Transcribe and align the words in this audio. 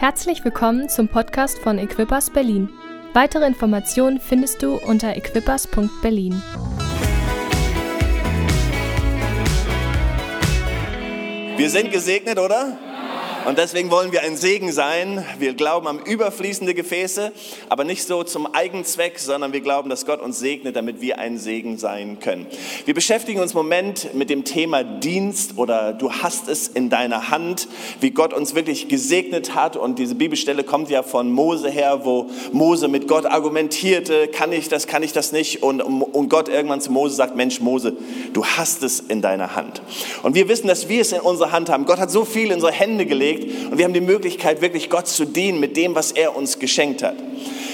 Herzlich 0.00 0.44
willkommen 0.44 0.88
zum 0.88 1.08
Podcast 1.08 1.58
von 1.58 1.76
Equippers 1.76 2.30
Berlin. 2.30 2.68
Weitere 3.14 3.44
Informationen 3.44 4.20
findest 4.20 4.62
du 4.62 4.76
unter 4.76 5.16
equippers.berlin. 5.16 6.40
Wir 11.56 11.68
sind 11.68 11.90
gesegnet, 11.90 12.38
oder? 12.38 12.78
Und 13.46 13.56
deswegen 13.56 13.90
wollen 13.90 14.12
wir 14.12 14.22
ein 14.22 14.36
Segen 14.36 14.72
sein. 14.72 15.24
Wir 15.38 15.54
glauben 15.54 15.86
an 15.86 16.00
überfließende 16.04 16.74
Gefäße, 16.74 17.32
aber 17.68 17.84
nicht 17.84 18.04
so 18.04 18.22
zum 18.22 18.52
Eigenzweck, 18.52 19.18
sondern 19.18 19.52
wir 19.52 19.60
glauben, 19.60 19.88
dass 19.88 20.04
Gott 20.04 20.20
uns 20.20 20.38
segnet, 20.38 20.76
damit 20.76 21.00
wir 21.00 21.18
ein 21.18 21.38
Segen 21.38 21.78
sein 21.78 22.18
können. 22.20 22.46
Wir 22.84 22.94
beschäftigen 22.94 23.40
uns 23.40 23.52
im 23.52 23.58
Moment 23.58 24.14
mit 24.14 24.28
dem 24.28 24.44
Thema 24.44 24.82
Dienst 24.82 25.52
oder 25.56 25.92
du 25.92 26.12
hast 26.12 26.48
es 26.48 26.68
in 26.68 26.90
deiner 26.90 27.30
Hand, 27.30 27.68
wie 28.00 28.10
Gott 28.10 28.34
uns 28.34 28.54
wirklich 28.54 28.88
gesegnet 28.88 29.54
hat. 29.54 29.76
Und 29.76 29.98
diese 29.98 30.14
Bibelstelle 30.14 30.64
kommt 30.64 30.90
ja 30.90 31.02
von 31.02 31.32
Mose 31.32 31.70
her, 31.70 32.04
wo 32.04 32.26
Mose 32.52 32.88
mit 32.88 33.08
Gott 33.08 33.24
argumentierte, 33.24 34.28
kann 34.28 34.52
ich 34.52 34.68
das, 34.68 34.86
kann 34.86 35.02
ich 35.02 35.12
das 35.12 35.32
nicht? 35.32 35.62
Und, 35.62 35.80
und 35.80 36.28
Gott 36.28 36.48
irgendwann 36.48 36.80
zu 36.80 36.92
Mose 36.92 37.14
sagt, 37.14 37.36
Mensch, 37.36 37.60
Mose, 37.60 37.96
du 38.34 38.44
hast 38.44 38.82
es 38.82 39.00
in 39.00 39.22
deiner 39.22 39.56
Hand. 39.56 39.80
Und 40.22 40.34
wir 40.34 40.48
wissen, 40.48 40.66
dass 40.66 40.88
wir 40.88 41.00
es 41.00 41.12
in 41.12 41.20
unserer 41.20 41.52
Hand 41.52 41.70
haben. 41.70 41.86
Gott 41.86 41.98
hat 41.98 42.10
so 42.10 42.24
viel 42.24 42.48
in 42.48 42.54
unsere 42.54 42.72
Hände 42.72 43.06
gelegt 43.06 43.27
gelegt 43.28 43.70
und 43.70 43.78
wir 43.78 43.84
haben 43.84 43.94
die 43.94 44.00
Möglichkeit, 44.00 44.60
wirklich 44.60 44.90
Gott 44.90 45.06
zu 45.06 45.24
dienen 45.24 45.60
mit 45.60 45.76
dem, 45.76 45.94
was 45.94 46.12
er 46.12 46.36
uns 46.36 46.58
geschenkt 46.58 47.02
hat. 47.02 47.16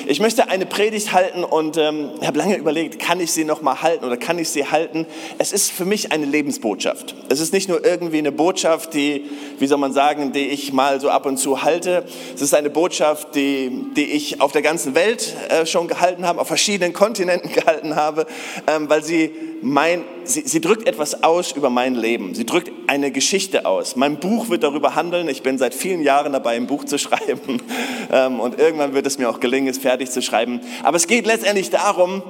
Ich 0.06 0.20
möchte 0.20 0.48
eine 0.48 0.66
Predigt 0.66 1.12
halten 1.12 1.44
und 1.44 1.78
ähm, 1.78 2.10
habe 2.22 2.36
lange 2.36 2.56
überlegt, 2.56 2.98
kann 2.98 3.20
ich 3.20 3.32
sie 3.32 3.44
noch 3.44 3.62
mal 3.62 3.80
halten 3.80 4.04
oder 4.04 4.18
kann 4.18 4.38
ich 4.38 4.50
sie 4.50 4.66
halten? 4.66 5.06
Es 5.38 5.52
ist 5.52 5.72
für 5.72 5.86
mich 5.86 6.12
eine 6.12 6.27
Lebensbotschaft. 6.27 7.14
Es 7.30 7.40
ist 7.40 7.54
nicht 7.54 7.70
nur 7.70 7.84
irgendwie 7.84 8.18
eine 8.18 8.30
Botschaft, 8.30 8.92
die, 8.92 9.24
wie 9.58 9.66
soll 9.66 9.78
man 9.78 9.94
sagen, 9.94 10.32
die 10.32 10.48
ich 10.48 10.74
mal 10.74 11.00
so 11.00 11.08
ab 11.08 11.24
und 11.24 11.38
zu 11.38 11.62
halte. 11.62 12.04
Es 12.34 12.42
ist 12.42 12.54
eine 12.54 12.68
Botschaft, 12.68 13.34
die, 13.34 13.86
die 13.96 14.04
ich 14.12 14.42
auf 14.42 14.52
der 14.52 14.62
ganzen 14.62 14.94
Welt 14.94 15.34
äh, 15.48 15.64
schon 15.64 15.88
gehalten 15.88 16.27
habe, 16.27 16.38
auf 16.41 16.48
verschiedenen 16.48 16.92
Kontinenten 16.92 17.50
gehalten 17.55 17.97
habe, 17.97 18.27
ähm, 18.66 18.91
weil 18.91 19.02
sie 19.02 19.30
mein, 19.64 20.05
sie, 20.25 20.42
sie 20.42 20.60
drückt 20.60 20.86
etwas 20.86 21.22
aus 21.22 21.52
über 21.52 21.70
mein 21.70 21.94
Leben. 21.94 22.34
Sie 22.34 22.44
drückt 22.44 22.70
eine 22.86 23.10
Geschichte 23.10 23.64
aus. 23.64 23.97
Mein 23.97 24.20
Buch 24.20 24.50
wird 24.50 24.62
darüber 24.62 24.94
handeln. 24.94 25.27
Ich 25.28 25.42
bin 25.42 25.56
seit 25.56 25.75
vielen 25.75 26.02
Jahren 26.02 26.34
dabei, 26.34 26.56
ein 26.56 26.66
Buch 26.66 26.84
zu 26.84 26.98
schreiben. 27.05 27.62
Ähm, 28.12 28.41
und 28.41 28.58
irgendwann 28.58 28.92
wird 28.92 29.06
es 29.06 29.16
mir 29.16 29.30
auch 29.30 29.41
gelingen, 29.41 29.69
es 29.69 29.78
fertig 29.78 29.94
zu 30.11 30.23
schreiben. 30.23 30.61
Aber 30.83 30.97
es 30.97 31.06
geht 31.06 31.27
letztendlich 31.27 31.70
darum, 31.70 32.23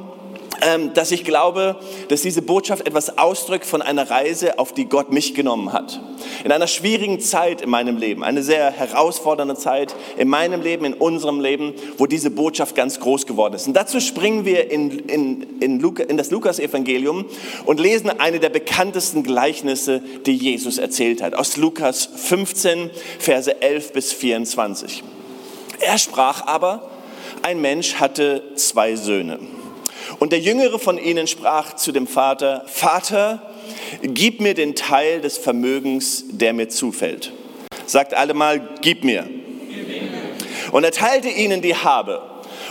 ähm, 0.65 0.95
dass 0.95 1.11
ich 1.11 1.25
glaube, 1.25 1.77
dass 2.09 2.23
diese 2.23 2.43
Botschaft 2.43 2.87
etwas 2.87 3.19
ausdrückt 3.19 3.67
von 3.67 3.83
einer 3.83 4.11
Reise, 4.11 4.59
auf 4.59 4.73
die 4.73 4.87
Gott 4.87 5.12
mich 5.12 5.34
genommen 5.34 5.73
hat. 5.73 6.01
In 6.45 6.53
einer 6.53 6.67
schwierigen 6.67 7.20
Zeit 7.20 7.61
in 7.61 7.70
meinem 7.70 7.97
Leben, 7.97 8.25
eine 8.25 8.42
sehr 8.42 8.70
herausfordernde 8.70 9.57
Zeit 9.57 9.95
in 10.17 10.29
meinem 10.29 10.62
Leben, 10.62 10.85
in 10.85 10.95
unserem 10.95 11.41
Leben, 11.41 11.75
wo 11.98 12.07
diese 12.07 12.31
Botschaft 12.31 12.75
ganz 12.75 13.01
groß 13.01 13.27
geworden 13.27 13.55
ist. 13.55 13.67
Und 13.67 13.75
dazu 13.75 14.01
springen 14.01 14.45
wir 14.45 14.70
in, 14.70 15.01
in, 15.01 15.61
in, 15.61 15.81
Luca, 15.81 16.05
in 16.05 16.17
das 16.17 16.31
Lukas-Evangelium 16.31 17.27
und 17.65 17.81
lesen 17.81 18.11
eine 18.19 18.41
der 18.41 18.51
bekanntesten 18.51 19.23
Gleichnisse, 19.23 20.03
die 20.25 20.35
Jesus 20.35 20.79
erzählt 20.79 21.23
hat, 21.23 21.35
aus 21.35 21.57
Lukas 21.57 22.09
15, 22.15 22.91
Verse 23.19 23.61
11 23.61 23.92
bis 23.92 24.12
24. 24.12 25.03
Er 25.81 25.98
sprach 25.98 26.47
aber, 26.47 26.91
ein 27.42 27.60
Mensch 27.60 27.94
hatte 27.94 28.42
zwei 28.56 28.96
Söhne. 28.96 29.38
Und 30.18 30.32
der 30.32 30.40
jüngere 30.40 30.78
von 30.78 30.98
ihnen 30.98 31.27
sprach 31.27 31.74
zu 31.74 31.92
dem 31.92 32.06
Vater, 32.06 32.64
Vater, 32.66 33.42
gib 34.02 34.40
mir 34.40 34.54
den 34.54 34.74
Teil 34.74 35.20
des 35.20 35.38
Vermögens, 35.38 36.24
der 36.30 36.52
mir 36.52 36.68
zufällt. 36.68 37.32
Sagt 37.86 38.14
alle 38.14 38.34
mal, 38.34 38.60
gib 38.80 39.05
mir. 39.05 39.28
Und 40.72 40.84
er 40.84 40.92
teilte 40.92 41.28
ihnen 41.28 41.62
die 41.62 41.77
Habe. 41.77 42.22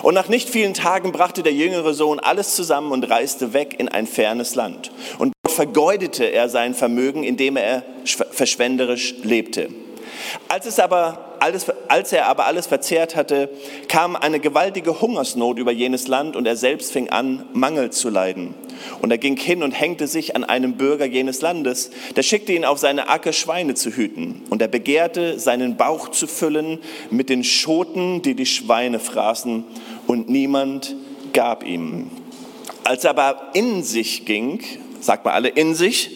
Und 0.01 0.15
nach 0.15 0.27
nicht 0.27 0.49
vielen 0.49 0.73
Tagen 0.73 1.11
brachte 1.11 1.43
der 1.43 1.53
jüngere 1.53 1.93
Sohn 1.93 2.19
alles 2.19 2.55
zusammen 2.55 2.91
und 2.91 3.09
reiste 3.09 3.53
weg 3.53 3.75
in 3.77 3.87
ein 3.87 4.05
fernes 4.05 4.55
Land. 4.55 4.91
Und 5.17 5.33
dort 5.43 5.55
vergeudete 5.55 6.25
er 6.25 6.49
sein 6.49 6.73
Vermögen, 6.73 7.23
indem 7.23 7.55
er 7.55 7.83
verschwenderisch 8.31 9.15
lebte. 9.23 9.69
Als, 10.47 10.65
es 10.65 10.79
aber 10.79 11.35
alles, 11.39 11.65
als 11.87 12.13
er 12.13 12.27
aber 12.27 12.45
alles 12.45 12.67
verzehrt 12.67 13.15
hatte, 13.15 13.49
kam 13.87 14.15
eine 14.15 14.39
gewaltige 14.39 15.01
Hungersnot 15.01 15.59
über 15.59 15.71
jenes 15.71 16.07
Land 16.07 16.35
und 16.35 16.45
er 16.45 16.55
selbst 16.55 16.91
fing 16.91 17.09
an, 17.09 17.45
Mangel 17.53 17.91
zu 17.91 18.09
leiden. 18.09 18.53
Und 19.01 19.11
er 19.11 19.17
ging 19.17 19.37
hin 19.37 19.63
und 19.63 19.71
hängte 19.71 20.07
sich 20.07 20.35
an 20.35 20.43
einem 20.43 20.73
Bürger 20.77 21.05
jenes 21.05 21.41
Landes, 21.41 21.91
der 22.15 22.23
schickte 22.23 22.53
ihn 22.53 22.65
auf 22.65 22.79
seine 22.79 23.09
Acke 23.09 23.33
Schweine 23.33 23.73
zu 23.75 23.91
hüten. 23.91 24.43
Und 24.49 24.61
er 24.61 24.67
begehrte, 24.67 25.39
seinen 25.39 25.77
Bauch 25.77 26.09
zu 26.09 26.27
füllen 26.27 26.79
mit 27.09 27.29
den 27.29 27.43
Schoten, 27.43 28.21
die 28.21 28.35
die 28.35 28.45
Schweine 28.45 28.99
fraßen, 28.99 29.63
und 30.07 30.29
niemand 30.29 30.95
gab 31.33 31.65
ihm. 31.65 32.09
Als 32.83 33.03
er 33.03 33.11
aber 33.11 33.51
in 33.53 33.83
sich 33.83 34.25
ging, 34.25 34.61
sagt 34.99 35.25
mal 35.25 35.31
alle 35.31 35.49
in 35.49 35.75
sich, 35.75 36.11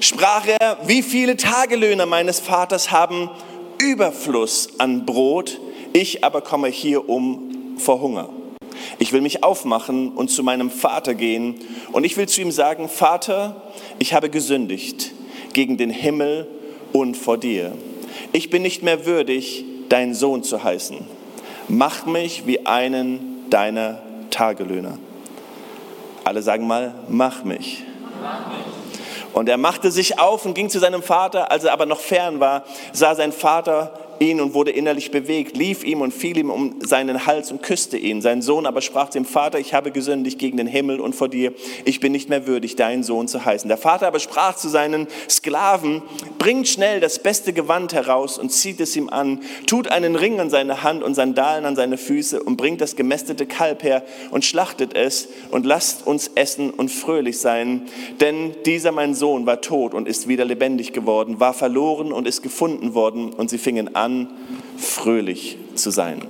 sprach 0.00 0.46
er, 0.46 0.78
wie 0.86 1.02
viele 1.02 1.36
Tagelöhner 1.36 2.06
meines 2.06 2.40
Vaters 2.40 2.90
haben 2.90 3.30
Überfluss 3.78 4.68
an 4.78 5.06
Brot, 5.06 5.60
ich 5.92 6.24
aber 6.24 6.42
komme 6.42 6.68
hier 6.68 7.08
um 7.08 7.76
vor 7.78 8.00
Hunger. 8.00 8.28
Ich 8.98 9.12
will 9.12 9.20
mich 9.20 9.42
aufmachen 9.42 10.12
und 10.12 10.30
zu 10.30 10.42
meinem 10.42 10.70
Vater 10.70 11.14
gehen 11.14 11.56
und 11.92 12.04
ich 12.04 12.16
will 12.16 12.28
zu 12.28 12.40
ihm 12.40 12.50
sagen, 12.50 12.88
Vater, 12.88 13.62
ich 13.98 14.12
habe 14.12 14.28
gesündigt 14.28 15.12
gegen 15.52 15.76
den 15.76 15.90
Himmel 15.90 16.46
und 16.92 17.16
vor 17.16 17.38
dir. 17.38 17.72
Ich 18.32 18.50
bin 18.50 18.62
nicht 18.62 18.82
mehr 18.82 19.06
würdig, 19.06 19.64
dein 19.88 20.14
Sohn 20.14 20.42
zu 20.42 20.62
heißen. 20.62 20.98
Mach 21.68 22.06
mich 22.06 22.46
wie 22.46 22.66
einen 22.66 23.46
deiner 23.50 24.00
Tagelöhner. 24.30 24.98
Alle 26.24 26.42
sagen 26.42 26.66
mal, 26.66 26.94
mach 27.08 27.44
mich. 27.44 27.82
Mach 28.22 28.48
mich. 28.48 28.59
Und 29.32 29.48
er 29.48 29.56
machte 29.56 29.90
sich 29.90 30.18
auf 30.18 30.44
und 30.44 30.54
ging 30.54 30.70
zu 30.70 30.78
seinem 30.78 31.02
Vater. 31.02 31.50
Als 31.50 31.64
er 31.64 31.72
aber 31.72 31.86
noch 31.86 32.00
fern 32.00 32.40
war, 32.40 32.64
sah 32.92 33.14
sein 33.14 33.32
Vater 33.32 33.92
ihn 34.20 34.40
und 34.40 34.54
wurde 34.54 34.70
innerlich 34.70 35.10
bewegt, 35.10 35.56
lief 35.56 35.82
ihm 35.82 36.02
und 36.02 36.12
fiel 36.12 36.36
ihm 36.36 36.50
um 36.50 36.76
seinen 36.80 37.26
Hals 37.26 37.50
und 37.50 37.62
küsste 37.62 37.96
ihn. 37.96 38.20
Sein 38.20 38.42
Sohn 38.42 38.66
aber 38.66 38.82
sprach 38.82 39.08
dem 39.08 39.24
Vater, 39.24 39.58
ich 39.58 39.72
habe 39.72 39.90
gesündigt 39.90 40.38
gegen 40.38 40.58
den 40.58 40.66
Himmel 40.66 41.00
und 41.00 41.14
vor 41.14 41.28
dir, 41.28 41.52
ich 41.86 42.00
bin 42.00 42.12
nicht 42.12 42.28
mehr 42.28 42.46
würdig, 42.46 42.76
dein 42.76 43.02
Sohn 43.02 43.28
zu 43.28 43.44
heißen. 43.44 43.68
Der 43.68 43.78
Vater 43.78 44.06
aber 44.06 44.20
sprach 44.20 44.56
zu 44.56 44.68
seinen 44.68 45.08
Sklaven, 45.28 46.02
bringt 46.38 46.68
schnell 46.68 47.00
das 47.00 47.18
beste 47.18 47.54
Gewand 47.54 47.94
heraus 47.94 48.38
und 48.38 48.50
zieht 48.50 48.80
es 48.80 48.94
ihm 48.94 49.08
an, 49.08 49.40
tut 49.66 49.88
einen 49.88 50.16
Ring 50.16 50.38
an 50.38 50.50
seine 50.50 50.82
Hand 50.82 51.02
und 51.02 51.14
Sandalen 51.14 51.64
an 51.64 51.74
seine 51.74 51.96
Füße 51.96 52.42
und 52.42 52.56
bringt 52.56 52.82
das 52.82 52.96
gemästete 52.96 53.46
Kalb 53.46 53.82
her 53.82 54.04
und 54.30 54.44
schlachtet 54.44 54.94
es 54.94 55.28
und 55.50 55.64
lasst 55.64 56.06
uns 56.06 56.30
essen 56.34 56.70
und 56.70 56.90
fröhlich 56.90 57.38
sein. 57.38 57.82
Denn 58.20 58.54
dieser 58.66 58.92
mein 58.92 59.14
Sohn 59.14 59.46
war 59.46 59.62
tot 59.62 59.94
und 59.94 60.06
ist 60.06 60.28
wieder 60.28 60.44
lebendig 60.44 60.92
geworden, 60.92 61.40
war 61.40 61.54
verloren 61.54 62.12
und 62.12 62.26
ist 62.26 62.42
gefunden 62.42 62.92
worden 62.92 63.32
und 63.32 63.48
sie 63.48 63.58
fingen 63.58 63.94
an, 63.96 64.09
an, 64.10 64.28
fröhlich 64.76 65.56
zu 65.74 65.90
sein. 65.90 66.22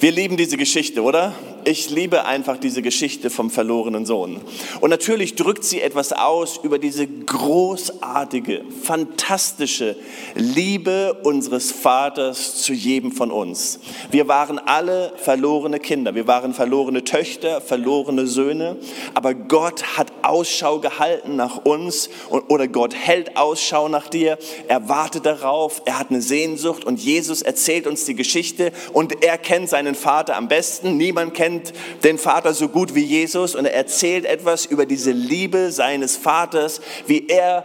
Wir 0.00 0.12
lieben 0.12 0.36
diese 0.36 0.56
Geschichte, 0.56 1.02
oder? 1.02 1.34
Ich 1.64 1.90
liebe 1.90 2.24
einfach 2.24 2.56
diese 2.56 2.82
Geschichte 2.82 3.30
vom 3.30 3.50
verlorenen 3.50 4.06
Sohn. 4.06 4.40
Und 4.80 4.90
natürlich 4.90 5.34
drückt 5.34 5.64
sie 5.64 5.80
etwas 5.80 6.12
aus 6.12 6.58
über 6.62 6.78
diese 6.78 7.06
großartige, 7.06 8.62
fantastische 8.82 9.96
Liebe 10.34 11.18
unseres 11.22 11.72
Vaters 11.72 12.62
zu 12.62 12.72
jedem 12.72 13.12
von 13.12 13.30
uns. 13.30 13.80
Wir 14.10 14.28
waren 14.28 14.58
alle 14.58 15.12
verlorene 15.16 15.78
Kinder, 15.78 16.14
wir 16.14 16.26
waren 16.26 16.54
verlorene 16.54 17.04
Töchter, 17.04 17.60
verlorene 17.60 18.26
Söhne, 18.26 18.76
aber 19.14 19.34
Gott 19.34 19.96
hat 19.96 20.12
Ausschau 20.22 20.78
gehalten 20.78 21.36
nach 21.36 21.64
uns 21.64 22.10
oder 22.48 22.68
Gott 22.68 22.94
hält 22.94 23.36
Ausschau 23.36 23.88
nach 23.88 24.08
dir, 24.08 24.38
er 24.68 24.88
wartet 24.88 25.26
darauf, 25.26 25.82
er 25.84 25.98
hat 25.98 26.10
eine 26.10 26.22
Sehnsucht 26.22 26.84
und 26.84 27.00
Jesus 27.00 27.42
erzählt 27.42 27.86
uns 27.86 28.04
die 28.04 28.14
Geschichte 28.14 28.72
und 28.92 29.24
er 29.24 29.38
kennt 29.38 29.68
seinen 29.68 29.94
Vater 29.94 30.36
am 30.36 30.48
besten. 30.48 30.96
Niemand 30.96 31.34
kennt 31.34 31.49
kennt 31.50 31.72
den 32.04 32.18
Vater 32.18 32.54
so 32.54 32.68
gut 32.68 32.94
wie 32.94 33.04
Jesus 33.04 33.54
und 33.54 33.64
er 33.64 33.74
erzählt 33.74 34.24
etwas 34.24 34.66
über 34.66 34.86
diese 34.86 35.10
Liebe 35.10 35.72
seines 35.72 36.16
Vaters, 36.16 36.80
wie 37.06 37.26
er 37.28 37.64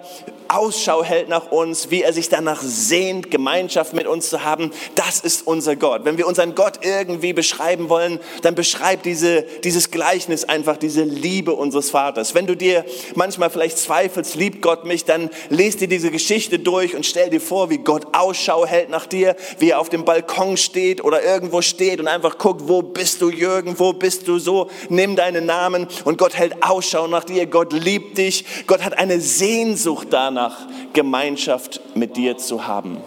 Ausschau 0.55 1.03
hält 1.03 1.27
nach 1.27 1.51
uns, 1.51 1.91
wie 1.91 2.01
er 2.01 2.13
sich 2.13 2.29
danach 2.29 2.61
sehnt, 2.61 3.29
Gemeinschaft 3.29 3.93
mit 3.93 4.07
uns 4.07 4.29
zu 4.29 4.45
haben. 4.45 4.71
Das 4.95 5.19
ist 5.19 5.45
unser 5.45 5.75
Gott. 5.75 6.05
Wenn 6.05 6.17
wir 6.17 6.27
unseren 6.27 6.55
Gott 6.55 6.79
irgendwie 6.81 7.33
beschreiben 7.33 7.89
wollen, 7.89 8.21
dann 8.41 8.55
beschreibt 8.55 9.05
diese, 9.05 9.41
dieses 9.65 9.91
Gleichnis 9.91 10.45
einfach 10.45 10.77
diese 10.77 11.03
Liebe 11.03 11.51
unseres 11.51 11.89
Vaters. 11.89 12.35
Wenn 12.35 12.47
du 12.47 12.55
dir 12.55 12.85
manchmal 13.15 13.49
vielleicht 13.49 13.77
zweifelst, 13.77 14.35
liebt 14.35 14.61
Gott 14.61 14.85
mich, 14.85 15.03
dann 15.03 15.29
lest 15.49 15.81
dir 15.81 15.89
diese 15.89 16.09
Geschichte 16.09 16.57
durch 16.57 16.95
und 16.95 17.05
stell 17.05 17.29
dir 17.29 17.41
vor, 17.41 17.69
wie 17.69 17.79
Gott 17.79 18.07
Ausschau 18.13 18.65
hält 18.65 18.89
nach 18.89 19.07
dir, 19.07 19.35
wie 19.59 19.71
er 19.71 19.79
auf 19.79 19.89
dem 19.89 20.05
Balkon 20.05 20.55
steht 20.55 21.03
oder 21.03 21.21
irgendwo 21.21 21.61
steht 21.61 21.99
und 21.99 22.07
einfach 22.07 22.37
guckt, 22.37 22.61
wo 22.69 22.81
bist 22.81 23.21
du 23.21 23.29
Jürgen, 23.29 23.77
wo 23.77 23.91
bist 23.91 24.25
du 24.29 24.39
so, 24.39 24.69
nimm 24.87 25.17
deinen 25.17 25.45
Namen 25.45 25.87
und 26.05 26.17
Gott 26.17 26.33
hält 26.33 26.63
Ausschau 26.63 27.07
nach 27.07 27.25
dir, 27.25 27.45
Gott 27.45 27.73
liebt 27.73 28.17
dich, 28.17 28.45
Gott 28.67 28.85
hat 28.85 28.97
eine 28.97 29.19
Sehnsucht 29.19 30.07
danach 30.11 30.44
danach, 30.45 30.57
Gemeinschaft 30.93 31.81
mit 31.95 32.17
dir 32.17 32.37
zu 32.37 32.67
haben. 32.67 32.97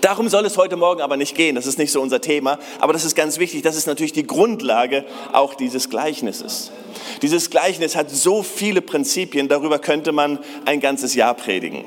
Darum 0.00 0.28
soll 0.28 0.44
es 0.44 0.56
heute 0.56 0.76
Morgen 0.76 1.00
aber 1.00 1.16
nicht 1.16 1.36
gehen, 1.36 1.54
das 1.54 1.66
ist 1.66 1.78
nicht 1.78 1.92
so 1.92 2.00
unser 2.00 2.20
Thema, 2.20 2.58
aber 2.80 2.92
das 2.92 3.04
ist 3.04 3.14
ganz 3.14 3.38
wichtig, 3.38 3.62
das 3.62 3.76
ist 3.76 3.86
natürlich 3.86 4.12
die 4.12 4.26
Grundlage 4.26 5.04
auch 5.32 5.54
dieses 5.54 5.90
Gleichnisses. 5.90 6.72
Dieses 7.22 7.50
Gleichnis 7.50 7.94
hat 7.94 8.10
so 8.10 8.42
viele 8.42 8.80
Prinzipien, 8.80 9.46
darüber 9.46 9.78
könnte 9.78 10.10
man 10.10 10.40
ein 10.64 10.80
ganzes 10.80 11.14
Jahr 11.14 11.34
predigen. 11.34 11.84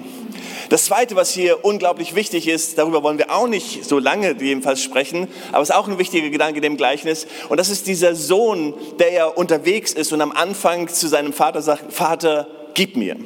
Das 0.70 0.86
Zweite, 0.86 1.16
was 1.16 1.32
hier 1.32 1.64
unglaublich 1.66 2.16
wichtig 2.16 2.48
ist, 2.48 2.78
darüber 2.78 3.04
wollen 3.04 3.18
wir 3.18 3.32
auch 3.32 3.48
nicht 3.48 3.84
so 3.84 4.00
lange 4.00 4.36
jedenfalls 4.40 4.82
sprechen, 4.82 5.28
aber 5.52 5.62
es 5.62 5.70
ist 5.70 5.76
auch 5.76 5.88
ein 5.88 6.00
wichtiger 6.00 6.30
Gedanke 6.30 6.62
dem 6.62 6.78
Gleichnis. 6.78 7.28
Und 7.50 7.60
das 7.60 7.70
ist 7.70 7.86
dieser 7.86 8.16
Sohn, 8.16 8.74
der 8.98 9.12
ja 9.12 9.26
unterwegs 9.26 9.94
ist 9.94 10.12
und 10.14 10.22
am 10.22 10.32
Anfang 10.32 10.88
zu 10.88 11.08
seinem 11.08 11.34
Vater 11.34 11.62
sagt, 11.62 11.94
Vater, 11.94 12.48
gib 12.74 12.96
mir. 12.96 13.18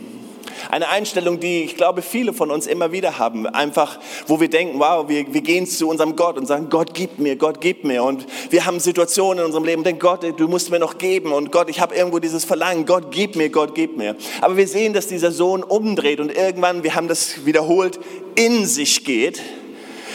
Eine 0.69 0.89
Einstellung, 0.89 1.39
die 1.39 1.63
ich 1.63 1.75
glaube, 1.75 2.01
viele 2.01 2.33
von 2.33 2.51
uns 2.51 2.67
immer 2.67 2.91
wieder 2.91 3.19
haben. 3.19 3.47
Einfach, 3.47 3.99
wo 4.27 4.39
wir 4.39 4.49
denken, 4.49 4.79
wow, 4.79 5.07
wir, 5.07 5.33
wir 5.33 5.41
gehen 5.41 5.65
zu 5.65 5.87
unserem 5.87 6.15
Gott 6.15 6.37
und 6.37 6.45
sagen, 6.45 6.69
Gott, 6.69 6.93
gib 6.93 7.19
mir, 7.19 7.35
Gott, 7.35 7.61
gib 7.61 7.83
mir. 7.83 8.03
Und 8.03 8.25
wir 8.49 8.65
haben 8.65 8.79
Situationen 8.79 9.39
in 9.39 9.45
unserem 9.45 9.65
Leben, 9.65 9.83
denken, 9.83 9.99
Gott, 9.99 10.23
du 10.37 10.47
musst 10.47 10.71
mir 10.71 10.79
noch 10.79 10.97
geben. 10.97 11.31
Und 11.31 11.51
Gott, 11.51 11.69
ich 11.69 11.79
habe 11.79 11.95
irgendwo 11.95 12.19
dieses 12.19 12.45
Verlangen, 12.45 12.85
Gott, 12.85 13.11
gib 13.11 13.35
mir, 13.35 13.49
Gott, 13.49 13.75
gib 13.75 13.97
mir. 13.97 14.15
Aber 14.41 14.57
wir 14.57 14.67
sehen, 14.67 14.93
dass 14.93 15.07
dieser 15.07 15.31
Sohn 15.31 15.63
umdreht 15.63 16.19
und 16.19 16.35
irgendwann, 16.35 16.83
wir 16.83 16.95
haben 16.95 17.07
das 17.07 17.45
wiederholt, 17.45 17.99
in 18.35 18.65
sich 18.65 19.05
geht, 19.05 19.41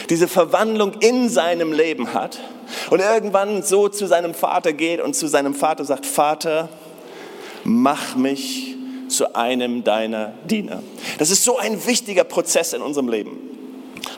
diese 0.09 0.27
Verwandlung 0.27 0.93
in 0.99 1.29
seinem 1.29 1.73
Leben 1.73 2.13
hat 2.13 2.39
und 2.89 2.99
irgendwann 2.99 3.63
so 3.63 3.89
zu 3.89 4.07
seinem 4.07 4.33
Vater 4.33 4.73
geht 4.73 5.01
und 5.01 5.15
zu 5.15 5.27
seinem 5.27 5.53
Vater 5.53 5.85
sagt, 5.85 6.05
Vater, 6.05 6.69
mach 7.63 8.15
mich 8.15 8.74
zu 9.15 9.35
einem 9.35 9.83
deiner 9.83 10.33
Diener. 10.45 10.83
Das 11.17 11.29
ist 11.29 11.43
so 11.43 11.57
ein 11.57 11.85
wichtiger 11.85 12.23
Prozess 12.23 12.73
in 12.73 12.81
unserem 12.81 13.07
Leben. 13.07 13.55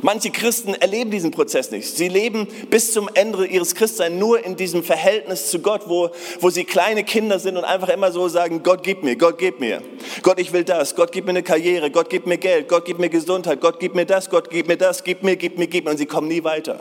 Manche 0.02 0.30
Christen 0.30 0.76
erleben 0.76 1.12
diesen 1.12 1.32
Prozess 1.32 1.72
nicht. 1.72 1.88
Sie 1.88 2.08
leben 2.08 2.48
bis 2.70 2.92
zum 2.92 3.10
Ende 3.14 3.46
ihres 3.46 3.74
Christseins 3.74 4.20
nur 4.20 4.44
in 4.44 4.56
diesem 4.56 4.84
Verhältnis 4.84 5.50
zu 5.50 5.60
Gott, 5.60 5.84
wo, 5.88 6.10
wo 6.40 6.50
sie 6.50 6.66
kleine 6.66 7.04
Kinder 7.04 7.40
sind 7.40 7.58
und 7.58 7.64
einfach 7.64 7.90
immer 7.90 8.12
so 8.12 8.28
sagen, 8.28 8.62
Gott 8.64 8.84
gib 8.84 9.04
mir, 9.04 9.16
Gott 9.16 9.38
gib 9.38 9.60
mir. 9.60 9.82
Gott, 10.22 10.40
ich 10.40 10.54
will 10.54 10.64
das. 10.64 10.96
Gott 10.96 11.12
gib 11.12 11.26
mir 11.26 11.32
eine 11.32 11.44
Karriere. 11.44 11.90
Gott 11.90 12.10
gib 12.10 12.28
mir 12.28 12.38
Geld. 12.38 12.68
Gott 12.68 12.86
gib 12.86 13.00
mir 13.00 13.10
Gesundheit. 13.10 13.60
Gott 13.62 13.80
gib 13.80 13.96
mir 13.96 14.06
das. 14.06 14.30
Gott 14.30 14.50
gib 14.50 14.68
mir 14.68 14.78
das. 14.78 15.04
Gib 15.04 15.24
mir, 15.24 15.36
gib 15.36 15.58
mir, 15.58 15.68
gib 15.68 15.86
mir. 15.86 15.92
Und 15.92 15.98
sie 15.98 16.06
kommen 16.06 16.28
nie 16.28 16.44
weiter. 16.44 16.80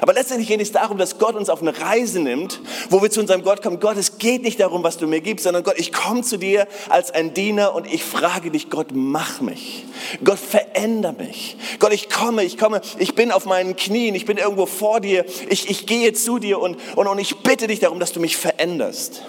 Aber 0.00 0.12
letztendlich 0.12 0.48
geht 0.48 0.60
es 0.60 0.72
darum, 0.72 0.98
dass 0.98 1.18
Gott 1.18 1.34
uns 1.34 1.48
auf 1.48 1.62
eine 1.62 1.78
Reise 1.78 2.20
nimmt, 2.20 2.60
wo 2.90 3.02
wir 3.02 3.10
zu 3.10 3.20
unserem 3.20 3.42
Gott 3.42 3.62
kommen. 3.62 3.80
Gott, 3.80 3.96
es 3.96 4.18
geht 4.18 4.42
nicht 4.42 4.60
darum, 4.60 4.82
was 4.82 4.98
du 4.98 5.06
mir 5.06 5.20
gibst, 5.20 5.44
sondern 5.44 5.62
Gott, 5.62 5.74
ich 5.78 5.92
komme 5.92 6.22
zu 6.22 6.36
dir 6.36 6.66
als 6.88 7.10
ein 7.10 7.34
Diener 7.34 7.74
und 7.74 7.92
ich 7.92 8.04
frage 8.04 8.50
dich, 8.50 8.70
Gott, 8.70 8.88
mach 8.92 9.40
mich. 9.40 9.84
Gott, 10.22 10.38
veränder 10.38 11.12
mich. 11.12 11.56
Gott, 11.78 11.92
ich 11.92 12.08
komme, 12.08 12.44
ich 12.44 12.58
komme, 12.58 12.80
ich 12.98 13.14
bin 13.14 13.32
auf 13.32 13.46
meinen 13.46 13.76
Knien, 13.76 14.14
ich 14.14 14.26
bin 14.26 14.36
irgendwo 14.36 14.66
vor 14.66 15.00
dir, 15.00 15.24
ich, 15.48 15.70
ich 15.70 15.86
gehe 15.86 16.12
zu 16.12 16.38
dir 16.38 16.60
und, 16.60 16.76
und, 16.96 17.06
und 17.06 17.18
ich 17.18 17.38
bitte 17.38 17.66
dich 17.66 17.80
darum, 17.80 18.00
dass 18.00 18.12
du 18.12 18.20
mich 18.20 18.36
veränderst. 18.36 19.22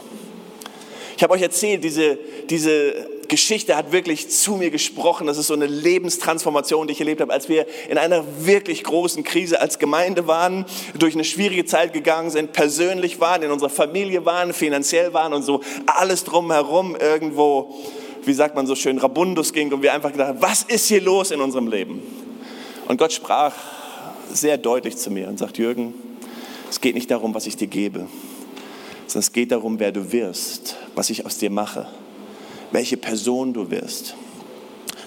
Ich 1.17 1.23
habe 1.23 1.33
euch 1.33 1.41
erzählt, 1.41 1.83
diese, 1.83 2.17
diese 2.49 3.14
Geschichte 3.27 3.75
hat 3.75 3.91
wirklich 3.91 4.29
zu 4.29 4.55
mir 4.55 4.69
gesprochen. 4.69 5.27
Das 5.27 5.37
ist 5.37 5.47
so 5.47 5.53
eine 5.53 5.67
Lebenstransformation, 5.67 6.87
die 6.87 6.93
ich 6.93 6.99
erlebt 6.99 7.21
habe, 7.21 7.33
als 7.33 7.49
wir 7.49 7.65
in 7.89 7.97
einer 7.97 8.23
wirklich 8.45 8.83
großen 8.83 9.23
Krise 9.23 9.59
als 9.61 9.79
Gemeinde 9.79 10.27
waren, 10.27 10.65
durch 10.97 11.13
eine 11.13 11.23
schwierige 11.23 11.65
Zeit 11.65 11.93
gegangen 11.93 12.29
sind, 12.29 12.53
persönlich 12.53 13.19
waren, 13.19 13.43
in 13.43 13.51
unserer 13.51 13.69
Familie 13.69 14.25
waren, 14.25 14.53
finanziell 14.53 15.13
waren 15.13 15.33
und 15.33 15.43
so 15.43 15.61
alles 15.85 16.23
drumherum 16.23 16.95
irgendwo, 16.95 17.75
wie 18.23 18.33
sagt 18.33 18.55
man 18.55 18.67
so 18.67 18.75
schön, 18.75 18.97
rabundus 18.97 19.53
ging 19.53 19.71
und 19.73 19.81
wir 19.81 19.93
einfach 19.93 20.11
gedacht 20.11 20.29
haben, 20.29 20.41
was 20.41 20.63
ist 20.63 20.87
hier 20.87 21.01
los 21.01 21.31
in 21.31 21.41
unserem 21.41 21.67
Leben? 21.67 22.01
Und 22.87 22.97
Gott 22.97 23.13
sprach 23.13 23.53
sehr 24.31 24.57
deutlich 24.57 24.97
zu 24.97 25.11
mir 25.11 25.27
und 25.27 25.39
sagt, 25.39 25.57
Jürgen, 25.57 25.93
es 26.69 26.81
geht 26.81 26.95
nicht 26.95 27.09
darum, 27.11 27.33
was 27.33 27.47
ich 27.47 27.55
dir 27.55 27.67
gebe, 27.67 28.07
sondern 29.07 29.19
es 29.19 29.31
geht 29.31 29.51
darum, 29.51 29.79
wer 29.79 29.91
du 29.91 30.11
wirst, 30.11 30.77
was 30.95 31.09
ich 31.09 31.25
aus 31.25 31.37
dir 31.37 31.49
mache 31.49 31.87
welche 32.71 32.97
Person 32.97 33.53
du 33.53 33.69
wirst. 33.71 34.15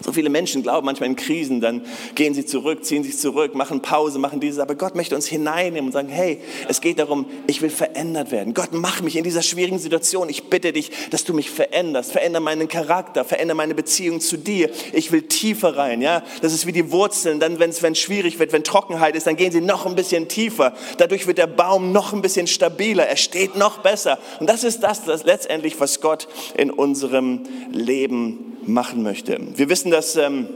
So 0.04 0.12
viele 0.12 0.30
Menschen 0.30 0.62
glauben 0.62 0.86
manchmal 0.86 1.08
in 1.08 1.16
Krisen, 1.16 1.60
dann 1.60 1.82
gehen 2.14 2.34
sie 2.34 2.46
zurück, 2.46 2.84
ziehen 2.84 3.02
sich 3.02 3.18
zurück, 3.18 3.54
machen 3.54 3.82
Pause, 3.82 4.18
machen 4.18 4.40
dieses. 4.40 4.58
Aber 4.58 4.74
Gott 4.74 4.94
möchte 4.94 5.14
uns 5.14 5.26
hineinnehmen 5.26 5.86
und 5.86 5.92
sagen, 5.92 6.08
hey, 6.08 6.40
es 6.68 6.80
geht 6.80 6.98
darum, 6.98 7.26
ich 7.46 7.62
will 7.62 7.70
verändert 7.70 8.30
werden. 8.30 8.54
Gott, 8.54 8.70
mach 8.72 9.02
mich 9.02 9.16
in 9.16 9.24
dieser 9.24 9.42
schwierigen 9.42 9.78
Situation. 9.78 10.28
Ich 10.28 10.44
bitte 10.44 10.72
dich, 10.72 10.90
dass 11.10 11.24
du 11.24 11.34
mich 11.34 11.50
veränderst. 11.50 12.12
Veränder 12.12 12.40
meinen 12.40 12.68
Charakter, 12.68 13.24
veränder 13.24 13.54
meine 13.54 13.74
Beziehung 13.74 14.20
zu 14.20 14.36
dir. 14.36 14.70
Ich 14.92 15.12
will 15.12 15.22
tiefer 15.22 15.76
rein. 15.76 16.00
Ja, 16.00 16.22
das 16.42 16.52
ist 16.52 16.66
wie 16.66 16.72
die 16.72 16.90
Wurzeln. 16.92 17.40
Dann, 17.40 17.58
wenn 17.58 17.70
es 17.70 17.98
schwierig 17.98 18.38
wird, 18.38 18.52
wenn 18.52 18.64
Trockenheit 18.64 19.16
ist, 19.16 19.26
dann 19.26 19.36
gehen 19.36 19.52
sie 19.52 19.60
noch 19.60 19.86
ein 19.86 19.94
bisschen 19.94 20.28
tiefer. 20.28 20.74
Dadurch 20.98 21.26
wird 21.26 21.38
der 21.38 21.46
Baum 21.46 21.92
noch 21.92 22.12
ein 22.12 22.22
bisschen 22.22 22.46
stabiler. 22.46 23.06
Er 23.06 23.16
steht 23.16 23.56
noch 23.56 23.78
besser. 23.78 24.18
Und 24.40 24.48
das 24.48 24.64
ist 24.64 24.80
das, 24.80 25.04
das 25.04 25.24
letztendlich, 25.24 25.78
was 25.80 26.00
Gott 26.00 26.28
in 26.56 26.70
unserem 26.70 27.42
Leben 27.72 28.47
machen 28.68 29.02
möchte. 29.02 29.38
Wir 29.56 29.68
wissen, 29.68 29.90
dass 29.90 30.16
ähm, 30.16 30.48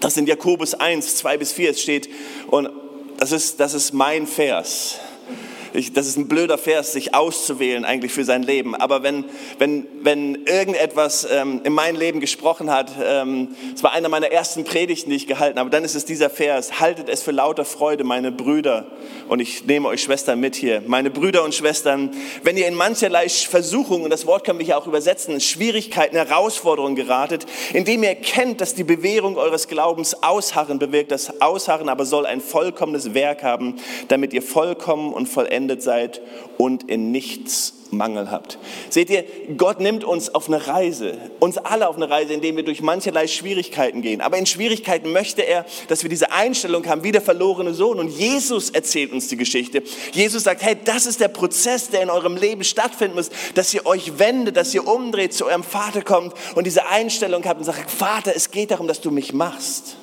das 0.00 0.16
in 0.16 0.26
Jakobus 0.26 0.74
1, 0.74 1.16
2 1.16 1.38
bis 1.38 1.52
4 1.52 1.74
steht 1.74 2.08
und 2.48 2.68
das 3.18 3.32
ist, 3.32 3.60
das 3.60 3.74
ist 3.74 3.94
mein 3.94 4.26
Vers 4.26 4.98
ich, 5.74 5.92
das 5.92 6.06
ist 6.06 6.16
ein 6.16 6.28
blöder 6.28 6.56
Vers, 6.56 6.92
sich 6.92 7.14
auszuwählen 7.14 7.84
eigentlich 7.84 8.12
für 8.12 8.24
sein 8.24 8.44
Leben. 8.44 8.76
Aber 8.76 9.02
wenn, 9.02 9.24
wenn, 9.58 9.86
wenn 10.02 10.44
irgendetwas 10.46 11.26
ähm, 11.30 11.62
in 11.64 11.72
mein 11.72 11.96
Leben 11.96 12.20
gesprochen 12.20 12.70
hat, 12.70 12.92
ähm, 13.02 13.48
es 13.74 13.82
war 13.82 13.92
einer 13.92 14.08
meiner 14.08 14.30
ersten 14.30 14.62
Predigten, 14.64 15.10
die 15.10 15.16
ich 15.16 15.26
gehalten 15.26 15.58
habe, 15.58 15.70
dann 15.70 15.84
ist 15.84 15.96
es 15.96 16.04
dieser 16.04 16.30
Vers, 16.30 16.80
haltet 16.80 17.08
es 17.08 17.22
für 17.22 17.32
lauter 17.32 17.64
Freude, 17.64 18.04
meine 18.04 18.30
Brüder, 18.30 18.86
und 19.28 19.40
ich 19.40 19.64
nehme 19.64 19.88
euch 19.88 20.02
Schwestern 20.02 20.38
mit 20.38 20.54
hier, 20.54 20.82
meine 20.86 21.10
Brüder 21.10 21.42
und 21.42 21.54
Schwestern, 21.54 22.10
wenn 22.44 22.56
ihr 22.56 22.68
in 22.68 22.74
mancherlei 22.74 23.28
Versuchungen, 23.28 24.04
und 24.04 24.10
das 24.10 24.26
Wort 24.26 24.44
können 24.44 24.60
wir 24.60 24.66
hier 24.66 24.78
auch 24.78 24.86
übersetzen, 24.86 25.40
Schwierigkeiten, 25.40 26.16
Herausforderungen 26.16 26.94
geratet, 26.94 27.46
indem 27.72 28.04
ihr 28.04 28.14
kennt, 28.14 28.60
dass 28.60 28.74
die 28.74 28.84
Bewährung 28.84 29.36
eures 29.36 29.66
Glaubens 29.66 30.22
Ausharren 30.22 30.78
bewirkt, 30.78 31.10
das 31.10 31.40
Ausharren 31.40 31.88
aber 31.88 32.04
soll 32.04 32.26
ein 32.26 32.40
vollkommenes 32.40 33.14
Werk 33.14 33.42
haben, 33.42 33.76
damit 34.08 34.32
ihr 34.32 34.42
vollkommen 34.42 35.12
und 35.12 35.26
vollendet 35.26 35.63
vollendet 35.64 35.82
seid 35.82 36.20
und 36.58 36.88
in 36.88 37.10
nichts 37.10 37.74
Mangel 37.90 38.30
habt. 38.30 38.58
Seht 38.90 39.08
ihr, 39.08 39.24
Gott 39.56 39.78
nimmt 39.78 40.02
uns 40.02 40.34
auf 40.34 40.48
eine 40.48 40.66
Reise, 40.66 41.16
uns 41.38 41.58
alle 41.58 41.88
auf 41.88 41.96
eine 41.96 42.10
Reise, 42.10 42.32
indem 42.32 42.56
wir 42.56 42.64
durch 42.64 42.82
mancherlei 42.82 43.28
Schwierigkeiten 43.28 44.02
gehen. 44.02 44.20
Aber 44.20 44.36
in 44.36 44.46
Schwierigkeiten 44.46 45.12
möchte 45.12 45.42
er, 45.42 45.64
dass 45.88 46.02
wir 46.02 46.10
diese 46.10 46.32
Einstellung 46.32 46.86
haben, 46.86 47.04
wie 47.04 47.12
der 47.12 47.20
verlorene 47.20 47.72
Sohn. 47.72 48.00
Und 48.00 48.08
Jesus 48.08 48.70
erzählt 48.70 49.12
uns 49.12 49.28
die 49.28 49.36
Geschichte. 49.36 49.82
Jesus 50.12 50.42
sagt, 50.42 50.62
hey, 50.62 50.76
das 50.84 51.06
ist 51.06 51.20
der 51.20 51.28
Prozess, 51.28 51.88
der 51.88 52.02
in 52.02 52.10
eurem 52.10 52.36
Leben 52.36 52.64
stattfinden 52.64 53.14
muss, 53.14 53.30
dass 53.54 53.72
ihr 53.72 53.86
euch 53.86 54.18
wendet, 54.18 54.56
dass 54.56 54.74
ihr 54.74 54.86
umdreht, 54.86 55.32
zu 55.32 55.46
eurem 55.46 55.62
Vater 55.62 56.02
kommt 56.02 56.34
und 56.56 56.66
diese 56.66 56.88
Einstellung 56.88 57.44
habt 57.44 57.60
und 57.60 57.64
sagt, 57.64 57.90
Vater, 57.90 58.32
es 58.34 58.50
geht 58.50 58.72
darum, 58.72 58.88
dass 58.88 59.00
du 59.00 59.10
mich 59.12 59.32
machst 59.32 59.96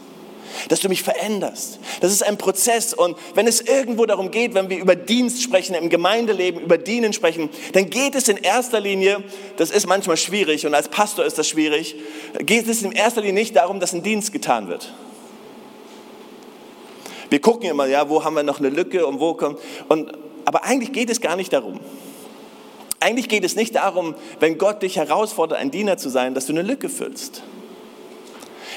dass 0.70 0.80
du 0.80 0.90
mich 0.90 1.04
veränderst. 1.04 1.80
Das 2.02 2.12
ist 2.12 2.26
ein 2.26 2.38
Prozess 2.38 2.94
und 2.94 3.18
wenn 3.36 3.48
es 3.48 3.62
irgendwo 3.62 4.06
darum 4.06 4.32
geht, 4.32 4.54
wenn 4.54 4.70
wir 4.70 4.78
über 4.78 4.96
Dienst 4.96 5.42
sprechen, 5.42 5.76
im 5.76 5.90
Gemeindeleben, 5.90 6.62
über 6.62 6.78
Dienen 6.78 7.14
sprechen, 7.14 7.50
dann 7.74 7.90
geht 7.90 8.16
es 8.16 8.28
in 8.28 8.38
erster 8.38 8.80
Linie, 8.80 9.24
das 9.58 9.72
ist 9.72 9.88
manchmal 9.88 10.18
schwierig 10.18 10.66
und 10.66 10.74
als 10.74 10.90
Pastor 10.90 11.26
ist 11.26 11.38
das 11.38 11.48
schwierig, 11.48 11.96
geht 12.40 12.68
es 12.68 12.82
in 12.82 12.92
erster 12.92 13.22
Linie 13.22 13.34
nicht 13.34 13.56
darum, 13.56 13.80
dass 13.80 13.94
ein 13.94 14.04
Dienst 14.04 14.32
getan 14.34 14.68
wird. 14.68 14.94
Wir 17.30 17.40
gucken 17.40 17.70
immer, 17.70 17.86
ja, 17.86 18.10
wo 18.10 18.24
haben 18.24 18.34
wir 18.34 18.44
noch 18.44 18.60
eine 18.60 18.70
Lücke 18.70 19.08
und 19.08 19.20
wo 19.22 19.34
kommt, 19.34 19.58
und, 19.88 20.12
aber 20.44 20.66
eigentlich 20.66 20.92
geht 20.92 21.10
es 21.10 21.22
gar 21.22 21.38
nicht 21.38 21.54
darum. 21.54 21.80
Eigentlich 23.00 23.30
geht 23.30 23.44
es 23.44 23.56
nicht 23.56 23.76
darum, 23.76 24.16
wenn 24.40 24.58
Gott 24.58 24.84
dich 24.84 24.98
herausfordert, 24.98 25.58
ein 25.58 25.72
Diener 25.72 25.98
zu 25.98 26.10
sein, 26.10 26.36
dass 26.36 26.46
du 26.46 26.54
eine 26.54 26.62
Lücke 26.62 26.90
füllst. 26.90 27.42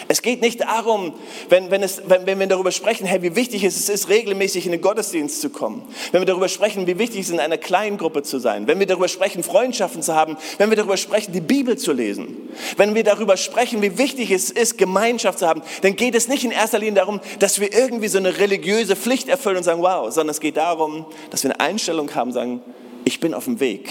Es 0.08 0.22
geht 0.22 0.40
nicht 0.40 0.60
darum, 0.60 1.14
wenn, 1.48 1.70
wenn, 1.70 1.82
es, 1.82 2.02
wenn, 2.06 2.26
wenn 2.26 2.38
wir 2.38 2.46
darüber 2.46 2.72
sprechen, 2.72 3.06
hey, 3.06 3.22
wie 3.22 3.36
wichtig 3.36 3.64
es 3.64 3.88
ist, 3.88 4.08
regelmäßig 4.08 4.66
in 4.66 4.72
den 4.72 4.80
Gottesdienst 4.80 5.40
zu 5.40 5.50
kommen. 5.50 5.82
Wenn 6.12 6.20
wir 6.20 6.26
darüber 6.26 6.48
sprechen, 6.48 6.86
wie 6.86 6.98
wichtig 6.98 7.20
es 7.20 7.28
ist, 7.28 7.32
in 7.32 7.40
einer 7.40 7.58
kleinen 7.58 7.96
Gruppe 7.96 8.22
zu 8.22 8.38
sein. 8.38 8.66
Wenn 8.66 8.78
wir 8.78 8.86
darüber 8.86 9.08
sprechen, 9.08 9.42
Freundschaften 9.42 10.02
zu 10.02 10.14
haben. 10.14 10.36
Wenn 10.58 10.70
wir 10.70 10.76
darüber 10.76 10.96
sprechen, 10.96 11.32
die 11.32 11.40
Bibel 11.40 11.78
zu 11.78 11.92
lesen. 11.92 12.36
Wenn 12.76 12.94
wir 12.94 13.04
darüber 13.04 13.36
sprechen, 13.36 13.80
wie 13.82 13.96
wichtig 13.98 14.30
es 14.30 14.50
ist, 14.50 14.78
Gemeinschaft 14.78 15.38
zu 15.38 15.46
haben, 15.46 15.62
dann 15.82 15.96
geht 15.96 16.14
es 16.14 16.28
nicht 16.28 16.44
in 16.44 16.50
erster 16.50 16.78
Linie 16.78 16.94
darum, 16.94 17.20
dass 17.38 17.60
wir 17.60 17.72
irgendwie 17.72 18.08
so 18.08 18.18
eine 18.18 18.38
religiöse 18.38 18.96
Pflicht 18.96 19.28
erfüllen 19.28 19.58
und 19.58 19.62
sagen, 19.62 19.82
wow, 19.82 20.12
sondern 20.12 20.30
es 20.30 20.40
geht 20.40 20.56
darum, 20.56 21.06
dass 21.30 21.42
wir 21.42 21.50
eine 21.50 21.60
Einstellung 21.60 22.14
haben, 22.14 22.32
sagen, 22.32 22.60
ich 23.04 23.20
bin 23.20 23.34
auf 23.34 23.44
dem 23.44 23.60
Weg. 23.60 23.90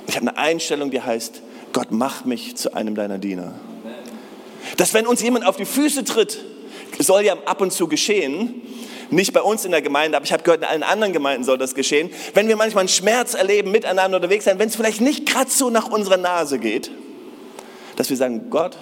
Und 0.00 0.08
ich 0.08 0.16
habe 0.16 0.28
eine 0.28 0.38
Einstellung, 0.38 0.90
die 0.90 1.02
heißt, 1.02 1.42
Gott 1.72 1.90
macht 1.90 2.26
mich 2.26 2.56
zu 2.56 2.74
einem 2.74 2.94
deiner 2.94 3.18
Diener. 3.18 3.54
Dass 4.76 4.94
wenn 4.94 5.06
uns 5.06 5.22
jemand 5.22 5.46
auf 5.46 5.56
die 5.56 5.64
Füße 5.64 6.04
tritt, 6.04 6.38
soll 6.98 7.22
ja 7.22 7.36
ab 7.44 7.60
und 7.60 7.72
zu 7.72 7.88
geschehen, 7.88 8.62
nicht 9.10 9.32
bei 9.32 9.40
uns 9.40 9.64
in 9.64 9.70
der 9.70 9.80
Gemeinde, 9.82 10.16
aber 10.16 10.26
ich 10.26 10.32
habe 10.32 10.42
gehört, 10.42 10.60
in 10.60 10.66
allen 10.68 10.82
anderen 10.82 11.12
Gemeinden 11.12 11.44
soll 11.44 11.56
das 11.56 11.74
geschehen. 11.74 12.10
Wenn 12.34 12.48
wir 12.48 12.56
manchmal 12.56 12.82
einen 12.82 12.88
Schmerz 12.88 13.34
erleben, 13.34 13.70
miteinander 13.70 14.18
unterwegs 14.18 14.44
sein, 14.44 14.58
wenn 14.58 14.68
es 14.68 14.76
vielleicht 14.76 15.00
nicht 15.00 15.26
gerade 15.26 15.50
so 15.50 15.70
nach 15.70 15.88
unserer 15.88 16.18
Nase 16.18 16.58
geht, 16.58 16.90
dass 17.96 18.10
wir 18.10 18.16
sagen, 18.16 18.50
Gott, 18.50 18.76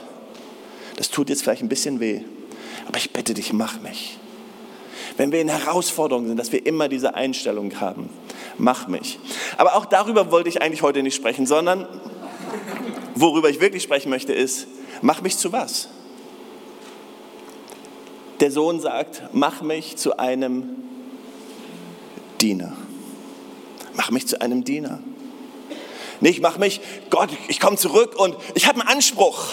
das 0.97 1.11
tut 1.11 1.29
jetzt 1.29 1.43
vielleicht 1.43 1.63
ein 1.63 1.69
bisschen 1.69 2.01
weh, 2.01 2.23
aber 2.89 2.99
ich 2.99 3.13
bitte 3.13 3.35
dich, 3.35 3.53
mach 3.53 3.81
mich. 3.81 4.19
wenn 5.17 5.33
wir 5.33 5.41
in 5.41 5.49
Herausforderungen 5.49 6.29
sind, 6.29 6.37
dass 6.37 6.53
wir 6.53 6.67
immer 6.67 6.89
diese 6.89 7.15
Einstellung 7.15 7.81
haben. 7.81 8.11
Mach 8.59 8.89
mich. 8.89 9.19
Aber 9.57 9.77
auch 9.77 9.87
darüber 9.87 10.31
wollte 10.31 10.49
ich 10.49 10.63
eigentlich 10.63 10.83
heute 10.83 11.03
nicht 11.03 11.15
sprechen, 11.15 11.47
sondern 11.47 11.87
worüber 13.15 13.49
ich 13.49 13.61
wirklich 13.61 13.83
sprechen 13.83 14.11
möchte, 14.11 14.33
ist, 14.33 14.67
mach 15.03 15.23
mich 15.23 15.37
zu 15.37 15.53
was? 15.53 15.89
Der 18.41 18.51
Sohn 18.51 18.81
sagt, 18.81 19.23
mach 19.33 19.63
mich 19.63 19.97
zu 19.97 20.19
einem 20.19 20.77
Diener. 22.41 22.73
Mach 23.95 24.11
mich 24.11 24.27
zu 24.27 24.41
einem 24.41 24.65
Diener. 24.65 25.01
Nicht, 26.21 26.41
mach 26.41 26.59
mich, 26.59 26.81
Gott, 27.11 27.31
ich 27.49 27.61
komme 27.61 27.77
zurück 27.77 28.15
und 28.19 28.37
ich 28.55 28.67
habe 28.67 28.81
einen 28.81 28.89
Anspruch. 28.89 29.47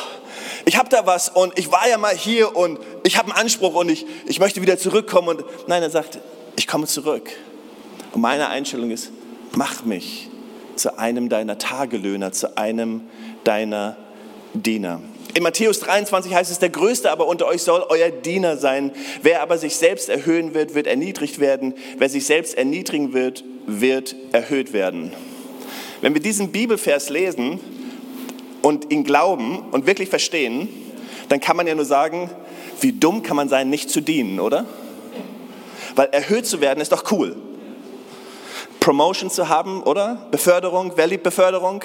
Ich 0.66 0.78
habe 0.78 0.90
da 0.90 1.06
was 1.06 1.30
und 1.30 1.58
ich 1.60 1.72
war 1.72 1.88
ja 1.90 1.98
mal 1.98 2.16
hier 2.16 2.56
und 2.56 2.80
ich 3.04 3.18
habe 3.18 3.32
einen 3.32 3.40
Anspruch 3.40 3.76
und 3.76 3.90
ich, 3.90 4.06
ich 4.26 4.40
möchte 4.40 4.62
wieder 4.62 4.78
zurückkommen. 4.78 5.30
Und 5.30 5.46
nein, 5.68 5.84
er 5.84 5.90
sagt, 5.90 6.20
ich 6.56 6.68
komme 6.68 6.88
zurück. 6.88 7.30
Und 8.14 8.22
meine 8.22 8.48
Einstellung 8.50 8.92
ist, 8.92 9.12
mach 9.54 9.84
mich 9.84 10.30
zu 10.76 10.98
einem 10.98 11.30
deiner 11.30 11.58
Tagelöhner, 11.58 12.32
zu 12.32 12.58
einem 12.58 13.02
deiner 13.44 13.98
Diener. 14.54 15.02
In 15.36 15.42
Matthäus 15.42 15.80
23 15.80 16.34
heißt 16.34 16.52
es, 16.52 16.60
der 16.60 16.70
Größte 16.70 17.12
aber 17.12 17.28
unter 17.28 17.48
euch 17.48 17.64
soll 17.64 17.84
euer 17.90 18.10
Diener 18.10 18.58
sein. 18.58 18.92
Wer 19.24 19.42
aber 19.42 19.58
sich 19.58 19.76
selbst 19.76 20.10
erhöhen 20.10 20.54
wird, 20.54 20.76
wird 20.76 20.86
erniedrigt 20.86 21.40
werden. 21.40 21.74
Wer 21.98 22.10
sich 22.10 22.26
selbst 22.26 22.56
erniedrigen 22.56 23.14
wird, 23.14 23.44
wird 23.66 24.16
erhöht 24.32 24.74
werden. 24.74 25.12
Wenn 26.02 26.14
wir 26.14 26.22
diesen 26.22 26.52
Bibelvers 26.52 27.10
lesen 27.10 27.60
und 28.62 28.92
ihn 28.92 29.04
glauben 29.04 29.60
und 29.72 29.88
wirklich 29.88 30.10
verstehen, 30.10 30.70
dann 31.30 31.40
kann 31.40 31.58
man 31.58 31.66
ja 31.66 31.74
nur 31.74 31.86
sagen, 31.86 32.30
wie 32.82 32.92
dumm 32.92 33.24
kann 33.24 33.36
man 33.36 33.50
sein, 33.50 33.70
nicht 33.70 33.90
zu 33.90 34.02
dienen, 34.02 34.40
oder? 34.40 34.66
Weil 35.96 36.10
erhöht 36.12 36.46
zu 36.46 36.62
werden 36.62 36.80
ist 36.80 36.92
doch 36.92 37.12
cool. 37.12 37.36
Promotion 38.80 39.32
zu 39.32 39.50
haben, 39.50 39.82
oder? 39.82 40.28
Beförderung, 40.30 40.92
wer 40.96 41.08
liebt 41.08 41.24
Beförderung? 41.24 41.84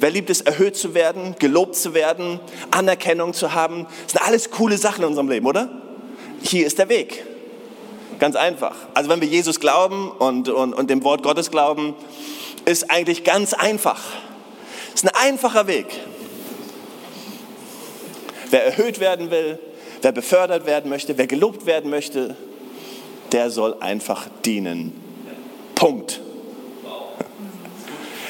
Wer 0.00 0.10
liebt 0.10 0.30
es, 0.30 0.40
erhöht 0.40 0.76
zu 0.76 0.94
werden, 0.94 1.36
gelobt 1.38 1.76
zu 1.76 1.94
werden, 1.94 2.40
Anerkennung 2.70 3.32
zu 3.32 3.54
haben? 3.54 3.86
Das 4.04 4.12
sind 4.12 4.22
alles 4.26 4.50
coole 4.50 4.78
Sachen 4.78 5.02
in 5.02 5.08
unserem 5.08 5.28
Leben, 5.28 5.46
oder? 5.46 5.68
Hier 6.42 6.66
ist 6.66 6.78
der 6.78 6.88
Weg. 6.88 7.24
Ganz 8.18 8.36
einfach. 8.36 8.74
Also 8.94 9.10
wenn 9.10 9.20
wir 9.20 9.28
Jesus 9.28 9.60
glauben 9.60 10.10
und, 10.10 10.48
und, 10.48 10.74
und 10.74 10.90
dem 10.90 11.04
Wort 11.04 11.22
Gottes 11.22 11.50
glauben, 11.50 11.94
ist 12.64 12.90
eigentlich 12.90 13.24
ganz 13.24 13.54
einfach. 13.54 14.00
Es 14.94 15.02
ist 15.02 15.14
ein 15.14 15.28
einfacher 15.28 15.66
Weg. 15.66 15.86
Wer 18.50 18.64
erhöht 18.64 18.98
werden 18.98 19.30
will, 19.30 19.58
wer 20.02 20.12
befördert 20.12 20.66
werden 20.66 20.90
möchte, 20.90 21.18
wer 21.18 21.26
gelobt 21.26 21.66
werden 21.66 21.90
möchte, 21.90 22.36
der 23.32 23.50
soll 23.50 23.76
einfach 23.80 24.26
dienen. 24.44 24.92
Punkt. 25.74 26.20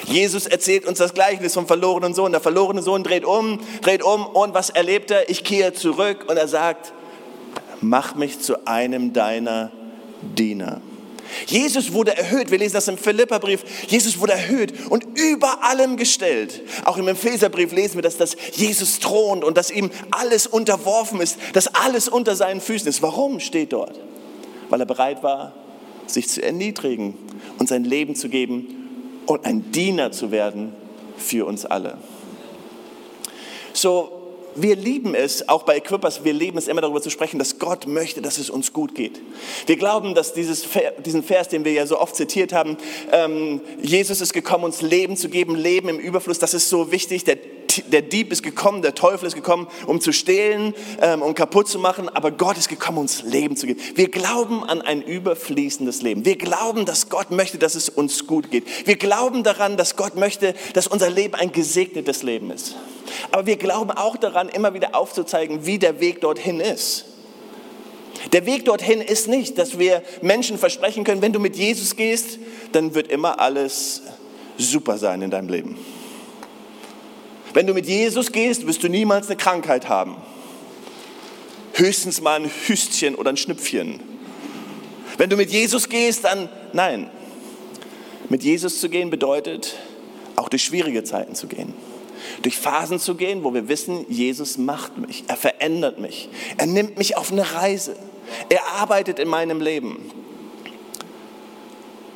Jesus 0.09 0.47
erzählt 0.47 0.87
uns 0.87 0.99
das 0.99 1.13
Gleichnis 1.13 1.55
vom 1.55 1.67
verlorenen 1.67 2.15
Sohn. 2.15 2.33
Der 2.33 2.41
verlorene 2.41 2.83
Sohn 2.83 3.03
dreht 3.03 3.25
um, 3.25 3.61
dreht 3.83 4.03
um 4.03 4.27
und 4.27 4.55
was 4.55 4.71
erlebt 4.71 5.11
er? 5.11 5.29
Ich 5.29 5.45
kehre 5.45 5.75
zurück 5.75 6.25
und 6.29 6.37
er 6.37 6.49
sagt, 6.49 6.93
mach 7.81 8.15
mich 8.15 8.41
zu 8.41 8.67
einem 8.67 9.13
deiner 9.13 9.71
Diener. 10.23 10.81
Jesus 11.47 11.93
wurde 11.93 12.17
erhöht, 12.17 12.51
wir 12.51 12.57
lesen 12.57 12.75
das 12.75 12.89
im 12.89 12.97
Philipperbrief, 12.97 13.63
Jesus 13.87 14.19
wurde 14.19 14.33
erhöht 14.33 14.73
und 14.89 15.05
über 15.19 15.63
allem 15.63 15.99
gestellt. 15.99 16.63
Auch 16.87 16.97
im 16.97 17.07
Epheserbrief 17.07 17.71
lesen 17.73 17.97
wir, 17.97 18.03
dass 18.03 18.17
das 18.17 18.35
Jesus 18.55 18.99
thront 18.99 19.45
und 19.45 19.59
dass 19.59 19.71
ihm 19.71 19.91
alles 20.11 20.47
unterworfen 20.47 21.21
ist, 21.21 21.39
dass 21.53 21.75
alles 21.75 22.09
unter 22.09 22.35
seinen 22.35 22.63
Füßen 22.63 22.89
ist. 22.89 23.03
Warum 23.03 23.41
steht 23.41 23.75
dort? 23.75 24.01
Weil 24.71 24.81
er 24.81 24.87
bereit 24.87 25.23
war, 25.23 25.53
sich 26.07 26.29
zu 26.29 26.43
erniedrigen 26.43 27.15
und 27.59 27.69
sein 27.69 27.85
Leben 27.85 28.15
zu 28.15 28.31
geben 28.31 28.78
und 29.29 29.45
ein 29.45 29.71
Diener 29.73 30.11
zu 30.11 30.31
werden 30.31 30.73
für 31.19 31.45
uns 31.45 31.67
alle. 31.67 31.99
So, 33.75 34.18
wir 34.63 34.77
lieben 34.77 35.15
es, 35.15 35.49
auch 35.49 35.63
bei 35.63 35.77
Equippers, 35.77 36.25
wir 36.25 36.33
lieben 36.33 36.59
es 36.59 36.69
immer 36.69 36.81
darüber 36.81 37.01
zu 37.01 37.11
sprechen, 37.11 37.39
dass 37.39 37.59
Gott 37.59 37.87
möchte, 37.87 38.23
dass 38.23 38.39
es 38.39 38.51
uns 38.51 38.73
gut 38.73 38.95
geht. 38.95 39.21
Wir 39.67 39.77
glauben, 39.77 40.15
dass 40.15 40.33
dieses, 40.33 40.67
diesen 41.05 41.23
Vers, 41.23 41.49
den 41.49 41.65
wir 41.65 41.73
ja 41.73 41.87
so 41.87 41.99
oft 41.99 42.17
zitiert 42.17 42.53
haben, 42.53 42.77
ähm, 43.13 43.61
Jesus 43.83 44.21
ist 44.21 44.33
gekommen, 44.33 44.65
uns 44.65 44.83
Leben 44.83 45.17
zu 45.17 45.29
geben, 45.29 45.55
Leben 45.55 45.89
im 45.89 45.99
Überfluss, 45.99 46.39
das 46.39 46.55
ist 46.55 46.69
so 46.69 46.93
wichtig. 46.93 47.25
Der 47.25 47.37
der 47.87 48.03
Dieb 48.03 48.33
ist 48.33 48.43
gekommen, 48.43 48.83
der 48.83 48.95
Teufel 48.95 49.27
ist 49.27 49.35
gekommen, 49.35 49.69
um 49.87 50.01
zu 50.01 50.13
stehlen, 50.13 50.75
ähm, 51.01 51.23
um 51.23 51.35
kaputt 51.35 51.69
zu 51.69 51.79
machen, 51.79 52.09
aber 52.09 52.31
Gott 52.31 52.59
ist 52.59 52.69
gekommen, 52.69 52.99
uns 52.99 53.23
Leben 53.23 53.57
zu 53.57 53.67
geben. 53.67 53.81
Wir 53.95 54.11
glauben 54.11 54.65
an 54.65 54.83
ein 54.83 55.03
überfließendes 55.03 56.03
Leben. 56.03 56.25
Wir 56.25 56.37
glauben, 56.37 56.85
dass 56.85 57.09
Gott 57.09 57.31
möchte, 57.31 57.59
dass 57.59 57.75
es 57.75 57.89
uns 57.89 58.27
gut 58.27 58.51
geht. 58.51 58.65
Wir 58.87 58.97
glauben 58.97 59.43
daran, 59.43 59.77
dass 59.77 59.97
Gott 59.97 60.17
möchte, 60.17 60.55
dass 60.73 60.87
unser 60.87 61.11
Leben 61.11 61.35
ein 61.35 61.53
gesegnetes 61.53 62.23
Leben 62.23 62.51
ist. 62.51 62.75
Aber 63.31 63.47
wir 63.47 63.57
glauben 63.57 63.91
auch 63.91 64.17
daran, 64.17 64.48
immer 64.49 64.75
wieder 64.75 64.95
aufzuzeigen, 64.95 65.67
wie 65.67 65.79
der 65.79 66.01
Weg 66.01 66.21
dorthin 66.21 66.61
ist. 66.61 67.05
Der 68.33 68.47
Weg 68.47 68.65
dorthin 68.65 69.01
ist 69.01 69.29
nicht, 69.29 69.59
dass 69.59 69.79
wir 69.79 70.03
Menschen 70.23 70.59
versprechen 70.59 71.05
können, 71.05 71.23
wenn 71.23 71.33
du 71.33 71.39
mit 71.39 71.57
Jesus 71.57 71.97
gehst, 71.97 72.39
dann 72.73 72.95
wird 72.95 73.09
immer 73.09 73.41
alles 73.41 74.03
super 74.59 74.99
sein 74.99 75.23
in 75.23 75.31
deinem 75.31 75.49
Leben. 75.49 75.79
Wenn 77.55 77.67
du 77.67 77.75
mit 77.75 77.87
Jesus 77.87 78.33
gehst, 78.33 78.67
wirst 78.67 78.83
du 78.83 78.89
niemals 78.89 79.29
eine 79.29 79.37
Krankheit 79.37 79.89
haben. 79.89 80.17
Höchstens 81.73 82.21
mal 82.21 82.41
ein 82.41 82.51
Hüstchen 82.67 83.15
oder 83.15 83.31
ein 83.31 83.37
Schnüpfchen. 83.37 84.01
Wenn 85.17 85.31
du 85.31 85.37
mit 85.37 85.51
Jesus 85.51 85.89
gehst, 85.89 86.25
dann 86.25 86.49
nein. 86.73 87.11
Mit 88.29 88.43
Jesus 88.43 88.81
zu 88.81 88.89
gehen 88.89 89.11
bedeutet, 89.11 89.77
auch 90.37 90.49
durch 90.49 90.65
schwierige 90.65 91.03
Zeiten 91.05 91.35
zu 91.35 91.47
gehen. 91.47 91.73
Durch 92.43 92.57
Phasen 92.57 92.99
zu 92.99 93.15
gehen, 93.15 93.45
wo 93.45 93.55
wir 93.55 93.69
wissen, 93.69 94.07
Jesus 94.09 94.59
macht 94.59 94.99
mich, 94.99 95.25
er 95.29 95.37
verändert 95.37 95.99
mich, 95.99 96.29
er 96.57 96.67
nimmt 96.67 96.99
mich 96.99 97.17
auf 97.17 97.33
eine 97.33 97.55
Reise, 97.55 97.97
er 98.49 98.67
arbeitet 98.79 99.19
in 99.19 99.29
meinem 99.29 99.61
Leben. 99.61 100.11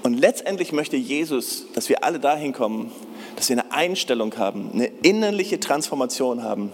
Und 0.02 0.14
letztendlich 0.14 0.72
möchte 0.72 0.96
Jesus, 0.96 1.66
dass 1.74 1.88
wir 1.88 2.02
alle 2.02 2.18
dahin 2.18 2.52
kommen, 2.52 2.90
dass 3.36 3.48
wir 3.48 3.58
eine 3.58 3.72
Einstellung 3.72 4.36
haben, 4.36 4.70
eine 4.72 4.86
innerliche 5.02 5.60
Transformation 5.60 6.42
haben, 6.42 6.72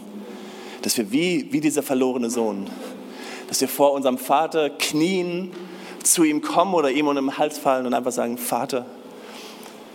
dass 0.82 0.96
wir 0.96 1.12
wie, 1.12 1.52
wie 1.52 1.60
dieser 1.60 1.82
verlorene 1.82 2.30
Sohn, 2.30 2.68
dass 3.48 3.60
wir 3.60 3.68
vor 3.68 3.92
unserem 3.92 4.18
Vater 4.18 4.70
knien, 4.70 5.50
zu 6.02 6.24
ihm 6.24 6.40
kommen 6.40 6.74
oder 6.74 6.90
ihm 6.90 7.06
um 7.06 7.14
den 7.14 7.38
Hals 7.38 7.58
fallen 7.58 7.86
und 7.86 7.94
einfach 7.94 8.12
sagen, 8.12 8.38
Vater, 8.38 8.86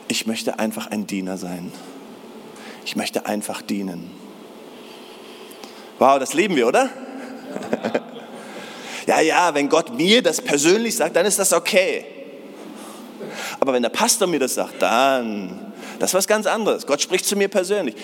ich 0.08 0.28
möchte 0.28 0.60
einfach 0.60 0.88
ein 0.88 1.08
Diener 1.08 1.38
sein. 1.38 1.72
Ich 2.86 2.96
möchte 2.96 3.26
einfach 3.26 3.62
dienen. 3.62 4.12
Wow, 6.00 6.20
das 6.20 6.34
leben 6.34 6.56
wir, 6.56 6.68
oder? 6.68 6.90
ja, 9.08 9.22
ja, 9.22 9.54
wenn 9.54 9.70
Gott 9.70 9.96
mir 9.96 10.22
das 10.22 10.42
persönlich 10.42 10.96
sagt, 10.96 11.16
dann 11.16 11.26
ist 11.26 11.40
das 11.40 11.54
okay. 11.54 12.06
Aber 13.60 13.74
wenn 13.74 13.84
der 13.84 13.90
Pastor 13.90 14.28
mir 14.28 14.40
das 14.40 14.56
sagt, 14.56 14.82
dann 14.82 15.74
das 16.00 16.12
ist 16.12 16.16
was 16.16 16.28
ganz 16.28 16.48
anderes. 16.48 16.86
Gott 16.86 17.02
spricht 17.02 17.26
zu 17.26 17.36
mir 17.36 17.48
persönlich. 17.48 17.96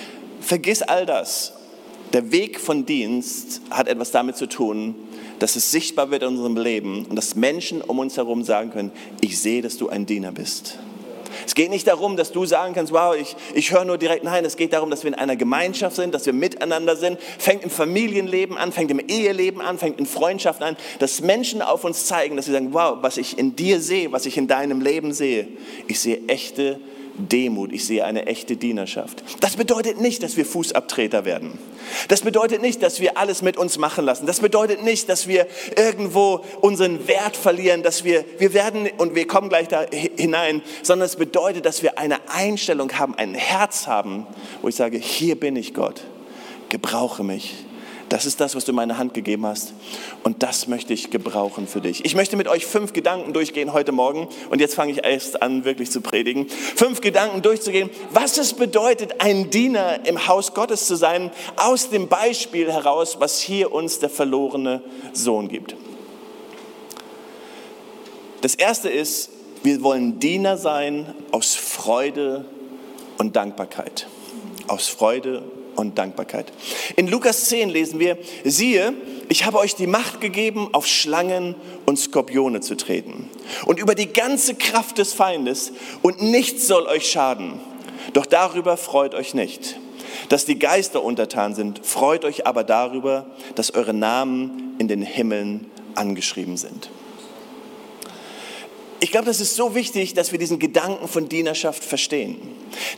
Vergiss 0.42 0.82
all 0.82 1.06
das. 1.06 1.54
Der 2.14 2.32
Weg 2.32 2.60
von 2.60 2.86
Dienst 2.86 3.62
hat 3.70 3.88
etwas 3.88 4.12
damit 4.12 4.38
zu 4.38 4.48
tun, 4.48 4.96
dass 5.40 5.56
es 5.56 5.70
sichtbar 5.72 6.10
wird 6.12 6.24
in 6.24 6.30
unserem 6.30 6.58
Leben 6.58 7.06
und 7.06 7.16
dass 7.16 7.36
Menschen 7.36 7.82
um 7.82 8.00
uns 8.00 8.18
herum 8.18 8.44
sagen 8.44 8.72
können, 8.72 8.92
ich 9.22 9.40
sehe, 9.40 9.62
dass 9.62 9.78
du 9.78 9.90
ein 9.90 10.06
Diener 10.06 10.32
bist. 10.32 10.80
Es 11.46 11.56
geht 11.56 11.70
nicht 11.70 11.88
darum, 11.88 12.18
dass 12.18 12.32
du 12.32 12.46
sagen 12.46 12.74
kannst, 12.74 12.92
wow, 12.92 13.16
ich, 13.16 13.36
ich 13.54 13.72
höre 13.72 13.86
nur 13.86 13.98
direkt, 13.98 14.24
nein, 14.24 14.46
es 14.46 14.58
geht 14.58 14.74
darum, 14.74 14.90
dass 14.90 15.04
wir 15.04 15.10
in 15.10 15.16
einer 15.16 15.36
Gemeinschaft 15.36 15.96
sind, 15.96 16.14
dass 16.14 16.26
wir 16.26 16.34
miteinander 16.34 16.96
sind, 16.96 17.20
fängt 17.38 17.64
im 17.64 17.70
Familienleben 17.70 18.58
an, 18.58 18.72
fängt 18.72 18.92
im 18.92 19.00
Eheleben 19.00 19.62
an, 19.62 19.78
fängt 19.78 20.00
in 20.00 20.06
Freundschaften 20.06 20.66
an, 20.66 20.78
dass 21.00 21.22
Menschen 21.22 21.62
auf 21.62 21.84
uns 21.84 22.06
zeigen, 22.06 22.36
dass 22.36 22.46
sie 22.46 22.52
sagen, 22.52 22.74
wow, 22.74 22.98
was 23.02 23.18
ich 23.18 23.38
in 23.38 23.56
dir 23.56 23.80
sehe, 23.82 24.12
was 24.12 24.26
ich 24.26 24.38
in 24.38 24.48
deinem 24.48 24.82
Leben 24.82 25.14
sehe, 25.14 25.48
ich 25.88 26.00
sehe 26.00 26.22
echte 26.28 26.80
Demut, 27.20 27.72
ich 27.74 27.86
sehe 27.86 28.06
eine 28.06 28.26
echte 28.26 28.56
Dienerschaft. 28.56 29.24
Das 29.42 29.58
bedeutet 29.58 30.00
nicht, 30.00 30.24
dass 30.24 30.38
wir 30.38 30.46
Fußabtreter 30.46 31.26
werden. 31.26 31.58
Das 32.08 32.22
bedeutet 32.22 32.62
nicht, 32.62 32.82
dass 32.82 33.00
wir 33.00 33.18
alles 33.18 33.42
mit 33.42 33.58
uns 33.58 33.78
machen 33.78 34.06
lassen. 34.06 34.26
Das 34.26 34.40
bedeutet 34.40 34.84
nicht, 34.84 35.10
dass 35.10 35.28
wir 35.28 35.48
irgendwo 35.76 36.44
unseren 36.62 37.08
Wert 37.08 37.36
verlieren, 37.36 37.84
dass 37.84 38.04
wir, 38.04 38.26
wir 38.38 38.54
werden, 38.54 38.90
und 38.98 39.16
wir 39.16 39.28
kommen 39.28 39.50
gleich 39.50 39.68
da 39.68 39.86
hinein, 39.92 40.62
sondern 40.82 41.06
es 41.06 41.16
bedeutet, 41.16 41.66
dass 41.66 41.84
wir 41.84 41.98
eine 42.00 42.18
Einstellung 42.30 42.98
haben, 42.98 43.16
ein 43.16 43.34
Herz 43.34 43.88
haben, 43.88 44.26
wo 44.62 44.70
ich 44.70 44.76
sage, 44.76 44.98
hier 44.98 45.40
bin 45.40 45.56
ich 45.56 45.74
Gott, 45.74 46.02
gebrauche 46.70 47.24
mich 47.24 47.66
das 48.10 48.26
ist 48.26 48.42
das, 48.42 48.56
was 48.56 48.66
du 48.66 48.72
in 48.72 48.76
meine 48.76 48.98
Hand 48.98 49.14
gegeben 49.14 49.46
hast. 49.46 49.74
Und 50.24 50.44
das 50.44 50.68
möchte 50.68 50.94
ich 50.94 51.12
gebrauchen 51.12 51.68
für 51.68 51.82
dich. 51.82 52.04
Ich 52.06 52.16
möchte 52.16 52.36
mit 52.38 52.48
euch 52.48 52.66
fünf 52.66 52.94
Gedanken 52.94 53.34
durchgehen 53.34 53.72
heute 53.72 53.92
Morgen. 53.92 54.28
Und 54.50 54.60
jetzt 54.60 54.76
fange 54.76 54.92
ich 54.92 55.04
erst 55.04 55.42
an, 55.42 55.64
wirklich 55.66 55.92
zu 55.92 56.02
predigen. 56.02 56.48
Fünf 56.50 57.02
Gedanken 57.02 57.42
durchzugehen, 57.42 57.90
was 58.12 58.38
es 58.38 58.54
bedeutet, 58.54 59.22
ein 59.22 59.50
Diener 59.50 60.06
im 60.06 60.28
Haus 60.28 60.54
Gottes 60.54 60.88
zu 60.88 60.96
sein, 60.96 61.32
aus 61.56 61.90
dem 61.90 62.08
Beispiel 62.08 62.72
heraus, 62.72 63.18
was 63.20 63.40
hier 63.40 63.72
uns 63.72 64.00
der 64.00 64.10
verlorene 64.10 64.82
Sohn 65.14 65.48
gibt. 65.48 65.76
Das 68.42 68.56
erste 68.56 68.90
ist, 68.90 69.30
wir 69.64 69.84
wollen 69.84 70.20
Diener 70.20 70.58
sein 70.58 71.14
aus 71.32 71.56
Freude 71.56 72.46
und 73.18 73.36
Dankbarkeit. 73.36 74.08
Aus 74.68 74.88
Freude 74.88 75.44
und 75.80 75.98
Dankbarkeit. 75.98 76.52
In 76.96 77.08
Lukas 77.08 77.46
10 77.46 77.70
lesen 77.70 78.00
wir, 78.00 78.18
siehe, 78.44 78.94
ich 79.30 79.46
habe 79.46 79.60
euch 79.60 79.76
die 79.76 79.88
Macht 79.88 80.22
gegeben, 80.22 80.70
auf 80.72 80.88
Schlangen 80.88 81.56
und 81.86 81.98
Skorpione 81.98 82.62
zu 82.62 82.76
treten 82.76 83.30
und 83.66 83.80
über 83.80 83.96
die 83.96 84.12
ganze 84.12 84.56
Kraft 84.56 84.98
des 84.98 85.14
Feindes 85.14 85.72
und 86.02 86.22
nichts 86.22 86.68
soll 86.68 86.86
euch 86.88 87.10
schaden. 87.10 87.60
Doch 88.14 88.26
darüber 88.26 88.78
freut 88.78 89.14
euch 89.14 89.34
nicht, 89.34 89.78
dass 90.30 90.46
die 90.46 90.60
Geister 90.60 91.04
untertan 91.04 91.54
sind, 91.56 91.86
freut 91.86 92.26
euch 92.26 92.48
aber 92.48 92.64
darüber, 92.64 93.28
dass 93.56 93.74
eure 93.74 93.94
Namen 93.94 94.76
in 94.80 94.88
den 94.88 95.02
Himmeln 95.02 95.66
angeschrieben 95.96 96.58
sind. 96.58 96.90
Ich 99.02 99.12
glaube, 99.12 99.28
das 99.28 99.40
ist 99.40 99.56
so 99.56 99.76
wichtig, 99.76 100.14
dass 100.14 100.32
wir 100.32 100.40
diesen 100.40 100.60
Gedanken 100.60 101.08
von 101.08 101.30
Dienerschaft 101.30 101.84
verstehen. 101.84 102.38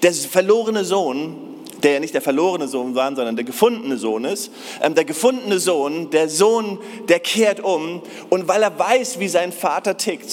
Der 0.01 0.13
verlorene 0.13 0.83
Sohn 0.83 1.50
der 1.83 1.93
ja 1.93 1.99
nicht 1.99 2.13
der 2.13 2.21
verlorene 2.21 2.67
Sohn 2.67 2.95
war, 2.95 3.07
sondern 3.15 3.35
der 3.35 3.45
gefundene 3.45 3.97
Sohn 3.97 4.25
ist. 4.25 4.51
Ähm, 4.81 4.95
der 4.95 5.05
gefundene 5.05 5.59
Sohn, 5.59 6.09
der 6.09 6.29
Sohn, 6.29 6.79
der 7.09 7.19
kehrt 7.19 7.59
um 7.59 8.01
und 8.29 8.47
weil 8.47 8.63
er 8.63 8.77
weiß, 8.77 9.19
wie 9.19 9.27
sein 9.27 9.51
Vater 9.51 9.97
tickt, 9.97 10.31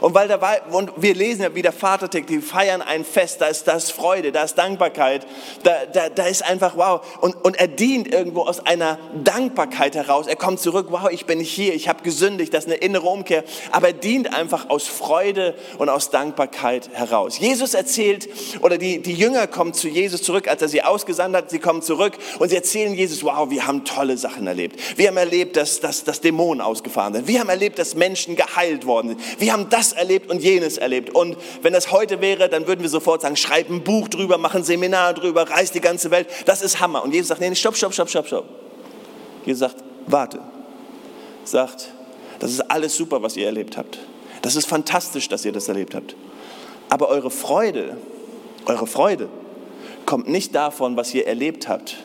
und 0.00 0.14
weil 0.14 0.28
da 0.28 0.38
und 0.70 0.92
wir 0.96 1.14
lesen 1.14 1.42
ja, 1.42 1.54
wie 1.54 1.62
der 1.62 1.72
Vater 1.72 2.08
tickt, 2.08 2.30
die 2.30 2.40
feiern 2.40 2.82
ein 2.82 3.04
Fest, 3.04 3.40
da 3.40 3.46
ist, 3.46 3.66
da 3.68 3.74
ist 3.74 3.92
Freude, 3.92 4.32
da 4.32 4.44
ist 4.44 4.56
Dankbarkeit, 4.56 5.26
da, 5.62 5.72
da, 5.92 6.08
da 6.08 6.26
ist 6.26 6.44
einfach 6.44 6.76
wow. 6.76 7.00
Und, 7.20 7.34
und 7.44 7.58
er 7.58 7.68
dient 7.68 8.08
irgendwo 8.08 8.42
aus 8.42 8.64
einer 8.64 8.98
Dankbarkeit 9.24 9.94
heraus. 9.94 10.26
Er 10.26 10.36
kommt 10.36 10.60
zurück, 10.60 10.88
wow, 10.90 11.08
ich 11.10 11.26
bin 11.26 11.40
hier, 11.40 11.74
ich 11.74 11.88
habe 11.88 12.02
gesündigt, 12.02 12.54
das 12.54 12.64
ist 12.64 12.70
eine 12.70 12.80
innere 12.80 13.06
Umkehr. 13.06 13.44
Aber 13.72 13.88
er 13.88 13.92
dient 13.92 14.34
einfach 14.34 14.70
aus 14.70 14.86
Freude 14.86 15.54
und 15.78 15.88
aus 15.88 16.10
Dankbarkeit 16.10 16.90
heraus. 16.92 17.38
Jesus 17.38 17.74
erzählt, 17.74 18.28
oder 18.60 18.78
die, 18.78 19.00
die 19.00 19.14
Jünger 19.14 19.46
kommen 19.46 19.74
zu 19.74 19.88
Jesus 19.88 20.22
zurück, 20.22 20.48
als 20.48 20.62
er 20.62 20.68
sie 20.68 20.82
ausgesandt 20.82 21.36
hat, 21.36 21.50
sie 21.50 21.58
kommen 21.58 21.82
zurück 21.82 22.16
und 22.38 22.48
sie 22.48 22.56
erzählen 22.56 22.94
Jesus, 22.94 23.22
wow, 23.22 23.50
wir 23.50 23.66
haben 23.66 23.84
tolle 23.84 24.16
Sachen 24.16 24.46
erlebt. 24.46 24.78
Wir 24.96 25.08
haben 25.08 25.16
erlebt, 25.16 25.56
dass, 25.56 25.80
dass, 25.80 26.04
dass 26.04 26.20
Dämonen 26.20 26.60
ausgefahren 26.60 27.14
sind. 27.14 27.28
Wir 27.28 27.40
haben 27.40 27.48
erlebt, 27.48 27.78
dass 27.78 27.94
Menschen 27.94 28.36
geheilt 28.36 28.86
worden 28.86 29.08
sind. 29.08 29.40
Wir 29.40 29.52
haben 29.52 29.68
das 29.68 29.87
das 29.90 29.98
erlebt 29.98 30.30
und 30.30 30.42
jenes 30.42 30.78
erlebt. 30.78 31.14
Und 31.14 31.36
wenn 31.62 31.72
das 31.72 31.90
heute 31.90 32.20
wäre, 32.20 32.48
dann 32.48 32.66
würden 32.66 32.82
wir 32.82 32.88
sofort 32.88 33.22
sagen, 33.22 33.36
schreib 33.36 33.70
ein 33.70 33.82
Buch 33.82 34.08
drüber, 34.08 34.38
mach 34.38 34.54
ein 34.54 34.64
Seminar 34.64 35.14
drüber, 35.14 35.48
reist 35.48 35.74
die 35.74 35.80
ganze 35.80 36.10
Welt. 36.10 36.28
Das 36.46 36.62
ist 36.62 36.80
Hammer. 36.80 37.02
Und 37.02 37.14
Jesus 37.14 37.28
sagt, 37.28 37.40
nee, 37.40 37.54
stopp, 37.54 37.76
stopp, 37.76 37.92
stopp, 37.92 38.08
stopp, 38.08 38.26
stopp. 38.26 38.44
Jesus 39.44 39.60
sagt, 39.60 39.76
warte. 40.06 40.40
Sagt, 41.44 41.88
das 42.38 42.50
ist 42.50 42.60
alles 42.70 42.96
super, 42.96 43.22
was 43.22 43.36
ihr 43.36 43.46
erlebt 43.46 43.76
habt. 43.76 43.98
Das 44.42 44.54
ist 44.56 44.66
fantastisch, 44.66 45.28
dass 45.28 45.44
ihr 45.44 45.52
das 45.52 45.68
erlebt 45.68 45.94
habt. 45.94 46.14
Aber 46.88 47.08
eure 47.08 47.30
Freude, 47.30 47.96
eure 48.66 48.86
Freude 48.86 49.28
kommt 50.06 50.28
nicht 50.28 50.54
davon, 50.54 50.96
was 50.96 51.12
ihr 51.14 51.26
erlebt 51.26 51.68
habt, 51.68 51.96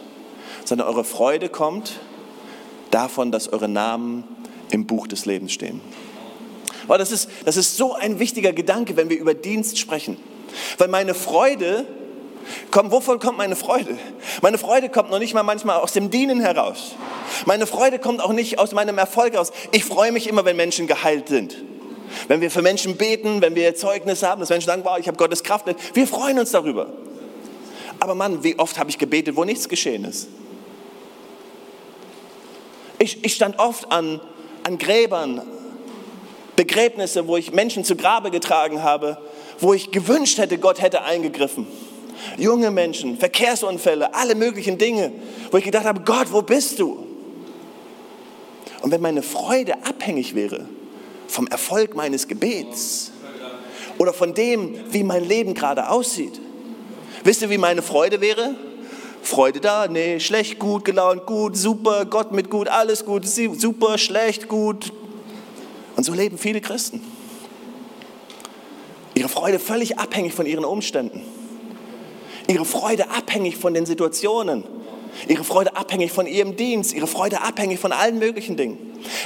sondern 0.66 0.88
eure 0.88 1.04
Freude 1.04 1.50
kommt 1.50 2.00
davon, 2.92 3.32
dass 3.32 3.52
eure 3.52 3.68
Namen 3.68 4.24
im 4.72 4.88
Buch 4.88 5.08
des 5.08 5.26
Lebens 5.26 5.52
stehen. 5.52 5.82
Oh, 6.88 6.98
das, 6.98 7.12
ist, 7.12 7.30
das 7.46 7.58
ist 7.58 7.78
so 7.78 7.94
ein 7.94 8.20
wichtiger 8.20 8.54
Gedanke, 8.54 8.96
wenn 8.98 9.10
wir 9.10 9.18
über 9.18 9.34
Dienst 9.34 9.80
sprechen. 9.80 10.18
Weil 10.78 10.88
meine 10.88 11.14
Freude 11.14 11.86
kommt, 12.72 12.92
wovon 12.92 13.20
kommt 13.20 13.38
meine 13.38 13.56
Freude? 13.56 13.98
Meine 14.42 14.58
Freude 14.58 14.90
kommt 14.90 15.12
noch 15.12 15.20
nicht 15.20 15.34
mal 15.34 15.44
manchmal 15.44 15.80
aus 15.80 15.94
dem 15.94 16.10
Dienen 16.10 16.42
heraus. 16.42 16.96
Meine 17.46 17.66
Freude 17.66 18.00
kommt 18.00 18.22
auch 18.22 18.34
nicht 18.34 18.60
aus 18.60 18.74
meinem 18.74 18.98
Erfolg 18.98 19.36
aus. 19.36 19.52
Ich 19.72 19.86
freue 19.86 20.12
mich 20.12 20.28
immer, 20.28 20.46
wenn 20.46 20.56
Menschen 20.56 20.88
geheilt 20.88 21.30
sind. 21.30 21.56
Wenn 22.28 22.42
wir 22.42 22.52
für 22.52 22.62
Menschen 22.62 22.96
beten, 22.98 23.42
wenn 23.42 23.56
wir 23.56 23.76
Zeugnis 23.76 24.24
haben, 24.24 24.40
dass 24.40 24.50
Menschen 24.50 24.68
sagen, 24.68 24.84
wow, 24.86 24.98
ich 25.00 25.08
habe 25.08 25.18
Gottes 25.18 25.44
Kraft. 25.44 25.66
Wir 25.94 26.08
freuen 26.08 26.40
uns 26.40 26.52
darüber. 26.52 26.88
Aber 28.00 28.16
Mann, 28.16 28.44
wie 28.44 28.60
oft 28.60 28.78
habe 28.78 28.90
ich 28.90 28.98
gebetet, 28.98 29.36
wo 29.36 29.44
nichts 29.46 29.70
geschehen 29.70 30.06
ist? 30.06 30.28
Ich, 33.00 33.24
ich 33.24 33.36
stand 33.36 33.60
oft 33.60 33.92
an, 33.92 34.22
an 34.64 34.78
Gräbern, 34.78 35.42
Begräbnisse, 36.56 37.28
wo 37.28 37.38
ich 37.38 37.52
Menschen 37.52 37.84
zu 37.84 37.96
Grabe 37.96 38.32
getragen 38.32 38.84
habe, 38.84 39.18
wo 39.60 39.74
ich 39.74 39.92
gewünscht 39.92 40.38
hätte, 40.38 40.58
Gott 40.58 40.82
hätte 40.82 41.04
eingegriffen. 41.04 41.68
Junge 42.38 42.72
Menschen, 42.72 43.18
Verkehrsunfälle, 43.18 44.14
alle 44.14 44.36
möglichen 44.36 44.78
Dinge, 44.78 45.12
wo 45.52 45.58
ich 45.58 45.64
gedacht 45.64 45.86
habe, 45.86 46.02
Gott, 46.02 46.32
wo 46.32 46.42
bist 46.42 46.80
du? 46.80 47.06
Und 48.82 48.92
wenn 48.92 49.02
meine 49.02 49.24
Freude 49.24 49.76
abhängig 49.86 50.36
wäre 50.36 50.68
vom 51.28 51.48
Erfolg 51.48 51.96
meines 51.96 52.28
Gebets 52.28 53.12
oder 53.98 54.14
von 54.14 54.34
dem, 54.34 54.76
wie 54.92 55.04
mein 55.04 55.28
Leben 55.28 55.54
gerade 55.54 55.90
aussieht, 55.90 56.40
wisst 57.24 57.42
ihr, 57.42 57.50
wie 57.50 57.58
meine 57.58 57.82
Freude 57.82 58.22
wäre? 58.22 58.56
Freude 59.22 59.62
da? 59.62 59.88
Nee, 59.88 60.20
schlecht, 60.20 60.60
gut, 60.60 60.84
gelaunt, 60.86 61.26
gut, 61.26 61.56
super, 61.56 62.06
Gott 62.06 62.34
mit 62.34 62.50
gut, 62.50 62.68
alles 62.68 63.06
gut, 63.06 63.26
super, 63.26 63.98
schlecht, 63.98 64.50
gut, 64.50 64.92
und 65.96 66.04
so 66.04 66.14
leben 66.14 66.38
viele 66.38 66.62
Christen. 66.62 67.02
Ihre 69.16 69.30
Freude 69.30 69.60
völlig 69.60 70.00
abhängig 70.00 70.34
von 70.34 70.46
ihren 70.46 70.66
Umständen. 70.66 71.22
Ihre 72.48 72.66
Freude 72.66 73.10
abhängig 73.10 73.58
von 73.58 73.74
den 73.74 73.86
Situationen. 73.86 74.64
Ihre 75.28 75.44
Freude 75.44 75.76
abhängig 75.76 76.12
von 76.12 76.26
ihrem 76.26 76.56
Dienst. 76.56 76.94
Ihre 76.94 77.08
Freude 77.08 77.42
abhängig 77.42 77.80
von 77.80 77.92
allen 77.92 78.20
möglichen 78.20 78.58
Dingen. 78.58 78.78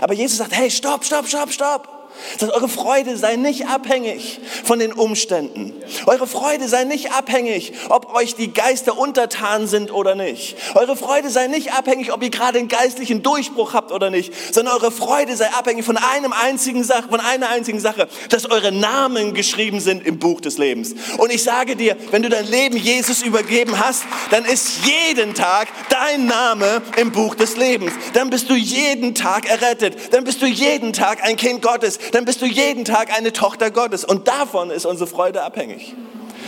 Aber 0.01 0.13
Jesus 0.13 0.38
sagt, 0.38 0.53
hey, 0.53 0.69
stopp, 0.69 1.06
stopp, 1.06 1.27
stopp, 1.27 1.51
stopp. 1.51 1.96
Sagt, 2.38 2.53
eure 2.53 2.69
Freude 2.69 3.17
sei 3.17 3.36
nicht 3.36 3.67
abhängig 3.67 4.39
von 4.63 4.80
den 4.80 4.93
Umständen. 4.93 5.73
Eure 6.06 6.27
Freude 6.27 6.67
sei 6.67 6.84
nicht 6.84 7.12
abhängig, 7.12 7.73
ob 7.89 8.13
euch 8.13 8.36
die 8.36 8.53
Geister 8.53 8.97
untertan 8.97 9.67
sind 9.67 9.91
oder 9.91 10.15
nicht. 10.15 10.56
Eure 10.75 10.95
Freude 10.95 11.30
sei 11.30 11.47
nicht 11.47 11.73
abhängig, 11.73 12.12
ob 12.13 12.23
ihr 12.23 12.30
gerade 12.30 12.60
einen 12.60 12.67
geistlichen 12.67 13.23
Durchbruch 13.23 13.73
habt 13.73 13.91
oder 13.91 14.10
nicht, 14.10 14.34
sondern 14.53 14.75
eure 14.75 14.91
Freude 14.91 15.36
sei 15.36 15.47
abhängig 15.47 15.86
von 15.86 15.97
einem 15.97 16.34
einzigen 16.34 16.84
Sache, 16.84 17.10
von 17.10 17.19
einer 17.19 17.49
einzigen 17.49 17.80
Sache, 17.80 18.08
dass 18.30 18.49
eure 18.49 18.71
Namen 18.71 19.34
geschrieben 19.34 19.80
sind 19.80 20.06
im 20.06 20.19
Buch 20.19 20.41
des 20.41 20.58
Lebens. 20.58 20.95
Und 21.17 21.32
ich 21.32 21.43
sage 21.43 21.75
dir, 21.75 21.95
wenn 22.12 22.23
du 22.23 22.30
dein 22.30 22.47
Leben 22.47 22.77
Jesus 22.77 23.21
übergeben 23.21 23.80
hast, 23.80 24.03
dann 24.32 24.45
ist 24.45 24.86
jeden 24.86 25.34
Tag 25.34 25.67
dein 25.89 26.25
Name 26.25 26.82
im 26.97 27.12
Buch 27.12 27.36
des 27.36 27.58
Lebens. 27.58 27.93
Dann 28.13 28.30
bist 28.30 28.49
du 28.49 28.56
jeden 28.56 29.15
Tag 29.15 29.49
errettet. 29.49 30.13
Dann 30.13 30.23
bist 30.23 30.41
du 30.41 30.45
jeden 30.45 30.93
Tag 30.93 31.23
ein 31.23 31.36
Kind 31.36 31.62
Gottes 31.62 31.99
dann 32.11 32.25
bist 32.25 32.41
du 32.41 32.45
jeden 32.45 32.85
Tag 32.85 33.15
eine 33.15 33.33
Tochter 33.33 33.71
Gottes. 33.71 34.03
Und 34.05 34.27
davon 34.27 34.71
ist 34.71 34.85
unsere 34.85 35.09
Freude 35.09 35.43
abhängig. 35.43 35.95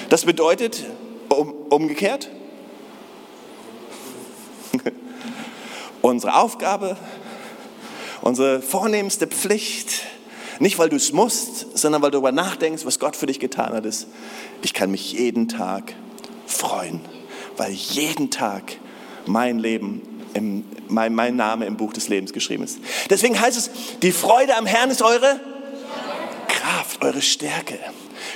Das 0.10 0.26
bedeutet 0.26 0.84
um, 1.30 1.54
umgekehrt, 1.70 2.30
unsere 6.02 6.36
Aufgabe, 6.36 6.98
unsere 8.22 8.62
vornehmste 8.62 9.28
Pflicht, 9.28 10.04
nicht 10.60 10.80
weil 10.80 10.90
du 10.90 10.96
es 10.96 11.14
musst, 11.14 11.78
sondern 11.78 12.02
weil 12.02 12.12
du 12.12 12.18
darüber 12.18 12.32
nachdenkst, 12.32 12.86
was 12.86 13.00
Gott 13.00 13.16
für 13.16 13.28
dich 13.28 13.40
getan 13.40 13.74
hat, 13.74 13.86
ist, 13.86 14.08
ich 14.62 14.74
kann 14.74 14.92
mich 14.92 15.14
jeden 15.14 15.48
Tag 15.48 15.94
freuen, 16.46 17.02
weil 17.58 17.72
jeden 17.72 18.32
Tag 18.32 18.78
mein 19.26 19.60
Leben 19.60 20.02
im, 20.34 20.64
mein, 20.88 21.14
mein 21.14 21.36
Name 21.36 21.66
im 21.66 21.78
Buch 21.78 21.94
des 21.94 22.08
Lebens 22.08 22.34
geschrieben 22.34 22.64
ist. 22.64 22.80
Deswegen 23.10 23.40
heißt 23.40 23.58
es, 23.58 23.70
die 24.02 24.12
Freude 24.12 24.56
am 24.56 24.66
Herrn 24.66 24.90
ist 24.90 25.02
eure 25.02 25.40
Kraft, 26.48 27.04
eure 27.04 27.22
Stärke. 27.22 27.80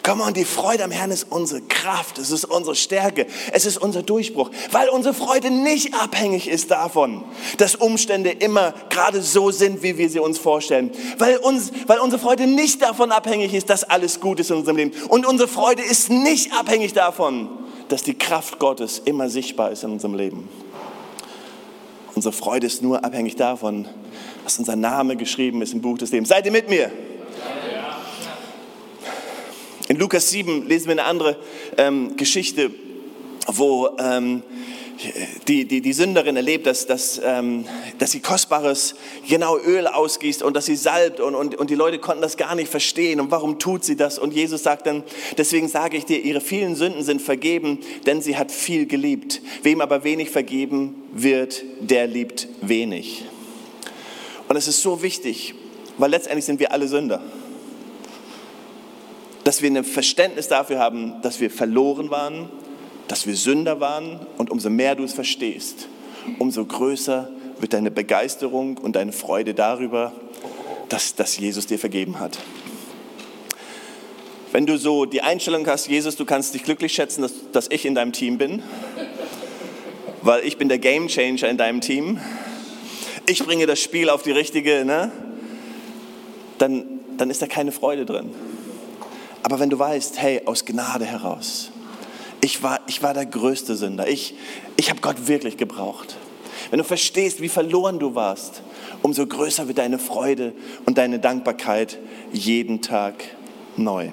Komm 0.01 0.21
on, 0.21 0.33
die 0.33 0.43
Freude 0.43 0.83
am 0.83 0.91
Herrn 0.91 1.11
ist 1.11 1.27
unsere 1.29 1.61
Kraft, 1.61 2.17
es 2.17 2.31
ist 2.31 2.45
unsere 2.45 2.75
Stärke, 2.75 3.25
es 3.51 3.65
ist 3.65 3.77
unser 3.77 4.03
Durchbruch, 4.03 4.49
weil 4.71 4.89
unsere 4.89 5.13
Freude 5.13 5.49
nicht 5.49 5.93
abhängig 5.93 6.49
ist 6.49 6.71
davon, 6.71 7.23
dass 7.57 7.75
Umstände 7.75 8.31
immer 8.31 8.73
gerade 8.89 9.21
so 9.21 9.51
sind, 9.51 9.81
wie 9.81 9.97
wir 9.97 10.09
sie 10.09 10.19
uns 10.19 10.39
vorstellen. 10.39 10.91
Weil, 11.19 11.37
uns, 11.37 11.71
weil 11.87 11.99
unsere 11.99 12.21
Freude 12.21 12.47
nicht 12.47 12.81
davon 12.81 13.11
abhängig 13.11 13.53
ist, 13.53 13.69
dass 13.69 13.83
alles 13.83 14.19
gut 14.19 14.39
ist 14.39 14.51
in 14.51 14.57
unserem 14.57 14.77
Leben. 14.77 14.91
Und 15.07 15.25
unsere 15.25 15.47
Freude 15.47 15.83
ist 15.83 16.09
nicht 16.09 16.53
abhängig 16.53 16.93
davon, 16.93 17.49
dass 17.87 18.03
die 18.03 18.17
Kraft 18.17 18.59
Gottes 18.59 19.01
immer 19.05 19.29
sichtbar 19.29 19.71
ist 19.71 19.83
in 19.83 19.91
unserem 19.91 20.15
Leben. 20.15 20.49
Unsere 22.15 22.33
Freude 22.33 22.67
ist 22.67 22.81
nur 22.81 23.03
abhängig 23.03 23.35
davon, 23.35 23.87
dass 24.43 24.59
unser 24.59 24.75
Name 24.75 25.15
geschrieben 25.15 25.61
ist 25.61 25.73
im 25.73 25.81
Buch 25.81 25.97
des 25.97 26.11
Lebens. 26.11 26.29
Seid 26.29 26.45
ihr 26.45 26.51
mit 26.51 26.69
mir? 26.69 26.91
In 29.87 29.97
Lukas 29.97 30.29
7 30.29 30.67
lesen 30.67 30.85
wir 30.87 30.93
eine 30.93 31.05
andere 31.05 31.37
ähm, 31.77 32.15
Geschichte, 32.15 32.71
wo 33.47 33.89
ähm, 33.99 34.43
die, 35.47 35.65
die, 35.65 35.81
die 35.81 35.93
Sünderin 35.93 36.35
erlebt, 36.35 36.65
dass, 36.65 36.85
dass, 36.85 37.19
ähm, 37.23 37.65
dass 37.97 38.11
sie 38.11 38.19
kostbares, 38.19 38.95
genau 39.27 39.57
Öl 39.57 39.87
ausgießt 39.87 40.43
und 40.43 40.55
dass 40.55 40.65
sie 40.65 40.75
salbt 40.75 41.19
und, 41.19 41.35
und, 41.35 41.55
und 41.55 41.69
die 41.69 41.75
Leute 41.75 41.99
konnten 41.99 42.21
das 42.21 42.37
gar 42.37 42.55
nicht 42.55 42.69
verstehen 42.69 43.19
und 43.19 43.31
warum 43.31 43.59
tut 43.59 43.83
sie 43.83 43.95
das? 43.95 44.19
Und 44.19 44.33
Jesus 44.33 44.63
sagt 44.63 44.85
dann, 44.85 45.03
deswegen 45.37 45.67
sage 45.67 45.97
ich 45.97 46.05
dir, 46.05 46.23
ihre 46.23 46.41
vielen 46.41 46.75
Sünden 46.75 47.03
sind 47.03 47.21
vergeben, 47.21 47.79
denn 48.05 48.21
sie 48.21 48.37
hat 48.37 48.51
viel 48.51 48.85
geliebt. 48.85 49.41
Wem 49.63 49.81
aber 49.81 50.03
wenig 50.03 50.29
vergeben 50.29 51.03
wird, 51.11 51.63
der 51.79 52.07
liebt 52.07 52.47
wenig. 52.61 53.25
Und 54.47 54.55
es 54.55 54.67
ist 54.67 54.81
so 54.81 55.01
wichtig, 55.01 55.55
weil 55.97 56.11
letztendlich 56.11 56.45
sind 56.45 56.59
wir 56.59 56.71
alle 56.71 56.87
Sünder. 56.87 57.21
dass 59.43 59.61
wir 59.61 59.69
ein 59.69 59.83
Verständnis 59.83 60.47
dafür 60.47 60.79
haben, 60.79 61.21
dass 61.21 61.41
wir 61.41 61.51
verloren 61.51 62.09
waren, 62.09 62.49
dass 63.13 63.27
wir 63.27 63.35
Sünder 63.35 63.79
waren 63.79 64.19
und 64.39 64.49
umso 64.49 64.71
mehr 64.71 64.95
du 64.95 65.03
es 65.03 65.13
verstehst, 65.13 65.87
umso 66.39 66.65
größer 66.65 67.29
wird 67.59 67.73
deine 67.73 67.91
Begeisterung 67.91 68.75
und 68.79 68.95
deine 68.95 69.11
Freude 69.11 69.53
darüber, 69.53 70.13
dass, 70.89 71.13
dass 71.13 71.37
Jesus 71.37 71.67
dir 71.67 71.77
vergeben 71.77 72.19
hat. 72.19 72.39
Wenn 74.51 74.65
du 74.65 74.79
so 74.79 75.05
die 75.05 75.21
Einstellung 75.21 75.67
hast, 75.67 75.87
Jesus, 75.87 76.15
du 76.15 76.25
kannst 76.25 76.55
dich 76.55 76.63
glücklich 76.63 76.93
schätzen, 76.93 77.21
dass, 77.21 77.33
dass 77.51 77.67
ich 77.69 77.85
in 77.85 77.93
deinem 77.93 78.13
Team 78.13 78.39
bin, 78.39 78.63
weil 80.23 80.43
ich 80.43 80.57
bin 80.57 80.67
der 80.67 80.79
Game 80.79 81.07
Changer 81.07 81.49
in 81.49 81.57
deinem 81.57 81.81
Team. 81.81 82.19
Ich 83.27 83.45
bringe 83.45 83.67
das 83.67 83.79
Spiel 83.79 84.09
auf 84.09 84.23
die 84.23 84.31
richtige, 84.31 84.85
ne? 84.85 85.11
dann, 86.57 86.83
dann 87.17 87.29
ist 87.29 87.43
da 87.43 87.45
keine 87.45 87.71
Freude 87.71 88.07
drin. 88.07 88.31
Aber 89.43 89.59
wenn 89.59 89.69
du 89.69 89.77
weißt, 89.77 90.19
hey, 90.19 90.41
aus 90.45 90.65
Gnade 90.65 91.05
heraus, 91.05 91.69
ich 92.43 92.61
war, 92.61 92.81
ich 92.87 93.01
war 93.01 93.13
der 93.13 93.25
größte 93.25 93.75
Sünder, 93.77 94.07
ich, 94.07 94.35
ich 94.75 94.89
habe 94.89 94.99
Gott 94.99 95.27
wirklich 95.27 95.55
gebraucht. 95.55 96.17
Wenn 96.69 96.77
du 96.77 96.83
verstehst, 96.83 97.41
wie 97.41 97.47
verloren 97.47 97.99
du 97.99 98.15
warst, 98.15 98.63
umso 99.01 99.25
größer 99.25 99.67
wird 99.69 99.77
deine 99.77 99.97
Freude 99.97 100.53
und 100.85 100.97
deine 100.97 101.19
Dankbarkeit 101.19 101.99
jeden 102.33 102.81
Tag 102.81 103.23
neu. 103.77 104.09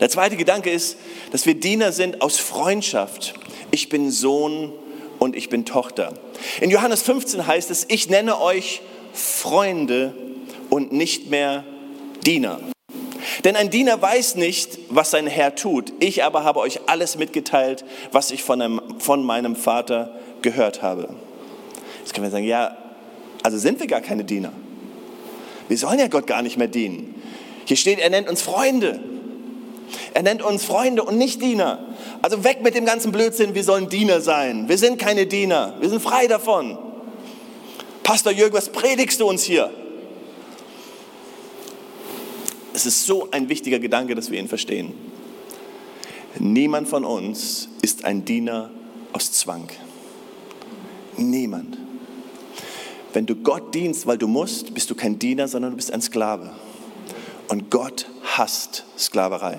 Der 0.00 0.08
zweite 0.08 0.36
Gedanke 0.36 0.70
ist, 0.70 0.96
dass 1.30 1.46
wir 1.46 1.54
Diener 1.54 1.92
sind 1.92 2.22
aus 2.22 2.38
Freundschaft. 2.38 3.34
Ich 3.70 3.88
bin 3.88 4.10
Sohn 4.10 4.72
und 5.20 5.36
ich 5.36 5.48
bin 5.48 5.64
Tochter. 5.64 6.14
In 6.60 6.70
Johannes 6.70 7.02
15 7.02 7.46
heißt 7.46 7.70
es, 7.70 7.86
ich 7.88 8.10
nenne 8.10 8.40
euch 8.40 8.82
Freunde 9.12 10.14
und 10.70 10.92
nicht 10.92 11.30
mehr 11.30 11.64
Diener. 12.26 12.58
Denn 13.44 13.56
ein 13.56 13.70
Diener 13.70 14.00
weiß 14.00 14.36
nicht, 14.36 14.78
was 14.88 15.10
sein 15.10 15.26
Herr 15.26 15.54
tut. 15.54 15.92
Ich 15.98 16.22
aber 16.22 16.44
habe 16.44 16.60
euch 16.60 16.80
alles 16.86 17.16
mitgeteilt, 17.18 17.84
was 18.12 18.30
ich 18.30 18.42
von, 18.42 18.62
einem, 18.62 18.80
von 18.98 19.24
meinem 19.24 19.56
Vater 19.56 20.14
gehört 20.42 20.82
habe. 20.82 21.08
Jetzt 22.00 22.14
können 22.14 22.26
wir 22.26 22.30
sagen, 22.30 22.44
ja, 22.44 22.76
also 23.42 23.58
sind 23.58 23.80
wir 23.80 23.86
gar 23.88 24.00
keine 24.00 24.24
Diener. 24.24 24.52
Wir 25.68 25.76
sollen 25.76 25.98
ja 25.98 26.06
Gott 26.06 26.26
gar 26.26 26.42
nicht 26.42 26.56
mehr 26.56 26.68
dienen. 26.68 27.20
Hier 27.64 27.76
steht, 27.76 27.98
er 27.98 28.10
nennt 28.10 28.28
uns 28.28 28.42
Freunde. 28.42 29.00
Er 30.14 30.22
nennt 30.22 30.42
uns 30.42 30.64
Freunde 30.64 31.02
und 31.02 31.18
nicht 31.18 31.42
Diener. 31.42 31.78
Also 32.20 32.44
weg 32.44 32.62
mit 32.62 32.74
dem 32.74 32.84
ganzen 32.84 33.12
Blödsinn, 33.12 33.54
wir 33.54 33.64
sollen 33.64 33.88
Diener 33.88 34.20
sein. 34.20 34.68
Wir 34.68 34.78
sind 34.78 34.98
keine 34.98 35.26
Diener. 35.26 35.74
Wir 35.80 35.88
sind 35.88 36.00
frei 36.00 36.26
davon. 36.26 36.78
Pastor 38.02 38.32
Jürgen, 38.32 38.54
was 38.54 38.68
predigst 38.68 39.20
du 39.20 39.28
uns 39.28 39.42
hier? 39.42 39.70
Es 42.74 42.86
ist 42.86 43.04
so 43.04 43.28
ein 43.30 43.48
wichtiger 43.48 43.78
Gedanke, 43.78 44.14
dass 44.14 44.30
wir 44.30 44.38
ihn 44.38 44.48
verstehen. 44.48 44.94
Niemand 46.38 46.88
von 46.88 47.04
uns 47.04 47.68
ist 47.82 48.04
ein 48.04 48.24
Diener 48.24 48.70
aus 49.12 49.32
Zwang. 49.32 49.68
Niemand. 51.18 51.76
Wenn 53.12 53.26
du 53.26 53.36
Gott 53.36 53.74
dienst, 53.74 54.06
weil 54.06 54.16
du 54.16 54.26
musst, 54.26 54.72
bist 54.72 54.90
du 54.90 54.94
kein 54.94 55.18
Diener, 55.18 55.48
sondern 55.48 55.72
du 55.72 55.76
bist 55.76 55.92
ein 55.92 56.00
Sklave. 56.00 56.50
Und 57.48 57.70
Gott 57.70 58.06
hasst 58.22 58.84
Sklaverei. 58.96 59.58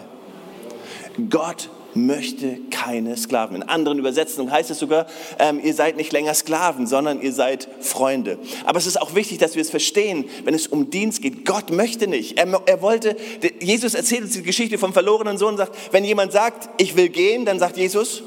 Gott 1.30 1.70
möchte 1.96 2.58
keine 2.72 3.16
Sklaven. 3.18 3.56
In 3.58 3.64
anderen 3.64 4.00
Übersetzungen 4.00 4.52
heißt 4.52 4.72
es 4.72 4.80
sogar, 4.80 5.08
ähm, 5.40 5.60
ihr 5.64 5.74
seid 5.74 5.98
nicht 5.98 6.12
länger 6.12 6.34
Sklaven, 6.34 6.88
sondern 6.88 7.22
ihr 7.22 7.34
seid 7.34 7.68
Freunde. 7.80 8.38
Aber 8.66 8.80
es 8.80 8.88
ist 8.88 9.02
auch 9.02 9.16
wichtig, 9.16 9.38
dass 9.38 9.56
wir 9.56 9.62
es 9.62 9.70
verstehen, 9.70 10.26
wenn 10.44 10.54
es 10.54 10.68
um 10.68 10.90
Dienst 10.90 11.22
geht. 11.22 11.46
Gott 11.46 11.72
möchte 11.72 12.08
nicht. 12.08 12.38
Er, 12.38 12.48
er 12.66 12.82
wollte, 12.82 13.16
Jesus 13.60 13.94
erzählt 13.94 14.24
uns 14.24 14.34
die 14.34 14.44
Geschichte 14.44 14.78
vom 14.78 14.94
verlorenen 14.94 15.38
Sohn 15.38 15.50
und 15.54 15.58
sagt, 15.58 15.76
wenn 15.92 16.04
jemand 16.04 16.32
sagt, 16.32 16.70
ich 16.82 16.96
will 16.96 17.10
gehen, 17.10 17.46
dann 17.46 17.60
sagt 17.60 17.78
Jesus, 17.78 18.24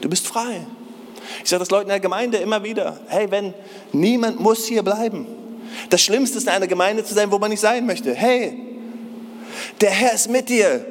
du 0.00 0.08
bist 0.08 0.26
frei. 0.26 0.66
Ich 1.42 1.50
sage 1.50 1.60
das 1.60 1.70
Leuten 1.70 1.84
in 1.84 1.90
der 1.90 2.00
Gemeinde 2.00 2.38
immer 2.38 2.62
wieder, 2.62 3.00
hey, 3.08 3.30
wenn 3.30 3.54
niemand 3.92 4.40
muss 4.40 4.66
hier 4.66 4.82
bleiben. 4.82 5.26
Das 5.90 6.02
Schlimmste 6.02 6.38
ist, 6.38 6.44
in 6.44 6.50
einer 6.50 6.66
Gemeinde 6.66 7.04
zu 7.04 7.14
sein, 7.14 7.30
wo 7.30 7.38
man 7.38 7.50
nicht 7.50 7.60
sein 7.60 7.86
möchte. 7.86 8.14
Hey, 8.14 8.58
der 9.80 9.90
Herr 9.90 10.14
ist 10.14 10.30
mit 10.30 10.48
dir. 10.48 10.84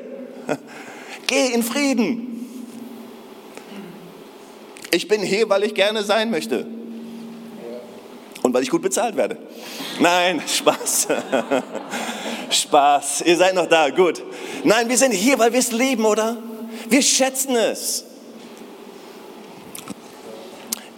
Geh 1.31 1.53
in 1.53 1.63
Frieden. 1.63 2.45
Ich 4.91 5.07
bin 5.07 5.21
hier, 5.21 5.47
weil 5.47 5.63
ich 5.63 5.73
gerne 5.73 6.03
sein 6.03 6.29
möchte. 6.29 6.67
Und 8.41 8.53
weil 8.53 8.63
ich 8.63 8.69
gut 8.69 8.81
bezahlt 8.81 9.15
werde. 9.15 9.37
Nein, 10.01 10.43
Spaß. 10.45 11.07
Spaß. 12.49 13.21
Ihr 13.21 13.37
seid 13.37 13.55
noch 13.55 13.67
da, 13.67 13.91
gut. 13.91 14.21
Nein, 14.65 14.89
wir 14.89 14.97
sind 14.97 15.13
hier, 15.13 15.39
weil 15.39 15.53
wir 15.53 15.59
es 15.59 15.71
lieben, 15.71 16.03
oder? 16.03 16.35
Wir 16.89 17.01
schätzen 17.01 17.55
es. 17.55 18.03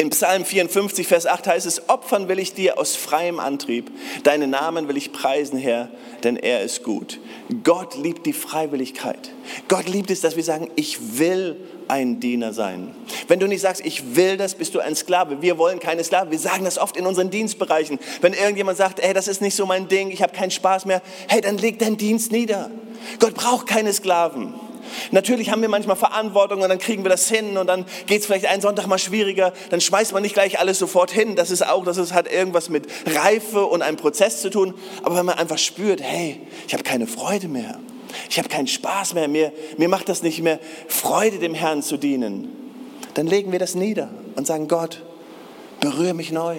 In 0.04 0.10
Psalm 0.10 0.44
54, 0.44 1.08
Vers 1.08 1.26
8 1.26 1.48
heißt 1.48 1.66
es, 1.66 1.88
Opfern 1.88 2.28
will 2.28 2.38
ich 2.38 2.54
dir 2.54 2.78
aus 2.78 2.98
freiem 2.98 3.40
Antrieb, 3.40 3.90
deinen 4.24 4.50
Namen 4.50 4.90
will 4.90 4.98
ich 4.98 5.14
preisen, 5.14 5.58
Herr, 5.58 5.88
denn 6.26 6.36
er 6.36 6.62
ist 6.62 6.84
gut. 6.84 7.22
Gott 7.64 7.96
liebt 7.96 8.26
die 8.26 8.34
Freiwilligkeit. 8.34 9.32
Gott 9.70 9.88
liebt 9.88 10.12
es, 10.12 10.20
dass 10.20 10.36
wir 10.36 10.44
sagen, 10.44 10.70
ich 10.76 11.18
will 11.18 11.56
ein 11.88 12.20
Diener 12.20 12.52
sein. 12.52 12.94
Wenn 13.30 13.40
du 13.40 13.48
nicht 13.48 13.62
sagst, 13.62 13.86
ich 13.86 14.18
will 14.18 14.36
das, 14.36 14.56
bist 14.56 14.76
du 14.76 14.82
ein 14.82 14.98
Sklave. 14.98 15.42
Wir 15.42 15.58
wollen 15.58 15.80
keine 15.80 16.04
Sklaven. 16.04 16.32
Wir 16.32 16.40
sagen 16.40 16.66
das 16.66 16.78
oft 16.78 16.98
in 16.98 17.06
unseren 17.06 17.30
Dienstbereichen. 17.30 17.98
Wenn 18.20 18.34
irgendjemand 18.34 18.78
sagt, 18.78 19.02
hey, 19.02 19.14
das 19.14 19.30
ist 19.30 19.42
nicht 19.42 19.56
so 19.56 19.66
mein 19.66 19.88
Ding, 19.88 20.12
ich 20.12 20.22
habe 20.22 20.36
keinen 20.36 20.52
Spaß 20.52 20.84
mehr, 20.84 21.02
hey, 21.30 21.40
dann 21.40 21.58
leg 21.58 21.80
deinen 21.80 21.96
Dienst 21.96 22.34
nieder. 22.34 22.70
Gott 23.20 23.36
braucht 23.36 23.68
keine 23.68 23.94
Sklaven. 23.94 24.54
Natürlich 25.12 25.50
haben 25.50 25.62
wir 25.62 25.70
manchmal 25.70 25.96
Verantwortung 25.96 26.62
und 26.62 26.70
dann 26.70 26.80
kriegen 26.80 27.04
wir 27.04 27.10
das 27.10 27.30
hin 27.30 27.58
und 27.58 27.68
dann 27.68 27.86
geht 28.08 28.22
es 28.22 28.26
vielleicht 28.26 28.46
einen 28.46 28.62
Sonntag 28.62 28.88
mal 28.88 28.98
schwieriger. 28.98 29.54
Dann 29.70 29.82
schmeißt 29.82 30.14
man 30.14 30.24
nicht 30.24 30.34
gleich 30.34 30.60
alles 30.60 30.80
sofort 30.80 31.12
hin. 31.12 31.36
Das 31.36 31.52
ist 31.52 31.66
auch, 31.66 31.84
das 31.84 32.14
hat 32.14 32.32
irgendwas 32.32 32.70
mit 32.70 32.88
Reife 33.06 33.66
und 33.66 33.82
einem 33.82 33.98
Prozess 33.98 34.42
zu 34.42 34.50
tun. 34.50 34.74
Aber 35.04 35.16
wenn 35.16 35.26
man 35.26 35.38
einfach 35.38 35.58
spürt, 35.58 36.02
hey, 36.02 36.42
ich 36.68 36.74
habe 36.74 36.84
keine 36.84 37.08
Freude 37.08 37.48
mehr. 37.48 37.80
Ich 38.30 38.38
habe 38.38 38.50
keinen 38.50 38.68
Spaß 38.68 39.14
mehr. 39.14 39.28
Mir, 39.28 39.52
mir 39.78 39.90
macht 39.90 40.10
das 40.10 40.24
nicht 40.24 40.42
mehr 40.42 40.60
Freude, 40.88 41.40
dem 41.40 41.54
Herrn 41.54 41.82
zu 41.82 41.98
dienen. 41.98 42.50
Dann 43.14 43.28
legen 43.28 43.52
wir 43.52 43.60
das 43.60 43.76
nieder 43.76 44.10
und 44.36 44.48
sagen, 44.48 44.68
Gott, 44.68 45.04
berühre 45.80 46.14
mich 46.14 46.32
neu. 46.32 46.56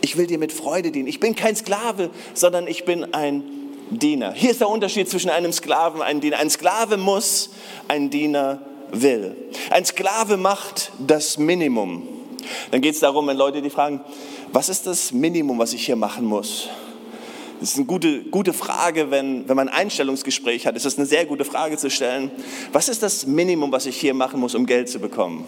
Ich 0.00 0.16
will 0.16 0.26
dir 0.26 0.38
mit 0.38 0.52
Freude 0.52 0.90
dienen. 0.90 1.08
Ich 1.08 1.20
bin 1.20 1.34
kein 1.34 1.56
Sklave, 1.56 2.10
sondern 2.34 2.66
ich 2.66 2.84
bin 2.84 3.14
ein 3.14 3.57
Diener. 3.90 4.32
Hier 4.32 4.50
ist 4.50 4.60
der 4.60 4.68
Unterschied 4.68 5.08
zwischen 5.08 5.30
einem 5.30 5.52
Sklaven 5.52 6.00
und 6.00 6.06
einem 6.06 6.20
Diener. 6.20 6.38
Ein 6.38 6.50
Sklave 6.50 6.96
muss, 6.96 7.50
ein 7.88 8.10
Diener 8.10 8.60
will. 8.92 9.36
Ein 9.70 9.84
Sklave 9.84 10.36
macht 10.36 10.92
das 10.98 11.38
Minimum. 11.38 12.06
Dann 12.70 12.80
geht 12.80 12.94
es 12.94 13.00
darum, 13.00 13.26
wenn 13.26 13.36
Leute 13.36 13.62
die 13.62 13.70
fragen, 13.70 14.00
was 14.52 14.68
ist 14.68 14.86
das 14.86 15.12
Minimum, 15.12 15.58
was 15.58 15.72
ich 15.72 15.84
hier 15.84 15.96
machen 15.96 16.24
muss? 16.24 16.68
Das 17.60 17.70
ist 17.70 17.76
eine 17.76 17.86
gute, 17.86 18.22
gute 18.24 18.52
Frage, 18.52 19.10
wenn, 19.10 19.48
wenn 19.48 19.56
man 19.56 19.68
ein 19.68 19.86
Einstellungsgespräch 19.86 20.66
hat. 20.66 20.76
ist 20.76 20.86
das 20.86 20.96
eine 20.96 21.06
sehr 21.06 21.26
gute 21.26 21.44
Frage 21.44 21.76
zu 21.76 21.90
stellen. 21.90 22.30
Was 22.72 22.88
ist 22.88 23.02
das 23.02 23.26
Minimum, 23.26 23.72
was 23.72 23.86
ich 23.86 23.96
hier 23.96 24.14
machen 24.14 24.38
muss, 24.38 24.54
um 24.54 24.64
Geld 24.64 24.88
zu 24.88 25.00
bekommen? 25.00 25.44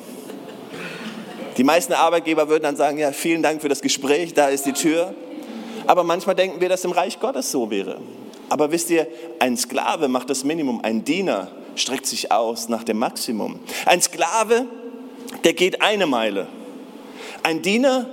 Die 1.56 1.64
meisten 1.64 1.92
Arbeitgeber 1.92 2.48
würden 2.48 2.64
dann 2.64 2.76
sagen, 2.76 2.98
ja, 2.98 3.12
vielen 3.12 3.42
Dank 3.42 3.60
für 3.62 3.68
das 3.68 3.80
Gespräch, 3.80 4.34
da 4.34 4.48
ist 4.48 4.66
die 4.66 4.72
Tür. 4.72 5.14
Aber 5.86 6.04
manchmal 6.04 6.34
denken 6.34 6.60
wir, 6.60 6.68
dass 6.68 6.84
im 6.84 6.92
Reich 6.92 7.20
Gottes 7.20 7.50
so 7.50 7.70
wäre. 7.70 8.00
Aber 8.50 8.72
wisst 8.72 8.90
ihr, 8.90 9.06
ein 9.38 9.56
Sklave 9.56 10.08
macht 10.08 10.28
das 10.28 10.44
Minimum, 10.44 10.80
ein 10.82 11.04
Diener 11.04 11.52
streckt 11.76 12.04
sich 12.06 12.32
aus 12.32 12.68
nach 12.68 12.82
dem 12.82 12.98
Maximum. 12.98 13.60
Ein 13.86 14.02
Sklave, 14.02 14.66
der 15.44 15.54
geht 15.54 15.80
eine 15.80 16.06
Meile. 16.06 16.48
Ein 17.44 17.62
Diener, 17.62 18.06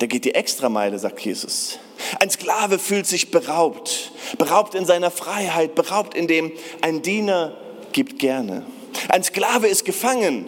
der 0.00 0.08
geht 0.08 0.24
die 0.24 0.34
Extrameile, 0.34 0.98
sagt 0.98 1.20
Jesus. 1.20 1.80
Ein 2.20 2.30
Sklave 2.30 2.78
fühlt 2.78 3.06
sich 3.06 3.32
beraubt, 3.32 4.12
beraubt 4.38 4.76
in 4.76 4.86
seiner 4.86 5.10
Freiheit, 5.10 5.74
beraubt 5.74 6.14
in 6.14 6.28
dem 6.28 6.52
ein 6.80 7.02
Diener 7.02 7.56
gibt 7.92 8.20
gerne. 8.20 8.64
Ein 9.08 9.24
Sklave 9.24 9.66
ist 9.66 9.84
gefangen, 9.84 10.46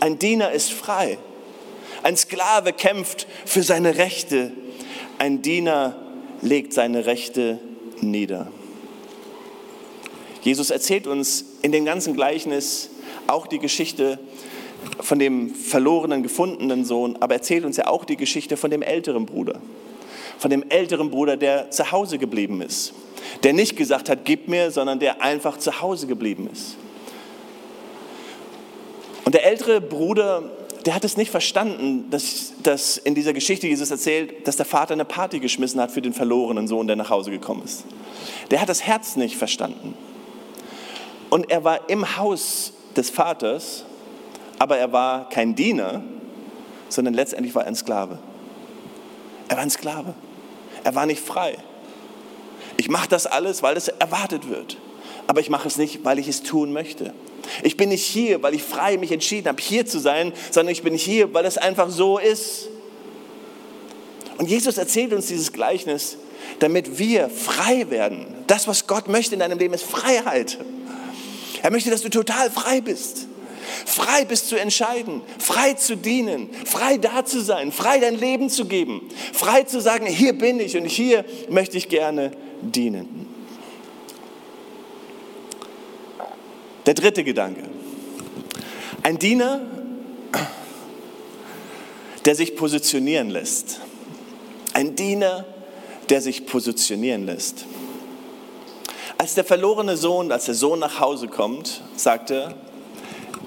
ein 0.00 0.18
Diener 0.18 0.50
ist 0.50 0.72
frei. 0.72 1.18
Ein 2.02 2.16
Sklave 2.16 2.72
kämpft 2.72 3.28
für 3.46 3.62
seine 3.62 3.96
Rechte, 3.96 4.50
ein 5.18 5.40
Diener 5.40 5.94
legt 6.40 6.72
seine 6.72 7.06
Rechte 7.06 7.60
nieder. 8.02 8.48
Jesus 10.42 10.70
erzählt 10.70 11.06
uns 11.06 11.44
in 11.62 11.72
dem 11.72 11.84
ganzen 11.84 12.14
Gleichnis 12.14 12.90
auch 13.26 13.46
die 13.46 13.58
Geschichte 13.58 14.18
von 15.00 15.18
dem 15.18 15.54
verlorenen, 15.54 16.22
gefundenen 16.22 16.84
Sohn, 16.84 17.16
aber 17.20 17.34
erzählt 17.34 17.64
uns 17.64 17.76
ja 17.76 17.86
auch 17.86 18.04
die 18.04 18.16
Geschichte 18.16 18.56
von 18.56 18.70
dem 18.70 18.82
älteren 18.82 19.26
Bruder. 19.26 19.60
Von 20.38 20.50
dem 20.50 20.64
älteren 20.68 21.10
Bruder, 21.10 21.36
der 21.36 21.70
zu 21.70 21.92
Hause 21.92 22.18
geblieben 22.18 22.60
ist. 22.60 22.92
Der 23.44 23.52
nicht 23.52 23.76
gesagt 23.76 24.08
hat, 24.08 24.24
gib 24.24 24.48
mir, 24.48 24.72
sondern 24.72 24.98
der 24.98 25.22
einfach 25.22 25.58
zu 25.58 25.80
Hause 25.80 26.08
geblieben 26.08 26.48
ist. 26.52 26.76
Und 29.24 29.34
der 29.34 29.46
ältere 29.46 29.80
Bruder 29.80 30.50
der 30.86 30.94
hat 30.94 31.04
es 31.04 31.16
nicht 31.16 31.30
verstanden, 31.30 32.10
dass, 32.10 32.52
dass 32.62 32.96
in 32.96 33.14
dieser 33.14 33.32
Geschichte 33.32 33.66
Jesus 33.66 33.90
erzählt, 33.90 34.46
dass 34.46 34.56
der 34.56 34.66
Vater 34.66 34.94
eine 34.94 35.04
Party 35.04 35.38
geschmissen 35.38 35.80
hat 35.80 35.90
für 35.90 36.02
den 36.02 36.12
verlorenen 36.12 36.66
Sohn, 36.66 36.86
der 36.86 36.96
nach 36.96 37.10
Hause 37.10 37.30
gekommen 37.30 37.62
ist. 37.64 37.84
Der 38.50 38.60
hat 38.60 38.68
das 38.68 38.82
Herz 38.82 39.16
nicht 39.16 39.36
verstanden. 39.36 39.94
Und 41.30 41.50
er 41.50 41.64
war 41.64 41.88
im 41.88 42.16
Haus 42.16 42.72
des 42.96 43.10
Vaters, 43.10 43.84
aber 44.58 44.76
er 44.76 44.92
war 44.92 45.28
kein 45.28 45.54
Diener, 45.54 46.02
sondern 46.88 47.14
letztendlich 47.14 47.54
war 47.54 47.62
er 47.62 47.68
ein 47.68 47.74
Sklave. 47.74 48.18
Er 49.48 49.56
war 49.56 49.62
ein 49.62 49.70
Sklave. 49.70 50.14
Er 50.84 50.94
war 50.94 51.06
nicht 51.06 51.20
frei. 51.20 51.56
Ich 52.76 52.88
mache 52.88 53.08
das 53.08 53.26
alles, 53.26 53.62
weil 53.62 53.76
es 53.76 53.88
erwartet 53.88 54.48
wird. 54.48 54.76
Aber 55.26 55.40
ich 55.40 55.50
mache 55.50 55.68
es 55.68 55.76
nicht, 55.76 56.04
weil 56.04 56.18
ich 56.18 56.28
es 56.28 56.42
tun 56.42 56.72
möchte. 56.72 57.12
Ich 57.62 57.76
bin 57.76 57.88
nicht 57.88 58.04
hier, 58.04 58.42
weil 58.42 58.54
ich 58.54 58.62
frei 58.62 58.96
mich 58.96 59.12
entschieden 59.12 59.48
habe, 59.48 59.62
hier 59.62 59.86
zu 59.86 59.98
sein, 59.98 60.32
sondern 60.50 60.72
ich 60.72 60.82
bin 60.82 60.94
hier, 60.94 61.32
weil 61.34 61.44
es 61.44 61.58
einfach 61.58 61.90
so 61.90 62.18
ist. 62.18 62.68
Und 64.38 64.48
Jesus 64.48 64.78
erzählt 64.78 65.12
uns 65.12 65.26
dieses 65.26 65.52
Gleichnis, 65.52 66.16
damit 66.58 66.98
wir 66.98 67.28
frei 67.28 67.90
werden. 67.90 68.26
Das, 68.46 68.66
was 68.68 68.86
Gott 68.86 69.08
möchte 69.08 69.34
in 69.34 69.40
deinem 69.40 69.58
Leben, 69.58 69.74
ist 69.74 69.84
Freiheit. 69.84 70.58
Er 71.62 71.70
möchte, 71.70 71.90
dass 71.90 72.02
du 72.02 72.08
total 72.08 72.50
frei 72.50 72.80
bist. 72.80 73.26
Frei 73.86 74.24
bist 74.24 74.48
zu 74.48 74.56
entscheiden, 74.56 75.22
frei 75.38 75.74
zu 75.74 75.96
dienen, 75.96 76.50
frei 76.64 76.98
da 76.98 77.24
zu 77.24 77.40
sein, 77.40 77.72
frei 77.72 78.00
dein 78.00 78.18
Leben 78.18 78.50
zu 78.50 78.64
geben, 78.66 79.08
frei 79.32 79.62
zu 79.62 79.80
sagen, 79.80 80.06
hier 80.06 80.36
bin 80.36 80.60
ich 80.60 80.76
und 80.76 80.84
hier 80.84 81.24
möchte 81.48 81.76
ich 81.76 81.88
gerne 81.88 82.32
dienen. 82.60 83.26
Der 86.86 86.94
dritte 86.94 87.22
Gedanke. 87.22 87.62
Ein 89.02 89.18
Diener, 89.18 89.60
der 92.24 92.34
sich 92.34 92.56
positionieren 92.56 93.30
lässt. 93.30 93.80
Ein 94.72 94.96
Diener, 94.96 95.44
der 96.08 96.20
sich 96.20 96.46
positionieren 96.46 97.26
lässt. 97.26 97.66
Als 99.18 99.34
der 99.34 99.44
verlorene 99.44 99.96
Sohn, 99.96 100.32
als 100.32 100.46
der 100.46 100.54
Sohn 100.54 100.80
nach 100.80 100.98
Hause 100.98 101.28
kommt, 101.28 101.82
sagt 101.96 102.30
er, 102.30 102.54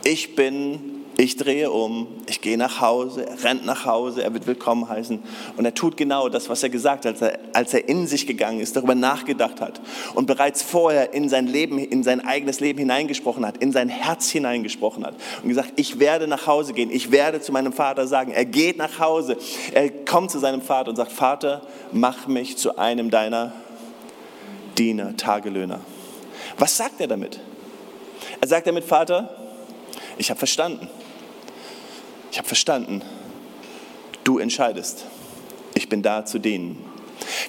ich 0.06 0.36
bin 0.36 0.95
ich 1.18 1.38
drehe 1.38 1.72
um, 1.72 2.08
ich 2.28 2.42
gehe 2.42 2.58
nach 2.58 2.82
Hause, 2.82 3.26
er 3.26 3.44
rennt 3.44 3.66
nach 3.66 3.86
Hause, 3.86 4.24
er 4.24 4.34
wird 4.34 4.48
willkommen 4.48 4.90
heißen 4.90 5.20
und 5.56 5.66
er 5.66 5.74
tut 5.74 5.96
genau 5.96 6.28
das, 6.30 6.50
was 6.50 6.62
er 6.62 6.70
gesagt 6.70 7.06
hat, 7.06 7.14
als 7.14 7.22
er, 7.22 7.40
als 7.54 7.74
er 7.74 7.88
in 7.88 8.06
sich 8.08 8.28
gegangen 8.28 8.60
ist, 8.60 8.76
darüber 8.76 8.96
nachgedacht 8.96 9.62
hat 9.62 9.80
und 10.14 10.26
bereits 10.26 10.62
vorher 10.62 11.14
in 11.14 11.30
sein 11.30 11.48
Leben, 11.48 11.80
in 11.80 12.04
sein 12.04 12.26
eigenes 12.26 12.60
Leben 12.60 12.80
hineingesprochen 12.80 13.46
hat, 13.46 13.58
in 13.58 13.72
sein 13.72 13.88
Herz 13.88 14.30
hineingesprochen 14.30 15.06
hat 15.06 15.16
und 15.42 15.50
gesagt, 15.50 15.74
ich 15.78 16.00
werde 16.00 16.28
nach 16.28 16.48
Hause 16.48 16.74
gehen, 16.74 16.92
ich 16.92 17.12
werde 17.12 17.40
zu 17.40 17.52
meinem 17.52 17.72
Vater 17.72 18.08
sagen. 18.08 18.32
Er 18.32 18.46
geht 18.46 18.78
nach 18.78 19.00
Hause, 19.00 19.38
er 19.74 19.90
kommt 19.90 20.32
zu 20.32 20.40
seinem 20.40 20.62
Vater 20.62 20.90
und 20.90 20.96
sagt, 20.98 21.12
Vater, 21.12 21.62
mach 21.92 22.28
mich 22.28 22.58
zu 22.58 22.78
einem 22.78 23.10
deiner 23.10 23.54
Diener, 24.78 25.16
Tagelöhner. 25.16 25.80
Was 26.58 26.76
sagt 26.76 27.00
er 27.00 27.08
damit? 27.08 27.40
Er 28.42 28.48
sagt 28.48 28.68
damit, 28.68 28.84
Vater, 28.84 29.30
ich 30.18 30.30
habe 30.30 30.38
verstanden. 30.38 30.90
Ich 32.36 32.38
habe 32.38 32.50
verstanden, 32.50 33.02
du 34.26 34.40
entscheidest. 34.40 35.06
Ich 35.74 35.88
bin 35.88 36.02
da 36.02 36.26
zu 36.26 36.38
dienen. 36.38 36.84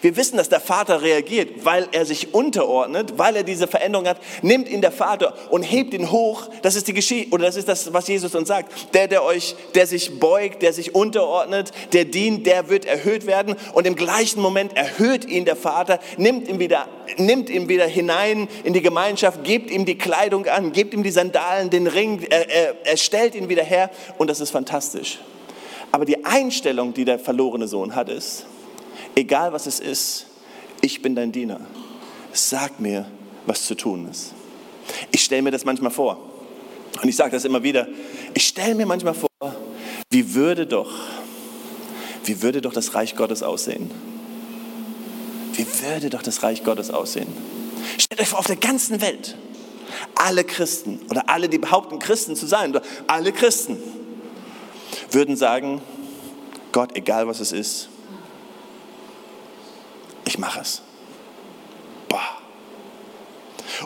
Wir 0.01 0.17
wissen, 0.17 0.37
dass 0.37 0.49
der 0.49 0.61
Vater 0.61 1.03
reagiert, 1.03 1.65
weil 1.65 1.89
er 1.93 2.05
sich 2.05 2.35
unterordnet, 2.35 3.15
weil 3.17 3.37
er 3.37 3.43
diese 3.43 3.67
Veränderung 3.67 4.07
hat, 4.07 4.19
nimmt 4.43 4.69
ihn 4.69 4.81
der 4.81 4.93
Vater 4.93 5.35
und 5.51 5.63
hebt 5.63 5.95
ihn 5.95 6.11
hoch. 6.11 6.49
Das 6.63 6.77
ist 6.77 6.89
die 6.89 6.93
Geschichte, 6.93 7.33
oder 7.33 7.47
das 7.47 7.57
ist 7.57 7.69
das, 7.69 7.93
was 7.93 8.09
Jesus 8.09 8.35
uns 8.35 8.49
sagt. 8.49 8.95
Der, 8.95 9.09
der 9.09 9.25
euch, 9.25 9.57
der 9.75 9.87
sich 9.87 10.19
beugt, 10.19 10.63
der 10.63 10.73
sich 10.73 10.95
unterordnet, 10.95 11.73
der 11.93 12.05
dient, 12.05 12.47
der 12.47 12.69
wird 12.69 12.85
erhöht 12.85 13.27
werden. 13.27 13.57
Und 13.73 13.87
im 13.87 13.97
gleichen 13.97 14.41
Moment 14.41 14.77
erhöht 14.77 15.25
ihn 15.25 15.45
der 15.45 15.57
Vater, 15.57 15.99
nimmt 16.17 16.49
ihn 16.49 16.59
wieder, 16.59 16.89
nimmt 17.17 17.51
ihn 17.51 17.69
wieder 17.69 17.87
hinein 17.87 18.49
in 18.65 18.73
die 18.73 18.83
Gemeinschaft, 18.83 19.45
gibt 19.45 19.71
ihm 19.71 19.85
die 19.85 19.99
Kleidung 19.99 20.47
an, 20.47 20.73
gibt 20.73 20.95
ihm 20.95 21.03
die 21.03 21.11
Sandalen, 21.11 21.71
den 21.71 21.87
Ring, 21.87 22.27
er, 22.31 22.51
er, 22.51 22.75
er 22.85 22.97
stellt 22.97 23.35
ihn 23.35 23.49
wieder 23.49 23.65
her. 23.65 23.91
Und 24.19 24.29
das 24.29 24.41
ist 24.41 24.51
fantastisch. 24.51 25.19
Aber 25.93 26.05
die 26.05 26.25
Einstellung, 26.25 26.93
die 26.93 27.05
der 27.05 27.19
verlorene 27.19 27.69
Sohn 27.69 27.95
hat, 27.95 28.09
ist, 28.09 28.47
egal 29.17 29.53
was 29.53 29.67
es 29.67 29.81
ist, 29.81 30.27
ich 30.81 31.03
bin 31.03 31.17
dein 31.17 31.33
Diener. 31.33 31.61
Sag 32.33 32.79
mir, 32.79 33.07
was 33.47 33.65
zu 33.65 33.75
tun 33.75 34.09
ist. 34.09 34.35
Ich 35.11 35.25
stelle 35.25 35.43
mir 35.43 35.51
das 35.51 35.65
manchmal 35.65 35.91
vor. 35.91 36.19
Und 37.03 37.09
ich 37.09 37.17
sage 37.17 37.33
das 37.33 37.45
immer 37.45 37.63
wieder. 37.63 37.89
Ich 38.35 38.47
stelle 38.47 38.75
mir 38.75 38.87
manchmal 38.87 39.15
vor, 39.15 39.29
wie 40.11 40.35
würde 40.35 40.67
doch, 40.67 40.93
wie 42.25 42.43
würde 42.43 42.61
doch 42.61 42.73
das 42.73 42.95
Reich 42.95 43.17
Gottes 43.17 43.43
aussehen? 43.43 43.91
Wie 45.55 45.67
würde 45.83 46.11
doch 46.11 46.23
das 46.23 46.43
Reich 46.43 46.63
Gottes 46.63 46.91
aussehen? 46.91 47.29
Stellt 47.99 48.21
euch 48.21 48.29
vor, 48.29 48.39
auf 48.39 48.47
der 48.47 48.57
ganzen 48.57 49.01
Welt, 49.01 49.37
alle 50.15 50.45
Christen 50.45 51.01
oder 51.11 51.29
alle, 51.29 51.49
die 51.49 51.59
behaupten, 51.59 51.99
Christen 51.99 52.37
zu 52.37 52.47
sein, 52.47 52.79
alle 53.07 53.33
Christen 53.33 53.79
würden 55.11 55.37
sagen, 55.37 55.81
Gott, 56.73 56.97
egal 56.97 57.27
was 57.27 57.41
es 57.41 57.53
ist, 57.53 57.89
ich 60.27 60.39
mache 60.39 60.61
es. 60.61 60.83
Boah. 62.09 62.39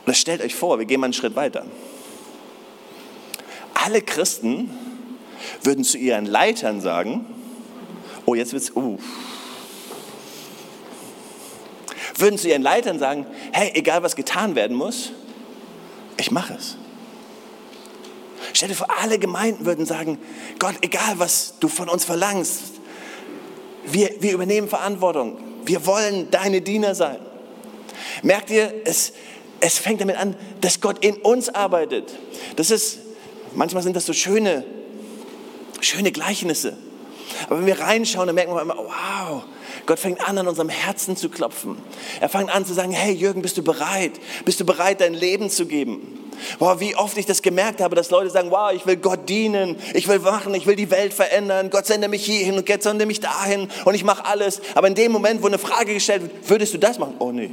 Oder 0.05 0.15
stellt 0.15 0.43
euch 0.43 0.55
vor, 0.55 0.79
wir 0.79 0.87
gehen 0.87 1.01
mal 1.01 1.07
einen 1.07 1.13
Schritt 1.13 1.37
weiter. 1.37 1.67
Alle 3.75 4.03
Christen 4.03 4.71
würden 5.63 5.85
zu 5.85 5.99
ihren 5.99 6.27
Leitern 6.27 6.81
sagen, 6.81 7.27
oh, 8.27 8.35
jetzt 8.35 8.53
wird's, 8.53 8.75
uh. 8.75 8.99
Würden 12.17 12.39
zu 12.39 12.49
ihren 12.49 12.63
Leitern 12.63 12.99
sagen, 12.99 13.27
hey, 13.53 13.71
egal 13.75 14.03
was 14.03 14.17
getan 14.17 14.55
werden 14.55 14.77
muss, 14.77 15.13
ich 16.19 16.31
mache 16.31 16.55
es. 16.55 16.77
Stell 18.53 18.69
dir 18.69 18.75
vor, 18.75 18.89
alle 19.01 19.19
Gemeinden 19.19 19.65
würden 19.65 19.87
sagen, 19.87 20.19
Gott, 20.59 20.75
egal 20.83 21.19
was 21.19 21.55
du 21.61 21.69
von 21.69 21.89
uns 21.89 22.05
verlangst, 22.05 22.63
wir, 23.87 24.11
wir 24.21 24.33
übernehmen 24.33 24.69
Verantwortung. 24.69 25.39
Wir 25.65 25.87
wollen 25.87 26.31
deine 26.31 26.61
Diener 26.61 26.95
sein. 26.95 27.19
Merkt 28.23 28.51
ihr, 28.51 28.73
es, 28.85 29.13
es 29.61 29.79
fängt 29.79 30.01
damit 30.01 30.17
an, 30.17 30.37
dass 30.61 30.81
Gott 30.81 31.05
in 31.05 31.17
uns 31.17 31.49
arbeitet. 31.49 32.13
Das 32.57 32.71
ist, 32.71 32.99
manchmal 33.55 33.83
sind 33.83 33.97
das 33.97 34.07
so 34.07 34.13
schöne, 34.13 34.65
schöne 35.81 36.13
Gleichnisse. 36.13 36.77
Aber 37.47 37.59
wenn 37.59 37.67
wir 37.67 37.81
reinschauen, 37.81 38.27
dann 38.27 38.35
merken 38.35 38.55
wir 38.55 38.63
immer, 38.63 38.77
wow, 38.77 39.45
Gott 39.87 39.99
fängt 39.99 40.27
an, 40.27 40.37
an 40.39 40.49
unserem 40.49 40.69
Herzen 40.69 41.17
zu 41.17 41.29
klopfen. 41.29 41.77
Er 42.21 42.29
fängt 42.29 42.55
an 42.55 42.65
zu 42.65 42.75
sagen, 42.75 42.93
hey 42.93 43.15
Jürgen, 43.15 43.43
bist 43.43 43.57
du 43.57 43.63
bereit? 43.63 44.13
Bist 44.45 44.61
du 44.61 44.65
bereit, 44.65 45.01
dein 45.01 45.15
Leben 45.15 45.51
zu 45.51 45.67
geben? 45.67 46.30
Wow, 46.59 46.81
wie 46.81 46.97
oft 46.97 47.17
ich 47.17 47.27
das 47.27 47.43
gemerkt 47.43 47.81
habe, 47.81 47.97
dass 47.97 48.11
Leute 48.11 48.31
sagen, 48.31 48.51
wow, 48.51 48.73
ich 48.73 48.87
will 48.87 48.97
Gott 48.97 49.29
dienen, 49.29 49.77
ich 49.95 50.09
will 50.09 50.19
machen, 50.19 50.55
ich 50.55 50.67
will 50.67 50.77
die 50.77 50.91
Welt 50.91 51.15
verändern, 51.15 51.71
Gott 51.71 51.87
sende 51.87 52.09
mich 52.09 52.25
hierhin 52.25 52.57
und 52.57 52.67
Gott 52.67 52.83
sende 52.83 53.07
mich 53.07 53.21
dahin 53.21 53.69
und 53.85 53.95
ich 53.95 54.05
mache 54.05 54.25
alles. 54.25 54.61
Aber 54.75 54.89
in 54.89 54.95
dem 54.95 55.13
Moment, 55.13 55.43
wo 55.43 55.47
eine 55.47 55.59
Frage 55.59 55.95
gestellt 55.95 56.23
wird, 56.23 56.51
würdest 56.51 56.75
du 56.75 56.79
das 56.79 56.99
machen? 56.99 57.15
Oh 57.19 57.33
nee. 57.33 57.51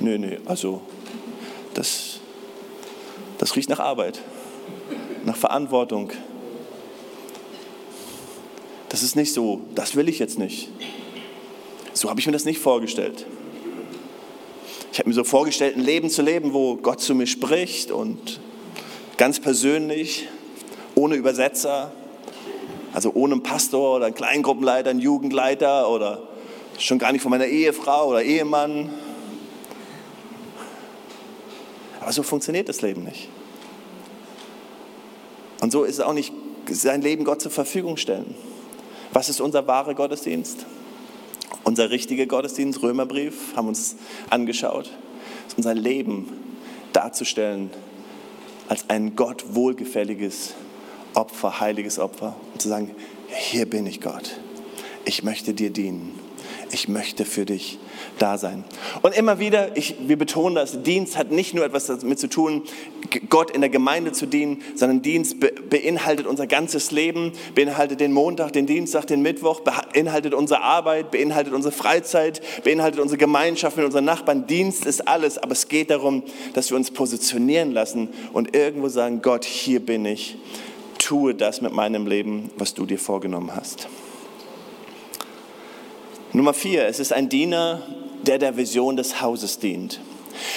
Nee, 0.00 0.18
nee, 0.18 0.38
also 0.46 0.82
das, 1.74 2.20
das 3.38 3.56
riecht 3.56 3.68
nach 3.68 3.80
Arbeit, 3.80 4.20
nach 5.24 5.36
Verantwortung. 5.36 6.12
Das 8.88 9.02
ist 9.02 9.16
nicht 9.16 9.32
so, 9.34 9.60
das 9.74 9.96
will 9.96 10.08
ich 10.08 10.18
jetzt 10.18 10.38
nicht. 10.38 10.70
So 11.92 12.08
habe 12.08 12.20
ich 12.20 12.26
mir 12.26 12.32
das 12.32 12.44
nicht 12.44 12.60
vorgestellt. 12.60 13.26
Ich 14.92 14.98
habe 14.98 15.08
mir 15.08 15.14
so 15.14 15.24
vorgestellt, 15.24 15.76
ein 15.76 15.82
Leben 15.82 16.10
zu 16.10 16.22
leben, 16.22 16.52
wo 16.52 16.76
Gott 16.76 17.00
zu 17.00 17.14
mir 17.14 17.26
spricht 17.26 17.90
und 17.90 18.40
ganz 19.16 19.38
persönlich, 19.38 20.28
ohne 20.94 21.14
Übersetzer, 21.14 21.92
also 22.92 23.12
ohne 23.14 23.34
einen 23.34 23.42
Pastor 23.42 23.96
oder 23.96 24.06
einen 24.06 24.14
Kleingruppenleiter, 24.14 24.90
einen 24.90 25.00
Jugendleiter 25.00 25.90
oder 25.90 26.22
schon 26.78 26.98
gar 26.98 27.12
nicht 27.12 27.22
von 27.22 27.30
meiner 27.30 27.46
Ehefrau 27.46 28.08
oder 28.08 28.22
Ehemann. 28.22 28.90
Aber 32.00 32.12
so 32.12 32.22
funktioniert 32.22 32.68
das 32.68 32.80
Leben 32.80 33.04
nicht. 33.04 33.28
Und 35.60 35.70
so 35.70 35.84
ist 35.84 35.96
es 35.96 36.00
auch 36.00 36.12
nicht, 36.12 36.32
sein 36.70 37.02
Leben 37.02 37.24
Gott 37.24 37.42
zur 37.42 37.50
Verfügung 37.50 37.96
stellen. 37.96 38.34
Was 39.12 39.28
ist 39.28 39.40
unser 39.40 39.66
wahrer 39.66 39.94
Gottesdienst? 39.94 40.66
Unser 41.64 41.90
richtiger 41.90 42.26
Gottesdienst, 42.26 42.82
Römerbrief, 42.82 43.56
haben 43.56 43.68
uns 43.68 43.96
angeschaut, 44.30 44.90
ist 45.46 45.56
unser 45.56 45.74
Leben 45.74 46.28
darzustellen 46.92 47.70
als 48.68 48.88
ein 48.88 49.16
Gott 49.16 49.54
wohlgefälliges 49.54 50.54
Opfer, 51.14 51.60
heiliges 51.60 51.98
Opfer 51.98 52.36
und 52.52 52.60
zu 52.60 52.68
sagen, 52.68 52.94
hier 53.28 53.66
bin 53.66 53.86
ich 53.86 54.00
Gott. 54.00 54.38
Ich 55.04 55.22
möchte 55.22 55.54
dir 55.54 55.70
dienen. 55.70 56.27
Ich 56.70 56.88
möchte 56.88 57.24
für 57.24 57.44
dich 57.44 57.78
da 58.18 58.38
sein. 58.38 58.64
Und 59.02 59.16
immer 59.16 59.38
wieder, 59.38 59.76
ich, 59.76 59.96
wir 60.06 60.16
betonen 60.16 60.54
das, 60.54 60.82
Dienst 60.82 61.16
hat 61.16 61.30
nicht 61.30 61.54
nur 61.54 61.64
etwas 61.64 61.86
damit 61.86 62.18
zu 62.18 62.28
tun, 62.28 62.64
Gott 63.28 63.50
in 63.50 63.60
der 63.60 63.70
Gemeinde 63.70 64.12
zu 64.12 64.26
dienen, 64.26 64.62
sondern 64.74 65.02
Dienst 65.02 65.40
be 65.40 65.52
beinhaltet 65.68 66.26
unser 66.26 66.46
ganzes 66.46 66.90
Leben, 66.90 67.32
beinhaltet 67.54 68.00
den 68.00 68.12
Montag, 68.12 68.52
den 68.52 68.66
Dienstag, 68.66 69.06
den 69.06 69.22
Mittwoch, 69.22 69.60
beinhaltet 69.60 70.34
unsere 70.34 70.62
Arbeit, 70.62 71.10
beinhaltet 71.10 71.52
unsere 71.52 71.72
Freizeit, 71.72 72.40
beinhaltet 72.64 73.00
unsere 73.00 73.18
Gemeinschaft 73.18 73.76
mit 73.76 73.86
unseren 73.86 74.04
Nachbarn. 74.04 74.46
Dienst 74.46 74.86
ist 74.86 75.06
alles, 75.06 75.38
aber 75.38 75.52
es 75.52 75.68
geht 75.68 75.90
darum, 75.90 76.22
dass 76.54 76.70
wir 76.70 76.76
uns 76.76 76.90
positionieren 76.90 77.72
lassen 77.72 78.08
und 78.32 78.56
irgendwo 78.56 78.88
sagen, 78.88 79.20
Gott, 79.22 79.44
hier 79.44 79.80
bin 79.80 80.04
ich, 80.06 80.36
tue 80.98 81.34
das 81.34 81.60
mit 81.60 81.72
meinem 81.72 82.06
Leben, 82.06 82.50
was 82.56 82.74
du 82.74 82.86
dir 82.86 82.98
vorgenommen 82.98 83.54
hast. 83.54 83.88
Nummer 86.34 86.52
vier, 86.52 86.86
es 86.86 87.00
ist 87.00 87.14
ein 87.14 87.30
Diener, 87.30 87.80
der 88.22 88.38
der 88.38 88.58
Vision 88.58 88.96
des 88.96 89.22
Hauses 89.22 89.60
dient. 89.60 89.98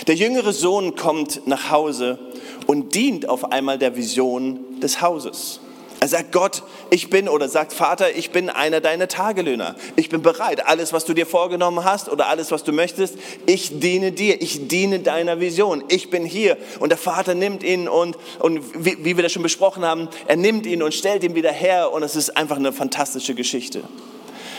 Der 0.06 0.16
jüngere 0.16 0.52
Sohn 0.52 0.96
kommt 0.98 1.48
nach 1.48 1.72
Hause 1.72 2.20
und 2.68 2.94
dient 2.94 3.30
auf 3.30 3.54
einmal 3.54 3.78
der 3.78 3.96
Vision 3.96 4.80
des 4.82 5.02
Hauses. 5.02 5.62
Er 6.02 6.10
sagt 6.10 6.34
Gott, 6.34 6.64
ich 6.90 7.10
bin 7.10 7.30
oder 7.30 7.48
sagt 7.48 7.72
Vater, 7.72 8.14
ich 8.16 8.32
bin 8.32 8.50
einer 8.50 8.82
deiner 8.82 9.08
Tagelöhner. 9.08 9.76
Ich 9.96 10.10
bin 10.10 10.22
bereit, 10.22 10.68
alles, 10.68 10.92
was 10.92 11.06
du 11.06 11.14
dir 11.14 11.26
vorgenommen 11.26 11.86
hast 11.86 12.10
oder 12.10 12.28
alles, 12.28 12.52
was 12.52 12.66
du 12.66 12.74
möchtest, 12.74 13.16
ich 13.46 13.80
diene 13.80 14.12
dir, 14.12 14.42
ich 14.42 14.68
diene 14.68 15.00
deiner 15.00 15.40
Vision. 15.40 15.86
Ich 15.88 16.10
bin 16.10 16.26
hier 16.26 16.58
und 16.80 16.90
der 16.90 16.98
Vater 16.98 17.34
nimmt 17.34 17.64
ihn 17.64 17.88
und, 17.88 18.18
und 18.40 18.62
wie, 18.84 18.98
wie 19.06 19.16
wir 19.16 19.24
das 19.24 19.32
schon 19.32 19.44
besprochen 19.44 19.86
haben, 19.86 20.10
er 20.28 20.36
nimmt 20.36 20.66
ihn 20.66 20.84
und 20.84 20.94
stellt 20.94 21.24
ihn 21.24 21.36
wieder 21.36 21.52
her 21.52 21.94
und 21.94 22.04
es 22.04 22.18
ist 22.18 22.36
einfach 22.36 22.58
eine 22.58 22.74
fantastische 22.74 23.36
Geschichte. 23.36 23.84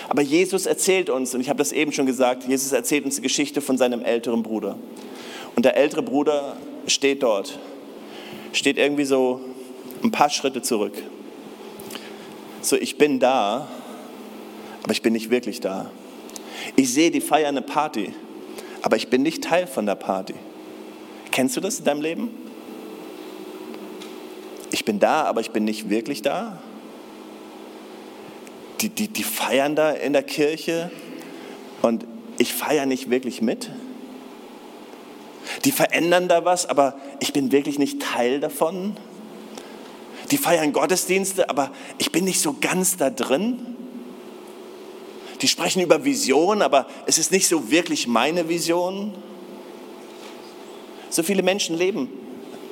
Aber 0.09 0.23
Jesus 0.23 0.67
erzählt 0.67 1.11
uns, 1.11 1.35
und 1.35 1.41
ich 1.41 1.49
habe 1.49 1.59
das 1.59 1.73
eben 1.73 1.93
schon 1.93 2.07
gesagt, 2.07 2.45
Jesus 2.45 2.73
erzählt 2.73 3.05
uns 3.05 3.17
die 3.17 3.23
Geschichte 3.23 3.61
von 3.61 3.79
seinem 3.79 4.03
älteren 4.03 4.43
Bruder. 4.43 4.77
Und 5.55 5.65
der 5.65 5.77
ältere 5.77 6.03
Bruder 6.03 6.57
steht 6.87 7.23
dort, 7.23 7.59
steht 8.53 8.79
irgendwie 8.79 9.05
so 9.05 9.41
ein 10.03 10.11
paar 10.11 10.31
Schritte 10.31 10.63
zurück. 10.63 10.95
So, 12.61 12.77
ich 12.77 12.99
bin 12.99 13.21
da, 13.21 13.69
aber 14.83 14.93
ich 14.93 15.03
bin 15.03 15.13
nicht 15.13 15.31
wirklich 15.31 15.61
da. 15.61 15.91
Ich 16.77 16.93
sehe, 16.93 17.11
die 17.11 17.21
feiern 17.21 17.57
eine 17.57 17.63
Party, 17.63 18.13
aber 18.83 18.97
ich 18.97 19.09
bin 19.09 19.23
nicht 19.23 19.45
Teil 19.45 19.67
von 19.67 19.87
der 19.87 19.95
Party. 19.95 20.35
Kennst 21.31 21.57
du 21.57 21.61
das 21.61 21.79
in 21.79 21.85
deinem 21.85 22.03
Leben? 22.03 22.31
Ich 24.71 24.85
bin 24.85 24.99
da, 24.99 25.25
aber 25.25 25.41
ich 25.41 25.51
bin 25.51 25.65
nicht 25.65 25.91
wirklich 25.91 26.23
da 26.23 26.59
die, 28.83 28.89
die, 28.89 29.09
die 29.09 29.23
feiern 29.23 29.77
da 29.77 29.93
in 29.93 30.13
der 30.13 30.23
Kirche 30.23 30.91
und 31.83 32.07
ich 32.39 32.53
feiere 32.53 32.87
nicht 32.87 33.11
wirklich 33.11 33.41
mit. 33.41 33.71
Die 35.65 35.73
verändern 35.73 36.29
da 36.29 36.45
was, 36.45 36.67
aber 36.67 36.97
ich 37.21 37.33
bin 37.33 37.53
wirklich 37.53 37.79
nicht 37.79 38.01
Teil 38.01 38.41
davon. 38.41 38.97
Die 40.31 40.39
feiern 40.39 40.73
Gottesdienste, 40.73 41.49
aber 41.51 41.71
ich 41.99 42.11
bin 42.11 42.25
nicht 42.25 42.41
so 42.41 42.57
ganz 42.61 42.97
da 42.97 43.11
drin. 43.11 43.77
Die 45.43 45.49
sprechen 45.49 45.83
über 45.83 46.05
Vision, 46.05 46.63
aber 46.63 46.87
es 47.07 47.19
ist 47.19 47.33
nicht 47.33 47.49
so 47.49 47.71
wirklich 47.71 48.07
meine 48.07 48.49
Vision. 48.49 49.15
So 51.11 51.23
viele 51.23 51.43
Menschen 51.43 51.77
leben 51.77 52.09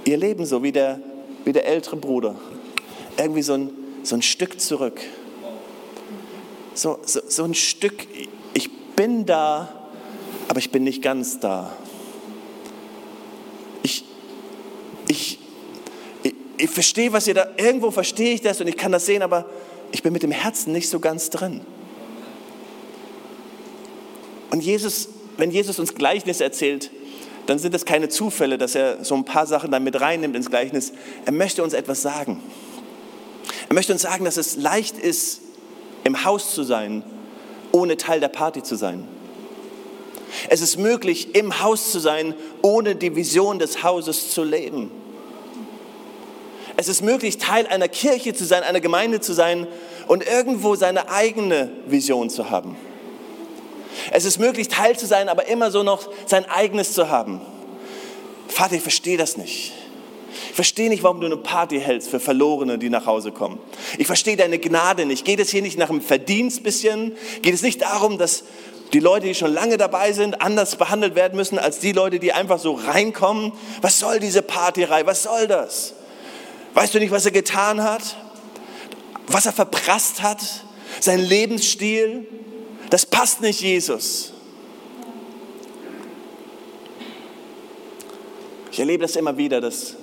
ihr 0.05 0.17
Leben 0.17 0.45
so 0.47 0.63
wie 0.63 0.73
der, 0.73 1.01
wie 1.45 1.53
der 1.53 1.67
ältere 1.67 1.97
Bruder. 1.97 2.37
Irgendwie 3.17 3.43
so 3.43 3.55
ein, 3.55 3.71
so 4.03 4.17
ein 4.17 4.23
Stück 4.23 4.61
zurück 4.61 5.01
so, 6.75 6.99
so, 7.05 7.21
so 7.27 7.45
ein 7.45 7.55
Stück, 7.55 8.07
ich 8.55 8.71
bin 8.97 9.27
da, 9.27 9.69
aber 10.49 10.59
ich 10.59 10.71
bin 10.71 10.85
nicht 10.85 11.03
ganz 11.03 11.41
da. 11.41 11.73
Ich, 13.83 14.05
ich, 15.09 15.39
ich, 16.23 16.35
ich 16.57 16.71
verstehe, 16.71 17.13
was 17.13 17.27
ihr 17.27 17.35
da, 17.35 17.49
irgendwo 17.57 17.91
verstehe 17.91 18.35
ich 18.35 18.41
das 18.41 18.61
und 18.61 18.67
ich 18.67 18.77
kann 18.77 18.93
das 18.93 19.07
sehen, 19.07 19.23
aber 19.23 19.47
ich 19.93 20.03
bin 20.03 20.13
mit 20.13 20.23
dem 20.23 20.31
Herzen 20.31 20.73
nicht 20.73 20.89
so 20.89 21.01
ganz 21.01 21.31
drin. 21.31 21.63
Und 24.51 24.63
Jesus, 24.63 25.09
wenn 25.37 25.51
Jesus 25.51 25.79
uns 25.79 25.95
Gleichnis 25.95 26.41
erzählt, 26.41 26.91
dann 27.47 27.59
sind 27.59 27.75
es 27.75 27.85
keine 27.85 28.09
Zufälle, 28.09 28.59
dass 28.59 28.75
er 28.75 29.05
so 29.05 29.15
ein 29.15 29.25
paar 29.25 29.47
Sachen 29.47 29.71
dann 29.71 29.83
mit 29.83 30.01
reinnimmt 30.01 30.37
ins 30.37 30.51
Gleichnis. 30.51 30.93
Er 31.25 31.33
möchte 31.33 31.63
uns 31.63 31.73
etwas 31.73 32.03
sagen. 32.03 32.41
Er 33.69 33.75
möchte 33.75 33.93
uns 33.93 34.03
sagen, 34.03 34.25
dass 34.25 34.37
es 34.37 34.57
leicht 34.57 34.99
ist, 34.99 35.41
im 36.05 36.25
Haus 36.25 36.55
zu 36.55 36.63
sein, 36.63 37.03
ohne 37.73 37.97
Teil 37.97 38.21
der 38.21 38.29
Party 38.29 38.63
zu 38.63 38.77
sein. 38.77 39.07
Es 40.49 40.61
ist 40.61 40.77
möglich, 40.79 41.35
im 41.35 41.61
Haus 41.63 41.91
zu 41.91 41.99
sein, 41.99 42.35
ohne 42.63 42.95
die 42.95 43.17
Vision 43.17 43.59
des 43.59 43.83
Hauses 43.83 44.31
zu 44.31 44.45
leben. 44.45 44.91
Es 46.77 46.89
ist 46.89 47.03
möglich, 47.03 47.39
Teil 47.39 47.67
einer 47.67 47.89
Kirche 47.89 48.33
zu 48.33 48.45
sein, 48.45 48.63
einer 48.63 48.81
Gemeinde 48.81 49.21
zu 49.21 49.33
sein 49.33 49.67
und 50.07 50.27
irgendwo 50.27 50.77
seine 50.77 51.11
eigene 51.11 51.71
Vision 51.87 52.31
zu 52.31 52.51
haben. 52.51 52.77
Es 54.13 54.25
ist 54.25 54.39
möglich, 54.39 54.69
Teil 54.69 54.97
zu 54.97 55.07
sein, 55.07 55.29
aber 55.29 55.47
immer 55.47 55.71
so 55.71 55.83
noch 55.83 56.09
sein 56.27 56.49
eigenes 56.49 56.95
zu 56.95 57.11
haben. 57.11 57.41
Vater, 58.49 58.77
ich 58.77 58.83
verstehe 58.83 59.19
das 59.19 59.37
nicht. 59.37 59.73
Ich 60.49 60.55
verstehe 60.55 60.89
nicht, 60.89 61.03
warum 61.03 61.21
du 61.21 61.27
eine 61.27 61.37
Party 61.37 61.81
hältst 61.81 62.09
für 62.11 62.21
Verlorene, 62.21 62.79
die 62.79 62.91
nach 62.91 63.07
Hause 63.07 63.33
kommen. 63.33 63.59
Ich 63.99 64.07
verstehe 64.07 64.37
deine 64.37 64.59
Gnade 64.59 65.07
nicht. 65.07 65.25
Geht 65.25 65.41
es 65.41 65.51
hier 65.51 65.63
nicht 65.63 65.79
nach 65.79 65.91
einem 65.91 66.01
Verdienst 66.01 66.63
bisschen? 66.63 67.13
Geht 67.43 67.55
es 67.55 67.63
nicht 67.63 67.83
darum, 67.83 68.19
dass 68.19 68.45
die 68.93 69.01
Leute, 69.01 69.27
die 69.27 69.35
schon 69.35 69.53
lange 69.53 69.77
dabei 69.77 70.13
sind, 70.13 70.43
anders 70.43 70.77
behandelt 70.77 71.15
werden 71.15 71.37
müssen 71.37 71.59
als 71.59 71.79
die 71.79 71.93
Leute, 71.93 72.19
die 72.19 72.33
einfach 72.33 72.59
so 72.59 72.75
reinkommen? 72.75 73.53
Was 73.81 73.99
soll 73.99 74.21
diese 74.21 74.43
Partyrei? 74.43 75.07
Was 75.07 75.23
soll 75.23 75.47
das? 75.47 75.95
Weißt 76.75 76.95
du 76.95 76.99
nicht, 76.99 77.11
was 77.11 77.25
er 77.25 77.33
getan 77.33 77.83
hat? 77.83 78.17
Was 79.27 79.47
er 79.47 79.53
verprasst 79.53 80.23
hat? 80.23 80.41
Sein 81.01 81.21
Lebensstil? 81.21 82.27
Das 82.91 83.07
passt 83.07 83.41
nicht 83.41 83.61
Jesus. 83.61 84.33
Ich 88.73 88.79
erlebe 88.79 89.03
das 89.03 89.17
immer 89.17 89.37
wieder, 89.37 89.61
dass 89.61 89.97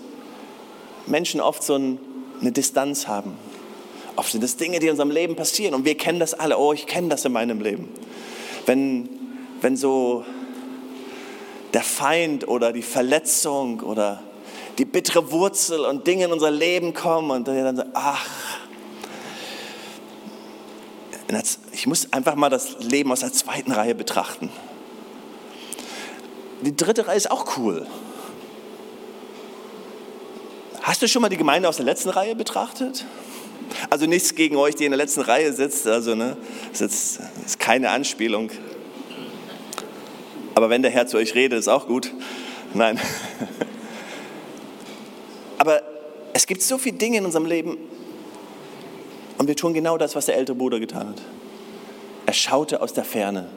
Menschen 1.08 1.42
oft 1.42 1.64
so 1.64 1.76
eine 1.76 2.52
Distanz 2.52 3.08
haben. 3.08 3.38
Oft 4.16 4.32
sind 4.32 4.44
es 4.44 4.58
Dinge, 4.58 4.80
die 4.80 4.88
in 4.88 4.92
unserem 4.92 5.12
Leben 5.12 5.36
passieren 5.36 5.76
und 5.76 5.86
wir 5.86 5.96
kennen 5.96 6.20
das 6.20 6.34
alle. 6.34 6.58
Oh, 6.58 6.74
ich 6.74 6.88
kenne 6.88 7.10
das 7.10 7.24
in 7.26 7.32
meinem 7.32 7.62
Leben. 7.62 7.90
Wenn, 8.66 9.10
wenn 9.62 9.78
so 9.78 10.26
der 11.74 11.84
Feind 11.84 12.48
oder 12.48 12.74
die 12.74 12.82
Verletzung 12.82 13.82
oder 13.82 14.24
die 14.78 14.86
bittere 14.86 15.32
Wurzel 15.32 15.82
und 15.82 16.08
Dinge 16.08 16.26
in 16.26 16.32
unser 16.32 16.52
Leben 16.52 16.94
kommen 16.94 17.32
und 17.32 17.48
dann 17.48 17.76
sagen, 17.76 17.92
ach, 17.94 18.26
ich 21.72 21.86
muss 21.86 22.12
einfach 22.12 22.36
mal 22.36 22.50
das 22.50 22.80
Leben 22.80 23.12
aus 23.12 23.20
der 23.20 23.34
zweiten 23.34 23.72
Reihe 23.72 23.94
betrachten. 23.94 24.50
Die 26.62 26.76
dritte 26.76 27.08
Reihe 27.08 27.18
ist 27.18 27.30
auch 27.30 27.58
cool. 27.58 27.86
Hast 30.88 31.02
du 31.02 31.08
schon 31.10 31.22
mal 31.22 31.28
die 31.28 31.36
Gemeinde 31.36 31.68
aus 31.68 31.76
der 31.76 31.86
letzten 31.86 32.08
Reihe 32.08 32.34
betrachtet? 32.34 33.04
Also 33.90 34.06
nichts 34.06 34.36
gegen 34.36 34.56
euch, 34.56 34.74
die 34.74 34.86
in 34.86 34.92
der 34.92 34.98
letzten 34.98 35.20
Reihe 35.20 35.52
sitzt, 35.52 35.86
also 35.86 36.16
ne, 36.16 36.38
das 36.72 36.80
ist, 36.80 37.20
ist 37.46 37.60
keine 37.60 37.90
Anspielung. 37.90 38.50
Aber 40.56 40.70
wenn 40.70 40.84
der 40.84 40.90
Herr 40.90 41.06
zu 41.06 41.18
euch 41.18 41.36
redet, 41.36 41.60
ist 41.60 41.68
auch 41.68 41.88
gut. 41.88 42.14
Nein. 42.74 43.02
Aber 45.58 45.82
es 46.32 46.48
gibt 46.48 46.62
so 46.62 46.78
viele 46.78 46.96
Dinge 46.96 47.18
in 47.18 47.26
unserem 47.26 47.48
Leben 47.48 47.78
und 49.38 49.50
wir 49.50 49.58
tun 49.58 49.74
genau 49.74 49.98
das, 49.98 50.16
was 50.16 50.28
der 50.28 50.38
ältere 50.38 50.56
Bruder 50.56 50.80
getan 50.80 51.10
hat. 51.10 51.22
Er 52.28 52.34
schaute 52.34 52.82
aus 52.82 52.94
der 52.94 53.04
Ferne. 53.04 53.50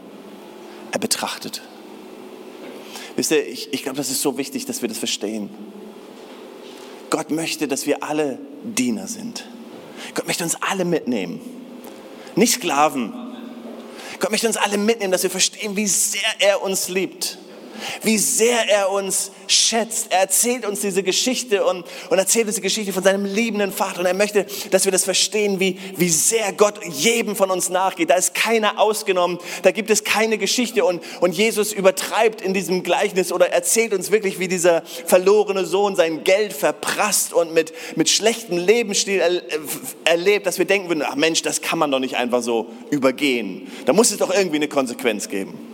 Er 0.91 0.99
betrachtet. 0.99 1.63
Wisst 3.15 3.31
ihr, 3.31 3.47
ich, 3.47 3.73
ich 3.73 3.85
glaube, 3.85 3.99
das 3.99 4.11
ist 4.11 4.21
so 4.21 4.37
wichtig, 4.37 4.67
dass 4.67 4.83
wir 4.83 4.89
das 4.89 4.99
verstehen. 4.99 5.49
Gott 7.11 7.31
möchte, 7.31 7.69
dass 7.69 7.87
wir 7.87 8.03
alle 8.03 8.39
Diener 8.63 9.07
sind. 9.07 9.45
Gott 10.15 10.27
möchte 10.27 10.45
uns 10.45 10.57
alle 10.61 10.85
mitnehmen. 10.85 11.41
Nicht 12.37 12.55
Sklaven. 12.55 13.13
Gott 14.21 14.31
möchte 14.31 14.47
uns 14.47 14.57
alle 14.57 14.79
mitnehmen, 14.79 15.13
dass 15.13 15.23
wir 15.23 15.31
verstehen, 15.31 15.77
wie 15.77 15.87
sehr 15.87 16.21
er 16.39 16.63
uns 16.63 16.89
liebt. 16.89 17.39
Wie 18.03 18.19
sehr 18.19 18.69
er 18.69 18.91
uns 18.91 19.31
schätzt. 19.47 20.09
Er 20.11 20.21
erzählt 20.21 20.67
uns 20.67 20.81
diese 20.81 21.03
Geschichte 21.03 21.65
und, 21.65 21.85
und 22.09 22.19
erzählt 22.19 22.47
uns 22.47 22.57
die 22.57 22.63
Geschichte 22.63 22.93
von 22.93 23.03
seinem 23.03 23.25
liebenden 23.25 23.73
Vater. 23.73 24.01
Und 24.01 24.07
er 24.07 24.15
möchte, 24.15 24.47
dass 24.71 24.85
wir 24.85 24.93
das 24.93 25.05
verstehen, 25.05 25.61
wie, 25.61 25.79
wie 25.97 26.09
sehr 26.09 26.53
Gott 26.53 26.85
jedem 26.85 27.37
von 27.37 27.51
uns 27.51 27.69
nachgeht. 27.69 28.11
Da 28.11 28.15
ist 28.15 28.35
keiner 28.35 28.79
ausgenommen, 28.79 29.39
da 29.63 29.71
gibt 29.71 29.91
es 29.91 30.05
keine 30.05 30.39
Geschichte. 30.39 30.85
Und, 30.85 31.03
und 31.21 31.33
Jesus 31.33 31.73
übertreibt 31.73 32.41
in 32.43 32.55
diesem 32.55 32.83
Gleichnis 32.83 33.33
oder 33.33 33.51
erzählt 33.51 33.93
uns 33.93 34.11
wirklich, 34.11 34.39
wie 34.39 34.49
dieser 34.49 34.83
verlorene 35.07 35.65
Sohn 35.65 35.97
sein 35.97 36.25
Geld 36.25 36.53
verprasst 36.53 37.33
und 37.33 37.55
mit, 37.55 37.73
mit 37.97 38.09
schlechtem 38.09 38.59
Lebensstil 38.59 39.21
er, 39.21 39.43
erlebt, 40.05 40.47
dass 40.47 40.59
wir 40.59 40.65
denken 40.65 40.89
würden, 40.89 41.05
ach 41.07 41.17
Mensch, 41.17 41.43
das 41.43 41.61
kann 41.61 41.79
man 41.79 41.91
doch 41.91 42.01
nicht 42.01 42.17
einfach 42.17 42.43
so 42.43 42.67
übergehen. 42.91 43.71
Da 43.87 43.93
muss 43.93 44.11
es 44.11 44.19
doch 44.19 44.33
irgendwie 44.33 44.57
eine 44.57 44.69
Konsequenz 44.69 45.29
geben. 45.29 45.70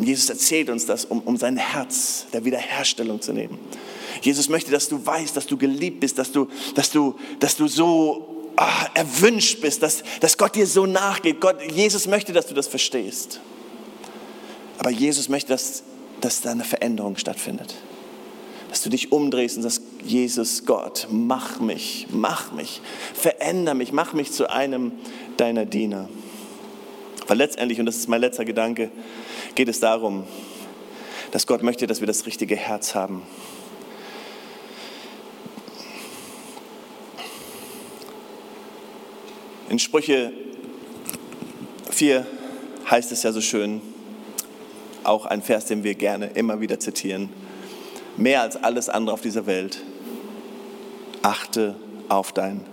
Und 0.00 0.06
Jesus 0.06 0.30
erzählt 0.30 0.70
uns 0.70 0.86
das, 0.86 1.04
um, 1.04 1.20
um 1.20 1.36
sein 1.36 1.58
Herz 1.58 2.24
der 2.32 2.46
Wiederherstellung 2.46 3.20
zu 3.20 3.34
nehmen. 3.34 3.58
Jesus 4.22 4.48
möchte, 4.48 4.70
dass 4.70 4.88
du 4.88 5.04
weißt, 5.04 5.36
dass 5.36 5.46
du 5.46 5.58
geliebt 5.58 6.00
bist, 6.00 6.18
dass 6.18 6.32
du, 6.32 6.48
dass 6.74 6.90
du, 6.90 7.16
dass 7.38 7.54
du 7.54 7.68
so 7.68 8.50
ah, 8.56 8.86
erwünscht 8.94 9.60
bist, 9.60 9.82
dass, 9.82 10.02
dass 10.20 10.38
Gott 10.38 10.54
dir 10.54 10.66
so 10.66 10.86
nachgeht. 10.86 11.42
Gott, 11.42 11.56
Jesus 11.70 12.06
möchte, 12.06 12.32
dass 12.32 12.46
du 12.46 12.54
das 12.54 12.66
verstehst. 12.66 13.40
Aber 14.78 14.88
Jesus 14.88 15.28
möchte, 15.28 15.50
dass, 15.50 15.82
dass 16.22 16.40
da 16.40 16.52
eine 16.52 16.64
Veränderung 16.64 17.18
stattfindet. 17.18 17.74
Dass 18.70 18.80
du 18.80 18.88
dich 18.88 19.12
umdrehst 19.12 19.58
und 19.58 19.64
sagst, 19.64 19.82
Jesus 20.02 20.64
Gott, 20.64 21.08
mach 21.10 21.60
mich, 21.60 22.06
mach 22.10 22.52
mich, 22.52 22.80
veränder 23.12 23.74
mich, 23.74 23.92
mach 23.92 24.14
mich 24.14 24.32
zu 24.32 24.48
einem 24.48 24.92
deiner 25.36 25.66
Diener. 25.66 26.08
Weil 27.30 27.38
letztendlich, 27.38 27.78
und 27.78 27.86
das 27.86 27.94
ist 27.94 28.08
mein 28.08 28.20
letzter 28.20 28.44
Gedanke, 28.44 28.90
geht 29.54 29.68
es 29.68 29.78
darum, 29.78 30.24
dass 31.30 31.46
Gott 31.46 31.62
möchte, 31.62 31.86
dass 31.86 32.00
wir 32.00 32.08
das 32.08 32.26
richtige 32.26 32.56
Herz 32.56 32.96
haben. 32.96 33.22
In 39.68 39.78
Sprüche 39.78 40.32
4 41.92 42.26
heißt 42.90 43.12
es 43.12 43.22
ja 43.22 43.30
so 43.30 43.40
schön, 43.40 43.80
auch 45.04 45.24
ein 45.24 45.40
Vers, 45.40 45.66
den 45.66 45.84
wir 45.84 45.94
gerne 45.94 46.30
immer 46.34 46.60
wieder 46.60 46.80
zitieren, 46.80 47.30
mehr 48.16 48.42
als 48.42 48.56
alles 48.56 48.88
andere 48.88 49.14
auf 49.14 49.20
dieser 49.20 49.46
Welt, 49.46 49.84
achte 51.22 51.76
auf 52.08 52.32
dein 52.32 52.66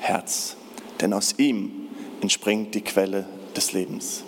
Herz, 0.00 0.56
denn 1.00 1.12
aus 1.12 1.36
ihm 1.38 1.81
entspringt 2.22 2.74
die 2.74 2.80
Quelle 2.80 3.26
des 3.54 3.72
Lebens. 3.72 4.24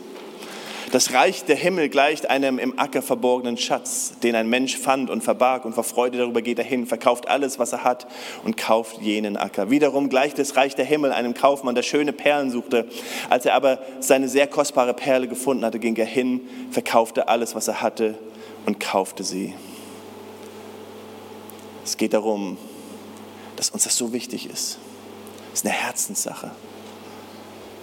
Das 0.94 1.12
Reich 1.12 1.44
der 1.44 1.56
Himmel 1.56 1.88
gleicht 1.88 2.30
einem 2.30 2.60
im 2.60 2.78
Acker 2.78 3.02
verborgenen 3.02 3.56
Schatz, 3.56 4.12
den 4.22 4.36
ein 4.36 4.48
Mensch 4.48 4.76
fand 4.76 5.10
und 5.10 5.24
verbarg 5.24 5.64
und 5.64 5.74
vor 5.74 5.82
Freude 5.82 6.18
darüber 6.18 6.40
geht 6.40 6.58
er 6.58 6.64
hin, 6.64 6.86
verkauft 6.86 7.26
alles, 7.26 7.58
was 7.58 7.72
er 7.72 7.82
hat 7.82 8.06
und 8.44 8.56
kauft 8.56 9.00
jenen 9.00 9.36
Acker. 9.36 9.70
Wiederum 9.70 10.08
gleicht 10.08 10.38
das 10.38 10.54
Reich 10.54 10.76
der 10.76 10.84
Himmel 10.84 11.10
einem 11.10 11.34
Kaufmann, 11.34 11.74
der 11.74 11.82
schöne 11.82 12.12
Perlen 12.12 12.50
suchte. 12.50 12.86
Als 13.28 13.44
er 13.44 13.54
aber 13.54 13.80
seine 13.98 14.28
sehr 14.28 14.46
kostbare 14.46 14.94
Perle 14.94 15.26
gefunden 15.26 15.64
hatte, 15.64 15.80
ging 15.80 15.96
er 15.96 16.06
hin, 16.06 16.42
verkaufte 16.70 17.26
alles, 17.26 17.56
was 17.56 17.66
er 17.66 17.80
hatte 17.82 18.16
und 18.66 18.78
kaufte 18.78 19.24
sie. 19.24 19.54
Es 21.84 21.96
geht 21.96 22.14
darum, 22.14 22.56
dass 23.56 23.70
uns 23.70 23.82
das 23.82 23.96
so 23.96 24.12
wichtig 24.12 24.48
ist. 24.48 24.78
Es 25.52 25.60
ist 25.60 25.66
eine 25.66 25.74
Herzenssache, 25.74 26.52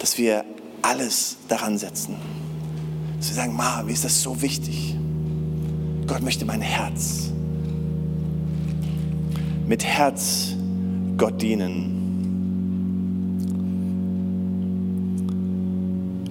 dass 0.02 0.18
wir 0.18 0.44
alles 0.82 1.38
daran 1.48 1.78
setzen. 1.78 2.16
Dass 3.20 3.30
wir 3.30 3.36
sagen, 3.36 3.56
Ma, 3.56 3.84
wie 3.86 3.94
ist 3.94 4.04
das 4.04 4.20
so 4.20 4.42
wichtig? 4.42 4.96
Gott 6.08 6.24
möchte 6.24 6.44
mein 6.44 6.62
Herz. 6.62 7.30
Mit 9.68 9.86
Herz 9.86 10.56
Gott 11.18 11.40
dienen. 11.40 12.00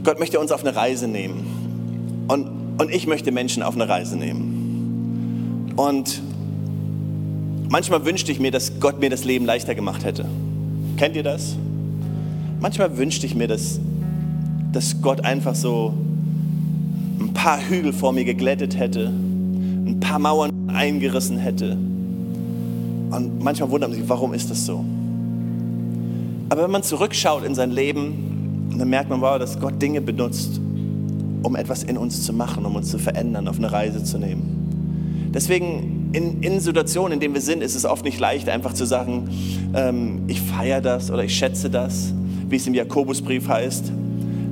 Gott 0.03 0.19
möchte 0.19 0.41
uns 0.41 0.51
auf 0.51 0.65
eine 0.65 0.75
Reise 0.75 1.07
nehmen. 1.07 2.25
Und, 2.27 2.49
und 2.79 2.91
ich 2.91 3.07
möchte 3.07 3.31
Menschen 3.31 3.63
auf 3.63 3.77
eine 3.77 3.89
Reise 3.89 4.17
nehmen. 4.17 5.75
Und 5.77 6.21
manchmal 7.69 8.05
wünschte 8.05 8.33
ich 8.33 8.41
mir, 8.41 8.51
dass 8.51 8.81
Gott 8.81 8.99
mir 8.99 9.11
das 9.11 9.23
Leben 9.23 9.45
leichter 9.45 9.77
gemacht 9.77 10.05
hätte. 10.05 10.27
Kennt 10.97 11.15
ihr 11.15 11.23
das? 11.23 11.55
Manchmal 12.61 12.99
wünschte 12.99 13.25
ich 13.25 13.35
mir, 13.35 13.49
dass, 13.49 13.81
dass 14.73 15.01
Gott 15.01 15.25
einfach 15.25 15.55
so 15.55 15.95
ein 17.19 17.33
paar 17.33 17.59
Hügel 17.59 17.93
vor 17.93 18.13
mir 18.13 18.25
geglättet 18.25 18.79
hätte, 18.79 19.07
ein 19.07 19.99
paar 19.99 20.19
Mauern 20.19 20.51
eingerissen 20.69 21.39
hätte. 21.39 21.73
Und 21.73 23.43
manchmal 23.43 23.71
wundert 23.71 23.91
man 23.91 23.99
sich, 23.99 24.09
warum 24.09 24.35
ist 24.35 24.51
das 24.51 24.67
so? 24.67 24.85
Aber 26.51 26.65
wenn 26.65 26.71
man 26.71 26.83
zurückschaut 26.83 27.45
in 27.45 27.55
sein 27.55 27.71
Leben, 27.71 28.71
dann 28.77 28.91
merkt 28.91 29.09
man, 29.09 29.23
wow, 29.23 29.39
dass 29.39 29.59
Gott 29.59 29.81
Dinge 29.81 30.03
benutzt, 30.03 30.61
um 31.43 31.57
etwas 31.57 31.83
in 31.83 31.97
uns 31.97 32.25
zu 32.25 32.35
machen, 32.35 32.67
um 32.67 32.77
uns 32.77 32.91
zu 32.91 32.99
verändern, 32.99 33.49
auf 33.49 33.57
eine 33.57 33.73
Reise 33.73 34.05
zu 34.05 34.19
nehmen. 34.19 35.31
Deswegen 35.33 36.11
in, 36.13 36.43
in 36.43 36.61
Situationen, 36.61 37.15
in 37.15 37.21
denen 37.21 37.35
wir 37.35 37.41
sind, 37.41 37.63
ist 37.63 37.75
es 37.75 37.87
oft 37.87 38.05
nicht 38.05 38.19
leicht, 38.19 38.49
einfach 38.49 38.75
zu 38.75 38.85
sagen, 38.85 39.31
ähm, 39.75 40.23
ich 40.27 40.41
feiere 40.43 40.81
das 40.81 41.11
oder 41.11 41.25
ich 41.25 41.35
schätze 41.35 41.71
das, 41.71 42.13
wie 42.51 42.57
es 42.57 42.67
im 42.67 42.75
Jakobusbrief 42.75 43.49
heißt. 43.49 43.93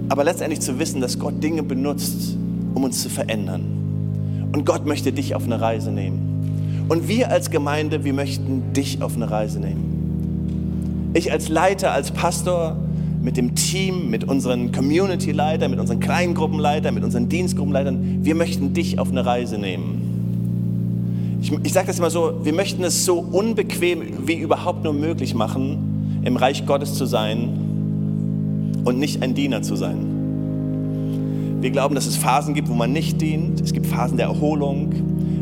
Aber 0.09 0.25
letztendlich 0.25 0.61
zu 0.61 0.79
wissen, 0.79 1.01
dass 1.01 1.19
Gott 1.19 1.43
Dinge 1.43 1.63
benutzt, 1.63 2.37
um 2.75 2.85
uns 2.85 3.03
zu 3.03 3.11
verändern. 3.11 4.49
Und 4.53 4.65
Gott 4.65 4.87
möchte 4.87 5.13
dich 5.13 5.35
auf 5.35 5.45
eine 5.45 5.61
Reise 5.61 5.91
nehmen. 5.91 6.87
Und 6.89 7.09
wir 7.09 7.31
als 7.31 7.51
Gemeinde, 7.51 8.05
wir 8.05 8.15
möchten 8.15 8.73
dich 8.73 9.03
auf 9.03 9.17
eine 9.17 9.31
Reise 9.31 9.61
nehmen. 9.61 11.11
Ich 11.13 11.31
als 11.33 11.49
Leiter, 11.49 11.93
als 11.93 12.11
Pastor, 12.13 12.77
mit 13.21 13.37
dem 13.37 13.55
Team, 13.57 14.11
mit 14.11 14.25
unseren 14.25 14.73
Community-Leitern, 14.73 15.71
mit 15.71 15.81
unseren 15.81 16.01
Kleingruppenleitern, 16.01 16.95
mit 16.95 17.05
unseren 17.05 17.29
Dienstgruppenleitern, 17.29 18.25
wir 18.25 18.35
möchten 18.35 18.73
dich 18.73 18.99
auf 18.99 19.11
eine 19.11 19.27
Reise 19.27 19.59
nehmen. 19.59 21.39
Ich, 21.43 21.53
ich 21.63 21.73
sage 21.73 21.89
das 21.89 21.99
immer 21.99 22.11
so, 22.11 22.41
wir 22.45 22.53
möchten 22.53 22.85
es 22.85 23.05
so 23.05 23.19
unbequem 23.19 24.27
wie 24.27 24.37
überhaupt 24.37 24.85
nur 24.85 24.93
möglich 24.93 25.35
machen, 25.35 26.21
im 26.23 26.37
Reich 26.37 26.65
Gottes 26.65 26.95
zu 26.95 27.07
sein 27.07 27.68
und 28.85 28.99
nicht 28.99 29.23
ein 29.23 29.35
Diener 29.35 29.63
zu 29.63 29.77
sein. 29.77 30.19
Wir 31.61 31.71
glauben, 31.71 31.95
dass 31.95 32.07
es 32.07 32.17
Phasen 32.17 32.55
gibt, 32.55 32.69
wo 32.69 32.75
man 32.75 32.93
nicht 32.93 33.21
dient. 33.21 33.61
Es 33.61 33.73
gibt 33.73 33.87
Phasen 33.87 34.17
der 34.17 34.27
Erholung. 34.27 34.93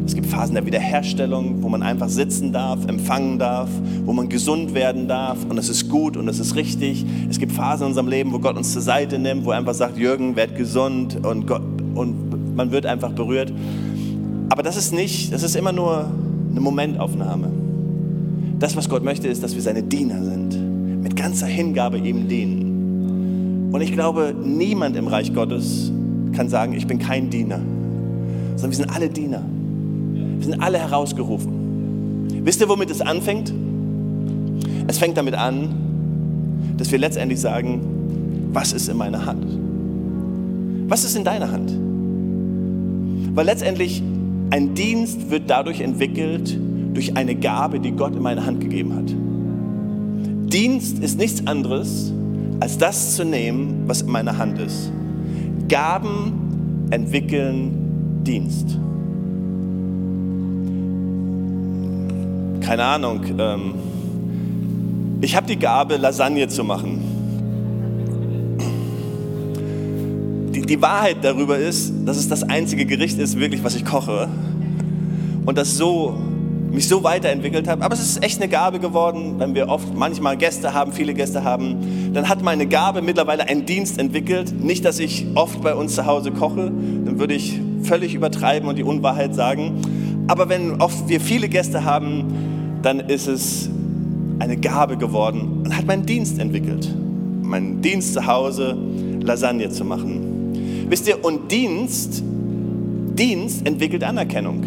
Es 0.06 0.14
gibt 0.14 0.26
Phasen 0.28 0.54
der 0.54 0.64
Wiederherstellung, 0.64 1.62
wo 1.62 1.68
man 1.68 1.82
einfach 1.82 2.08
sitzen 2.08 2.52
darf, 2.52 2.86
empfangen 2.86 3.38
darf, 3.38 3.68
wo 4.04 4.12
man 4.12 4.28
gesund 4.28 4.72
werden 4.72 5.08
darf 5.08 5.38
und 5.48 5.58
es 5.58 5.68
ist 5.68 5.88
gut 5.88 6.16
und 6.16 6.28
es 6.28 6.38
ist 6.38 6.54
richtig. 6.54 7.04
Es 7.28 7.40
gibt 7.40 7.50
Phasen 7.52 7.82
in 7.82 7.88
unserem 7.88 8.08
Leben, 8.08 8.32
wo 8.32 8.38
Gott 8.38 8.56
uns 8.56 8.72
zur 8.72 8.82
Seite 8.82 9.18
nimmt, 9.18 9.44
wo 9.44 9.50
er 9.50 9.58
einfach 9.58 9.74
sagt, 9.74 9.98
Jürgen, 9.98 10.36
werd 10.36 10.56
gesund 10.56 11.26
und, 11.26 11.46
Gott, 11.48 11.62
und 11.96 12.54
man 12.56 12.70
wird 12.70 12.86
einfach 12.86 13.12
berührt. 13.12 13.52
Aber 14.48 14.62
das 14.62 14.76
ist 14.76 14.92
nicht, 14.92 15.32
das 15.32 15.42
ist 15.42 15.56
immer 15.56 15.72
nur 15.72 16.08
eine 16.50 16.60
Momentaufnahme. 16.60 17.48
Das, 18.60 18.76
was 18.76 18.88
Gott 18.88 19.02
möchte, 19.02 19.26
ist, 19.26 19.42
dass 19.42 19.54
wir 19.54 19.62
seine 19.62 19.82
Diener 19.82 20.22
sind, 20.22 21.02
mit 21.02 21.16
ganzer 21.16 21.46
Hingabe 21.46 21.98
ihm 21.98 22.28
dienen. 22.28 22.65
Und 23.72 23.80
ich 23.80 23.92
glaube, 23.92 24.34
niemand 24.40 24.96
im 24.96 25.08
Reich 25.08 25.34
Gottes 25.34 25.90
kann 26.32 26.48
sagen, 26.48 26.72
ich 26.72 26.86
bin 26.86 26.98
kein 26.98 27.30
Diener, 27.30 27.60
sondern 28.56 28.70
wir 28.70 28.76
sind 28.76 28.90
alle 28.90 29.08
Diener. 29.08 29.42
Wir 30.38 30.44
sind 30.44 30.62
alle 30.62 30.78
herausgerufen. 30.78 32.26
Wisst 32.44 32.60
ihr, 32.60 32.68
womit 32.68 32.90
es 32.90 33.00
anfängt? 33.00 33.52
Es 34.86 34.98
fängt 34.98 35.16
damit 35.16 35.34
an, 35.34 35.74
dass 36.76 36.92
wir 36.92 36.98
letztendlich 36.98 37.40
sagen, 37.40 37.80
was 38.52 38.72
ist 38.72 38.88
in 38.88 38.96
meiner 38.96 39.26
Hand? 39.26 39.46
Was 40.88 41.04
ist 41.04 41.16
in 41.16 41.24
deiner 41.24 41.50
Hand? 41.50 41.72
Weil 43.34 43.46
letztendlich 43.46 44.02
ein 44.50 44.74
Dienst 44.74 45.30
wird 45.30 45.50
dadurch 45.50 45.80
entwickelt, 45.80 46.58
durch 46.94 47.16
eine 47.16 47.34
Gabe, 47.34 47.80
die 47.80 47.92
Gott 47.92 48.14
in 48.14 48.22
meine 48.22 48.46
Hand 48.46 48.60
gegeben 48.60 48.94
hat. 48.94 49.12
Dienst 50.52 51.00
ist 51.00 51.18
nichts 51.18 51.46
anderes, 51.46 52.12
als 52.60 52.78
das 52.78 53.16
zu 53.16 53.24
nehmen, 53.24 53.84
was 53.86 54.02
in 54.02 54.10
meiner 54.10 54.38
Hand 54.38 54.58
ist. 54.58 54.90
Gaben 55.68 56.88
entwickeln 56.90 58.22
Dienst. 58.22 58.78
Keine 62.60 62.84
Ahnung. 62.84 63.20
Ähm, 63.38 63.74
ich 65.20 65.36
habe 65.36 65.46
die 65.46 65.58
Gabe, 65.58 65.96
Lasagne 65.96 66.48
zu 66.48 66.64
machen. 66.64 67.00
Die, 70.52 70.62
die 70.62 70.82
Wahrheit 70.82 71.18
darüber 71.22 71.58
ist, 71.58 71.92
dass 72.04 72.16
es 72.16 72.28
das 72.28 72.42
einzige 72.42 72.86
Gericht 72.86 73.18
ist, 73.18 73.38
wirklich, 73.38 73.62
was 73.62 73.76
ich 73.76 73.84
koche. 73.84 74.28
Und 75.44 75.56
das 75.56 75.76
so 75.76 76.16
mich 76.76 76.88
so 76.88 77.02
weiterentwickelt 77.02 77.68
habe. 77.68 77.82
Aber 77.84 77.94
es 77.94 78.00
ist 78.00 78.22
echt 78.22 78.40
eine 78.40 78.48
Gabe 78.48 78.78
geworden, 78.78 79.36
wenn 79.38 79.54
wir 79.54 79.68
oft 79.68 79.94
manchmal 79.94 80.36
Gäste 80.36 80.74
haben, 80.74 80.92
viele 80.92 81.14
Gäste 81.14 81.42
haben. 81.42 81.76
Dann 82.16 82.30
hat 82.30 82.42
meine 82.42 82.66
Gabe 82.66 83.02
mittlerweile 83.02 83.46
einen 83.46 83.66
Dienst 83.66 83.98
entwickelt. 83.98 84.50
Nicht, 84.58 84.86
dass 84.86 84.98
ich 85.00 85.26
oft 85.34 85.60
bei 85.60 85.74
uns 85.74 85.96
zu 85.96 86.06
Hause 86.06 86.30
koche, 86.30 86.72
dann 87.04 87.18
würde 87.18 87.34
ich 87.34 87.60
völlig 87.82 88.14
übertreiben 88.14 88.70
und 88.70 88.76
die 88.76 88.84
Unwahrheit 88.84 89.34
sagen. 89.34 89.82
Aber 90.26 90.48
wenn 90.48 90.80
oft 90.80 91.10
wir 91.10 91.20
viele 91.20 91.46
Gäste 91.50 91.84
haben, 91.84 92.78
dann 92.80 93.00
ist 93.00 93.26
es 93.26 93.68
eine 94.38 94.56
Gabe 94.56 94.96
geworden 94.96 95.60
und 95.62 95.76
hat 95.76 95.84
meinen 95.84 96.06
Dienst 96.06 96.38
entwickelt. 96.38 96.88
Meinen 97.42 97.82
Dienst 97.82 98.14
zu 98.14 98.26
Hause, 98.26 98.78
Lasagne 99.20 99.68
zu 99.68 99.84
machen. 99.84 100.86
Wisst 100.88 101.06
ihr, 101.08 101.22
und 101.22 101.52
Dienst, 101.52 102.22
Dienst 103.14 103.66
entwickelt 103.66 104.02
Anerkennung. 104.02 104.64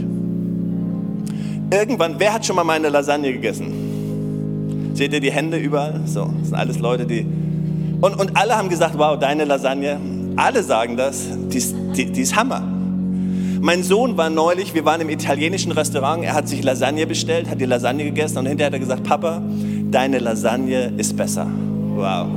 Irgendwann, 1.71 2.13
wer 2.19 2.31
hat 2.31 2.45
schon 2.45 2.57
mal 2.57 2.63
meine 2.63 2.89
Lasagne 2.89 3.33
gegessen? 3.33 4.93
Seht 4.93 5.13
ihr 5.13 5.19
die 5.19 5.31
Hände 5.31 5.57
überall? 5.57 6.01
So, 6.05 6.31
das 6.39 6.49
sind 6.49 6.55
alles 6.55 6.77
Leute, 6.77 7.07
die. 7.07 7.38
Und, 8.01 8.19
und 8.19 8.37
alle 8.37 8.55
haben 8.55 8.69
gesagt: 8.69 8.97
Wow, 8.97 9.19
deine 9.19 9.45
Lasagne. 9.45 9.99
Alle 10.35 10.63
sagen 10.63 10.95
das, 10.95 11.25
die 11.51 11.57
ist, 11.57 11.75
die, 11.95 12.11
die 12.11 12.21
ist 12.21 12.35
Hammer. 12.35 12.61
Mein 13.61 13.83
Sohn 13.83 14.15
war 14.15 14.29
neulich, 14.29 14.73
wir 14.73 14.85
waren 14.85 15.01
im 15.01 15.09
italienischen 15.09 15.73
Restaurant, 15.73 16.23
er 16.23 16.33
hat 16.33 16.47
sich 16.47 16.63
Lasagne 16.63 17.05
bestellt, 17.05 17.49
hat 17.49 17.59
die 17.59 17.65
Lasagne 17.65 18.05
gegessen 18.05 18.37
und 18.37 18.45
hinterher 18.45 18.67
hat 18.67 18.73
er 18.73 18.79
gesagt: 18.79 19.03
Papa, 19.03 19.41
deine 19.91 20.19
Lasagne 20.19 20.93
ist 20.97 21.17
besser. 21.17 21.45
Wow. 21.95 22.27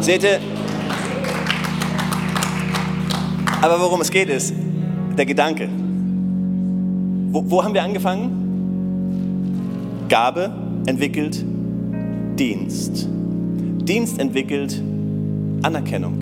Seht 0.00 0.24
ihr? 0.24 0.40
Aber 3.60 3.78
worum 3.78 4.00
es 4.00 4.10
geht, 4.10 4.28
ist 4.28 4.54
der 5.16 5.26
Gedanke. 5.26 5.68
Wo, 7.30 7.44
wo 7.46 7.62
haben 7.62 7.74
wir 7.74 7.82
angefangen? 7.82 8.38
Gabe 10.08 10.50
entwickelt 10.86 11.44
Dienst. 12.38 13.08
Dienst 13.84 14.20
entwickelt 14.20 14.80
Anerkennung. 15.62 16.20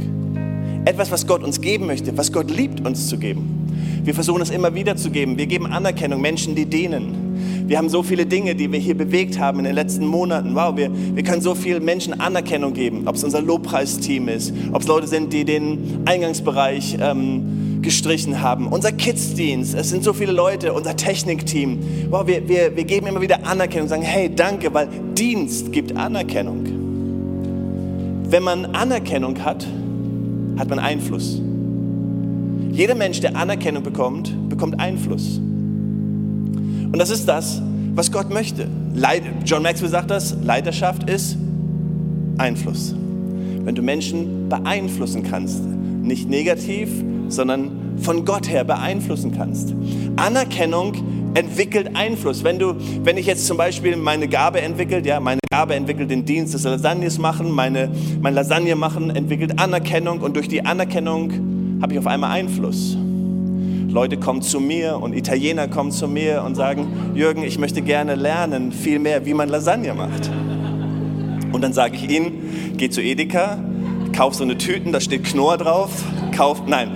Etwas, 0.87 1.11
was 1.11 1.27
Gott 1.27 1.45
uns 1.45 1.61
geben 1.61 1.87
möchte, 1.87 2.17
was 2.17 2.33
Gott 2.33 2.51
liebt 2.51 2.87
uns 2.87 3.09
zu 3.09 3.19
geben. 3.19 3.69
Wir 4.03 4.15
versuchen 4.15 4.41
es 4.41 4.49
immer 4.49 4.75
wieder 4.75 4.97
zu 4.97 5.11
geben. 5.11 5.37
Wir 5.37 5.47
geben 5.47 5.67
Anerkennung, 5.67 6.23
Menschen, 6.23 6.55
die 6.55 6.65
dienen. 6.65 7.67
Wir 7.67 7.77
haben 7.77 7.91
so 7.91 8.03
viele 8.03 8.25
Dinge, 8.25 8.55
die 8.55 8.73
wir 8.73 8.79
hier 8.79 8.97
bewegt 8.97 9.39
haben 9.39 9.59
in 9.59 9.67
den 9.67 9.75
letzten 9.75 10.07
Monaten. 10.07 10.55
Wow, 10.55 10.75
wir, 10.77 10.91
wir 11.15 11.23
können 11.23 11.43
so 11.43 11.55
vielen 11.55 11.85
Menschen 11.85 12.19
Anerkennung 12.19 12.73
geben. 12.73 13.03
Ob 13.07 13.17
es 13.17 13.25
unser 13.25 13.43
Lobpreisteam 13.43 14.29
ist, 14.29 14.55
ob 14.73 14.81
es 14.81 14.89
Leute 14.89 15.07
sind, 15.07 15.33
die 15.35 15.45
den 15.45 16.01
Eingangsbereich 16.07 16.97
ähm, 16.99 17.79
gestrichen 17.83 18.41
haben. 18.41 18.69
Unser 18.69 18.93
Kids-Dienst, 18.93 19.75
es 19.75 19.91
sind 19.91 20.03
so 20.03 20.15
viele 20.15 20.33
Leute, 20.33 20.73
unser 20.73 20.97
Technikteam. 20.97 21.79
Wow, 22.09 22.27
wir, 22.27 22.49
wir, 22.49 22.75
wir 22.75 22.85
geben 22.85 23.07
immer 23.07 23.21
wieder 23.21 23.47
Anerkennung 23.47 23.85
und 23.85 23.91
sagen, 23.91 24.03
hey, 24.03 24.35
danke, 24.35 24.73
weil 24.73 24.89
Dienst 25.15 25.73
gibt 25.73 25.95
Anerkennung. 25.95 26.80
Wenn 28.31 28.45
man 28.45 28.77
Anerkennung 28.77 29.45
hat, 29.45 29.67
hat 30.57 30.69
man 30.69 30.79
Einfluss. 30.79 31.43
Jeder 32.71 32.95
Mensch, 32.95 33.19
der 33.19 33.35
Anerkennung 33.35 33.83
bekommt, 33.83 34.49
bekommt 34.49 34.79
Einfluss. 34.79 35.39
Und 35.39 36.97
das 36.97 37.11
ist 37.11 37.27
das, 37.27 37.61
was 37.97 38.13
Gott 38.13 38.31
möchte. 38.31 38.69
John 39.45 39.65
Maxwell 39.65 39.89
sagt 39.89 40.13
das, 40.13 40.37
Leiterschaft 40.45 41.11
ist 41.11 41.37
Einfluss. 42.39 42.95
Wenn 43.65 43.75
du 43.75 43.83
Menschen 43.83 44.49
beeinflussen 44.49 45.25
kannst, 45.25 45.65
nicht 45.65 46.31
negativ, 46.31 46.89
sondern 47.27 47.97
von 47.97 48.25
Gott 48.25 48.49
her 48.49 48.63
beeinflussen 48.63 49.33
kannst. 49.37 49.75
Anerkennung 50.15 50.95
entwickelt 51.35 51.91
Einfluss. 51.95 52.45
Wenn, 52.45 52.59
du, 52.59 52.75
wenn 53.05 53.17
ich 53.17 53.27
jetzt 53.27 53.47
zum 53.47 53.57
Beispiel 53.57 53.97
meine 53.97 54.29
Gabe 54.29 54.61
entwickelt, 54.61 55.07
ja, 55.07 55.21
meine 55.21 55.41
Gabe 55.51 55.75
entwickelt 55.75 56.11
den 56.11 56.25
Dienst 56.25 56.55
des 56.55 56.65
Lasagnes 56.65 57.19
machen, 57.19 57.51
meine, 57.51 57.91
mein 58.21 58.35
Lasagne 58.35 58.75
machen 58.77 59.11
entwickelt 59.11 59.59
Anerkennung 59.59 60.21
und 60.21 60.37
durch 60.37 60.49
die 60.49 60.65
Anerkennung 60.65 61.79
habe 61.83 61.93
ich 61.93 61.99
auf 61.99 62.07
einmal 62.07 62.31
Einfluss. 62.33 62.97
Leute 63.89 64.17
kommen 64.17 64.43
zu 64.43 64.61
mir 64.61 64.99
und 65.01 65.15
Italiener 65.15 65.67
kommen 65.67 65.91
zu 65.91 66.07
mir 66.07 66.45
und 66.45 66.55
sagen, 66.55 67.13
Jürgen, 67.15 67.43
ich 67.43 67.59
möchte 67.59 67.83
gerne 67.83 68.15
lernen, 68.15 68.71
viel 68.71 69.01
mehr, 69.01 69.27
wie 69.27 69.35
man 69.35 69.49
Lasagne 69.49 69.95
macht. 69.95 70.31
Und 71.53 71.63
dann 71.63 71.73
sage 71.73 71.97
ich 71.97 72.09
ihnen, 72.09 72.75
geh 72.77 72.89
zu 72.89 73.03
Edeka, 73.03 73.59
kauf 74.17 74.35
so 74.35 74.45
eine 74.45 74.57
Tüten, 74.57 74.93
da 74.93 75.01
steht 75.01 75.25
Knorr 75.25 75.59
drauf, 75.59 75.91
kauf, 76.37 76.63
nein. 76.67 76.93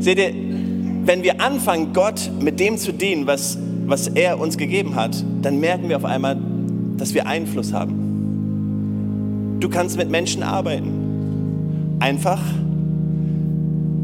Seht 0.00 0.18
ihr, 0.18 0.34
wenn 1.04 1.22
wir 1.22 1.40
anfangen, 1.40 1.92
Gott 1.92 2.30
mit 2.40 2.58
dem 2.60 2.78
zu 2.78 2.92
dienen, 2.92 3.26
was, 3.26 3.58
was 3.86 4.08
er 4.08 4.40
uns 4.40 4.56
gegeben 4.56 4.94
hat, 4.94 5.22
dann 5.42 5.60
merken 5.60 5.88
wir 5.88 5.96
auf 5.96 6.04
einmal, 6.04 6.36
dass 6.96 7.14
wir 7.14 7.26
Einfluss 7.26 7.72
haben. 7.72 9.56
Du 9.60 9.68
kannst 9.68 9.96
mit 9.96 10.10
Menschen 10.10 10.42
arbeiten. 10.42 11.96
Einfach 12.00 12.40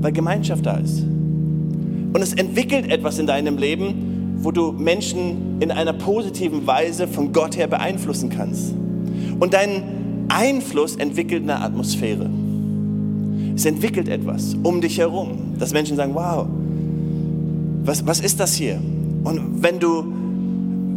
weil 0.00 0.12
Gemeinschaft 0.12 0.64
da 0.66 0.76
ist. 0.76 1.02
Und 1.02 2.16
es 2.16 2.32
entwickelt 2.32 2.90
etwas 2.90 3.18
in 3.18 3.26
deinem 3.26 3.58
Leben, 3.58 4.38
wo 4.38 4.50
du 4.50 4.72
Menschen 4.72 5.60
in 5.60 5.70
einer 5.70 5.92
positiven 5.92 6.66
Weise 6.66 7.06
von 7.06 7.32
Gott 7.32 7.56
her 7.56 7.66
beeinflussen 7.66 8.30
kannst. 8.30 8.74
Und 9.38 9.52
dein 9.52 10.26
Einfluss 10.28 10.96
entwickelt 10.96 11.42
eine 11.42 11.60
Atmosphäre. 11.60 12.28
Es 13.54 13.66
entwickelt 13.66 14.08
etwas 14.08 14.56
um 14.62 14.80
dich 14.80 14.98
herum, 14.98 15.54
dass 15.58 15.72
Menschen 15.72 15.96
sagen, 15.96 16.14
wow, 16.14 16.46
was, 17.84 18.06
was 18.06 18.20
ist 18.20 18.40
das 18.40 18.54
hier? 18.54 18.80
Und 19.24 19.62
wenn 19.62 19.78
du, 19.78 20.04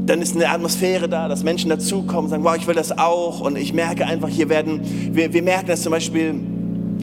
dann 0.05 0.21
ist 0.21 0.35
eine 0.35 0.49
Atmosphäre 0.49 1.07
da, 1.07 1.27
dass 1.27 1.43
Menschen 1.43 1.69
dazukommen 1.69 2.25
und 2.25 2.29
sagen, 2.29 2.43
wow, 2.43 2.55
ich 2.57 2.67
will 2.67 2.75
das 2.75 2.97
auch. 2.97 3.41
Und 3.41 3.57
ich 3.57 3.73
merke 3.73 4.05
einfach, 4.05 4.29
hier 4.29 4.49
werden, 4.49 4.81
wir, 5.11 5.33
wir 5.33 5.43
merken 5.43 5.67
das 5.67 5.81
zum 5.81 5.91
Beispiel 5.91 6.35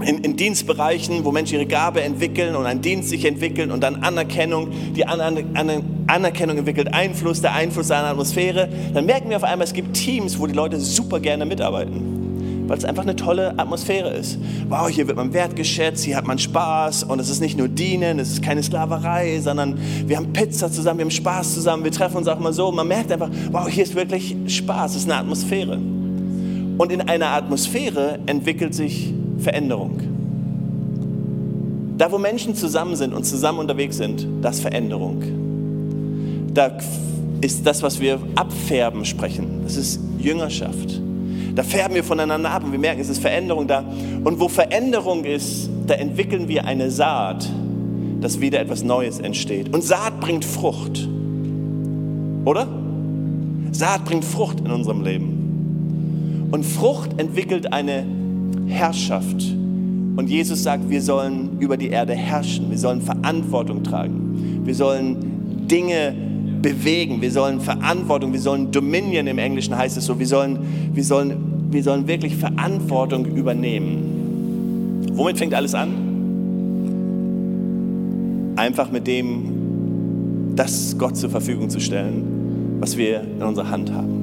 in, 0.04 0.18
in, 0.18 0.36
Dienstbereichen, 0.36 1.24
wo 1.24 1.32
Menschen 1.32 1.54
ihre 1.54 1.66
Gabe 1.66 2.02
entwickeln 2.02 2.56
und 2.56 2.66
ein 2.66 2.80
Dienst 2.80 3.10
sich 3.10 3.24
entwickeln 3.24 3.70
und 3.70 3.82
dann 3.82 3.96
Anerkennung, 3.96 4.68
die 4.96 5.06
Aner 5.06 5.42
Aner 5.54 5.82
Anerkennung 6.06 6.58
entwickelt 6.58 6.92
Einfluss, 6.92 7.40
der 7.40 7.54
Einfluss 7.54 7.90
einer 7.90 8.08
Atmosphäre, 8.08 8.68
dann 8.92 9.06
merken 9.06 9.30
wir 9.30 9.36
auf 9.36 9.44
einmal, 9.44 9.66
es 9.66 9.72
gibt 9.72 9.94
Teams, 9.94 10.38
wo 10.38 10.46
die 10.46 10.54
Leute 10.54 10.80
super 10.80 11.20
gerne 11.20 11.46
mitarbeiten, 11.46 12.19
weil 12.70 12.78
es 12.78 12.84
einfach 12.84 13.02
eine 13.02 13.16
tolle 13.16 13.58
Atmosphäre 13.58 14.10
ist. 14.10 14.38
Wow, 14.68 14.88
hier 14.88 15.08
wird 15.08 15.16
man 15.16 15.32
wertgeschätzt, 15.34 16.04
hier 16.04 16.16
hat 16.16 16.28
man 16.28 16.38
Spaß 16.38 17.02
und 17.02 17.18
es 17.18 17.28
ist 17.28 17.40
nicht 17.40 17.58
nur 17.58 17.66
Dienen, 17.66 18.20
es 18.20 18.30
ist 18.30 18.42
keine 18.44 18.62
Sklaverei, 18.62 19.40
sondern 19.40 19.76
wir 20.06 20.16
haben 20.16 20.32
Pizza 20.32 20.70
zusammen, 20.70 21.00
wir 21.00 21.04
haben 21.06 21.10
Spaß 21.10 21.54
zusammen, 21.54 21.82
wir 21.82 21.90
treffen 21.90 22.18
uns 22.18 22.28
auch 22.28 22.38
mal 22.38 22.52
so. 22.52 22.70
Man 22.70 22.86
merkt 22.86 23.10
einfach, 23.10 23.28
wow, 23.50 23.68
hier 23.68 23.82
ist 23.82 23.96
wirklich 23.96 24.36
Spaß, 24.46 24.92
es 24.92 24.98
ist 24.98 25.10
eine 25.10 25.16
Atmosphäre. 25.16 25.78
Und 26.78 26.92
in 26.92 27.00
einer 27.00 27.30
Atmosphäre 27.30 28.20
entwickelt 28.26 28.72
sich 28.72 29.12
Veränderung. 29.38 30.00
Da, 31.98 32.12
wo 32.12 32.18
Menschen 32.18 32.54
zusammen 32.54 32.94
sind 32.94 33.12
und 33.12 33.24
zusammen 33.24 33.58
unterwegs 33.58 33.96
sind, 33.96 34.28
das 34.42 34.58
ist 34.58 34.62
Veränderung. 34.62 35.24
Da 36.54 36.78
ist 37.40 37.66
das, 37.66 37.82
was 37.82 38.00
wir 38.00 38.20
abfärben 38.36 39.04
sprechen. 39.04 39.62
Das 39.64 39.74
ist 39.74 39.98
Jüngerschaft. 40.20 41.00
Da 41.54 41.62
färben 41.62 41.94
wir 41.94 42.04
voneinander 42.04 42.50
ab 42.50 42.64
und 42.64 42.72
wir 42.72 42.78
merken, 42.78 43.00
es 43.00 43.08
ist 43.08 43.20
Veränderung 43.20 43.66
da. 43.66 43.84
Und 44.24 44.40
wo 44.40 44.48
Veränderung 44.48 45.24
ist, 45.24 45.68
da 45.86 45.94
entwickeln 45.94 46.48
wir 46.48 46.64
eine 46.64 46.90
Saat, 46.90 47.48
dass 48.20 48.40
wieder 48.40 48.60
etwas 48.60 48.82
Neues 48.82 49.18
entsteht. 49.18 49.74
Und 49.74 49.82
Saat 49.82 50.20
bringt 50.20 50.44
Frucht. 50.44 51.08
Oder? 52.44 52.68
Saat 53.72 54.04
bringt 54.04 54.24
Frucht 54.24 54.60
in 54.60 54.70
unserem 54.70 55.02
Leben. 55.02 56.48
Und 56.50 56.64
Frucht 56.64 57.18
entwickelt 57.18 57.72
eine 57.72 58.04
Herrschaft. 58.66 59.54
Und 60.16 60.28
Jesus 60.28 60.62
sagt, 60.62 60.90
wir 60.90 61.02
sollen 61.02 61.58
über 61.60 61.76
die 61.76 61.88
Erde 61.88 62.14
herrschen, 62.14 62.70
wir 62.70 62.78
sollen 62.78 63.00
Verantwortung 63.00 63.82
tragen, 63.84 64.62
wir 64.64 64.74
sollen 64.74 65.66
Dinge 65.66 66.14
bewegen, 66.62 67.20
wir 67.22 67.30
sollen 67.30 67.60
Verantwortung, 67.60 68.32
wir 68.32 68.40
sollen 68.40 68.70
Dominion 68.70 69.26
im 69.26 69.38
Englischen 69.38 69.76
heißt 69.76 69.96
es 69.96 70.06
so, 70.06 70.18
wir 70.18 70.26
sollen, 70.26 70.58
wir 70.92 71.04
sollen, 71.04 71.70
wir 71.70 71.82
sollen 71.82 72.06
wirklich 72.06 72.36
Verantwortung 72.36 73.24
übernehmen. 73.24 75.08
Womit 75.12 75.38
fängt 75.38 75.54
alles 75.54 75.74
an? 75.74 75.90
Einfach 78.56 78.90
mit 78.90 79.06
dem, 79.06 80.54
das 80.56 80.96
Gott 80.98 81.16
zur 81.16 81.30
Verfügung 81.30 81.70
zu 81.70 81.80
stellen, 81.80 82.76
was 82.80 82.96
wir 82.96 83.22
in 83.22 83.42
unserer 83.42 83.70
Hand 83.70 83.92
haben. 83.92 84.20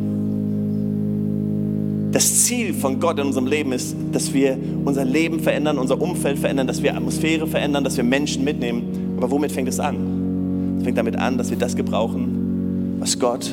Das 2.12 2.46
Ziel 2.46 2.74
von 2.74 3.00
Gott 3.00 3.20
in 3.20 3.28
unserem 3.28 3.48
Leben 3.48 3.74
ist, 3.74 3.96
dass 4.12 4.34
wir 4.34 4.58
unser 4.86 5.04
Leben 5.04 5.40
verändern, 5.40 5.78
unser 5.78 6.02
Umfeld 6.02 6.40
verändern, 6.40 6.66
dass 6.66 6.82
wir 6.82 6.96
Atmosphäre 6.96 7.48
verändern, 7.48 7.84
dass 7.84 7.98
wir 7.98 8.04
Menschen 8.04 8.44
mitnehmen. 8.44 8.84
Aber 9.18 9.30
womit 9.30 9.52
fängt 9.52 9.68
es 9.68 9.80
an? 9.80 10.17
Es 10.78 10.84
fängt 10.84 10.98
damit 10.98 11.16
an, 11.16 11.38
dass 11.38 11.50
wir 11.50 11.58
das 11.58 11.76
gebrauchen, 11.76 12.98
was 13.00 13.20
Gott 13.20 13.52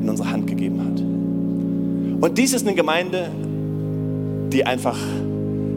in 0.00 0.08
unsere 0.08 0.30
Hand 0.30 0.46
gegeben 0.46 0.80
hat. 0.80 1.00
Und 2.22 2.38
dies 2.38 2.52
ist 2.52 2.66
eine 2.66 2.74
Gemeinde, 2.74 3.28
die 4.52 4.64
einfach 4.64 4.98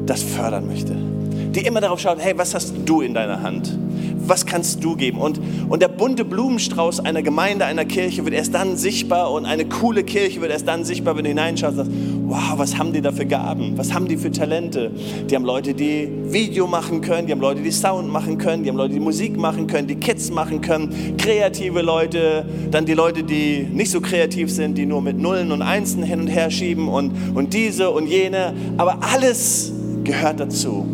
das 0.06 0.24
fördern 0.24 0.68
möchte. 0.68 0.96
Die 1.56 1.66
immer 1.66 1.82
darauf 1.82 2.00
schaut, 2.00 2.18
hey, 2.20 2.38
was 2.38 2.54
hast 2.54 2.74
du 2.86 3.02
in 3.02 3.14
deiner 3.14 3.42
Hand? 3.42 3.78
Was 4.28 4.46
kannst 4.46 4.84
du 4.84 4.96
geben? 4.96 5.20
Und, 5.20 5.40
und 5.70 5.82
der 5.82 5.88
bunte 5.88 6.26
Blumenstrauß 6.26 7.00
einer 7.02 7.22
Gemeinde, 7.22 7.66
einer 7.66 7.86
Kirche 7.86 8.24
wird 8.26 8.36
erst 8.36 8.54
dann 8.54 8.78
sichtbar 8.78 9.32
und 9.32 9.46
eine 9.46 9.66
coole 9.66 10.04
Kirche 10.04 10.42
wird 10.42 10.52
erst 10.52 10.68
dann 10.68 10.84
sichtbar, 10.84 11.16
wenn 11.18 11.24
du 11.24 11.30
hineinschaust 11.30 11.78
und 11.78 11.86
sagst, 11.86 11.98
wow, 12.28 12.58
was 12.58 12.78
haben 12.78 12.94
die 12.94 13.02
da 13.02 13.12
für 13.12 13.26
Gaben? 13.26 13.78
Was 13.78 13.94
haben 13.94 14.08
die 14.08 14.18
für 14.18 14.32
Talente? 14.32 14.92
Die 15.30 15.36
haben 15.36 15.46
Leute, 15.46 15.74
die 15.74 16.08
Video 16.26 16.68
machen 16.68 17.02
können, 17.02 17.28
die 17.28 17.34
haben 17.34 17.42
Leute, 17.42 17.62
die 17.62 17.72
Sound 17.72 18.10
machen 18.10 18.38
können, 18.38 18.64
die 18.64 18.70
haben 18.70 18.78
Leute, 18.78 18.94
die 18.94 19.00
Musik 19.00 19.38
machen 19.38 19.68
können, 19.68 19.88
die 19.88 19.96
Kids 19.96 20.30
machen 20.30 20.62
können, 20.62 21.18
kreative 21.18 21.82
Leute, 21.82 22.46
dann 22.72 22.86
die 22.86 22.94
Leute, 22.94 23.24
die 23.24 23.68
nicht 23.72 23.92
so 23.92 24.02
kreativ 24.02 24.52
sind, 24.52 24.78
die 24.78 24.86
nur 24.86 25.02
mit 25.02 25.18
Nullen 25.18 25.52
und 25.52 25.62
Einsen 25.62 26.04
hin 26.04 26.22
und 26.22 26.28
her 26.28 26.52
schieben 26.52 26.88
und, 26.88 27.12
und 27.36 27.54
diese 27.54 27.90
und 27.90 28.08
jene. 28.08 28.54
Aber 28.78 29.00
alles 29.14 29.72
gehört 30.04 30.40
dazu, 30.40 30.86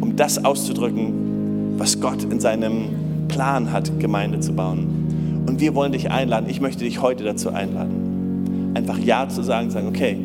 um 0.00 0.16
das 0.16 0.44
auszudrücken, 0.44 1.31
was 1.78 2.00
Gott 2.00 2.24
in 2.24 2.40
seinem 2.40 3.26
Plan 3.28 3.72
hat, 3.72 3.98
Gemeinde 3.98 4.40
zu 4.40 4.52
bauen. 4.52 5.44
Und 5.46 5.60
wir 5.60 5.74
wollen 5.74 5.92
dich 5.92 6.10
einladen, 6.10 6.48
ich 6.48 6.60
möchte 6.60 6.84
dich 6.84 7.02
heute 7.02 7.24
dazu 7.24 7.50
einladen, 7.50 8.72
einfach 8.74 8.98
Ja 8.98 9.28
zu 9.28 9.42
sagen, 9.42 9.70
sagen, 9.70 9.88
okay, 9.88 10.16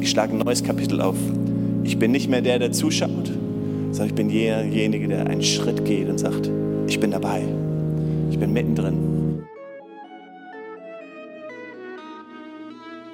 ich 0.00 0.10
schlage 0.10 0.32
ein 0.32 0.38
neues 0.38 0.64
Kapitel 0.64 1.00
auf. 1.00 1.16
Ich 1.84 1.98
bin 1.98 2.12
nicht 2.12 2.28
mehr 2.28 2.40
der, 2.40 2.58
der 2.58 2.72
zuschaut, 2.72 3.30
sondern 3.90 4.06
ich 4.06 4.14
bin 4.14 4.28
derjenige, 4.28 5.08
der 5.08 5.26
einen 5.26 5.42
Schritt 5.42 5.84
geht 5.84 6.08
und 6.08 6.18
sagt, 6.18 6.50
ich 6.86 6.98
bin 6.98 7.10
dabei, 7.10 7.42
ich 8.30 8.38
bin 8.38 8.52
mittendrin. 8.52 9.12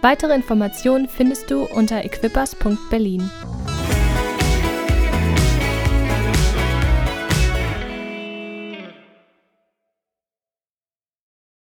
Weitere 0.00 0.34
Informationen 0.34 1.08
findest 1.08 1.50
du 1.50 1.64
unter 1.64 2.04
equippers.berlin. 2.04 3.28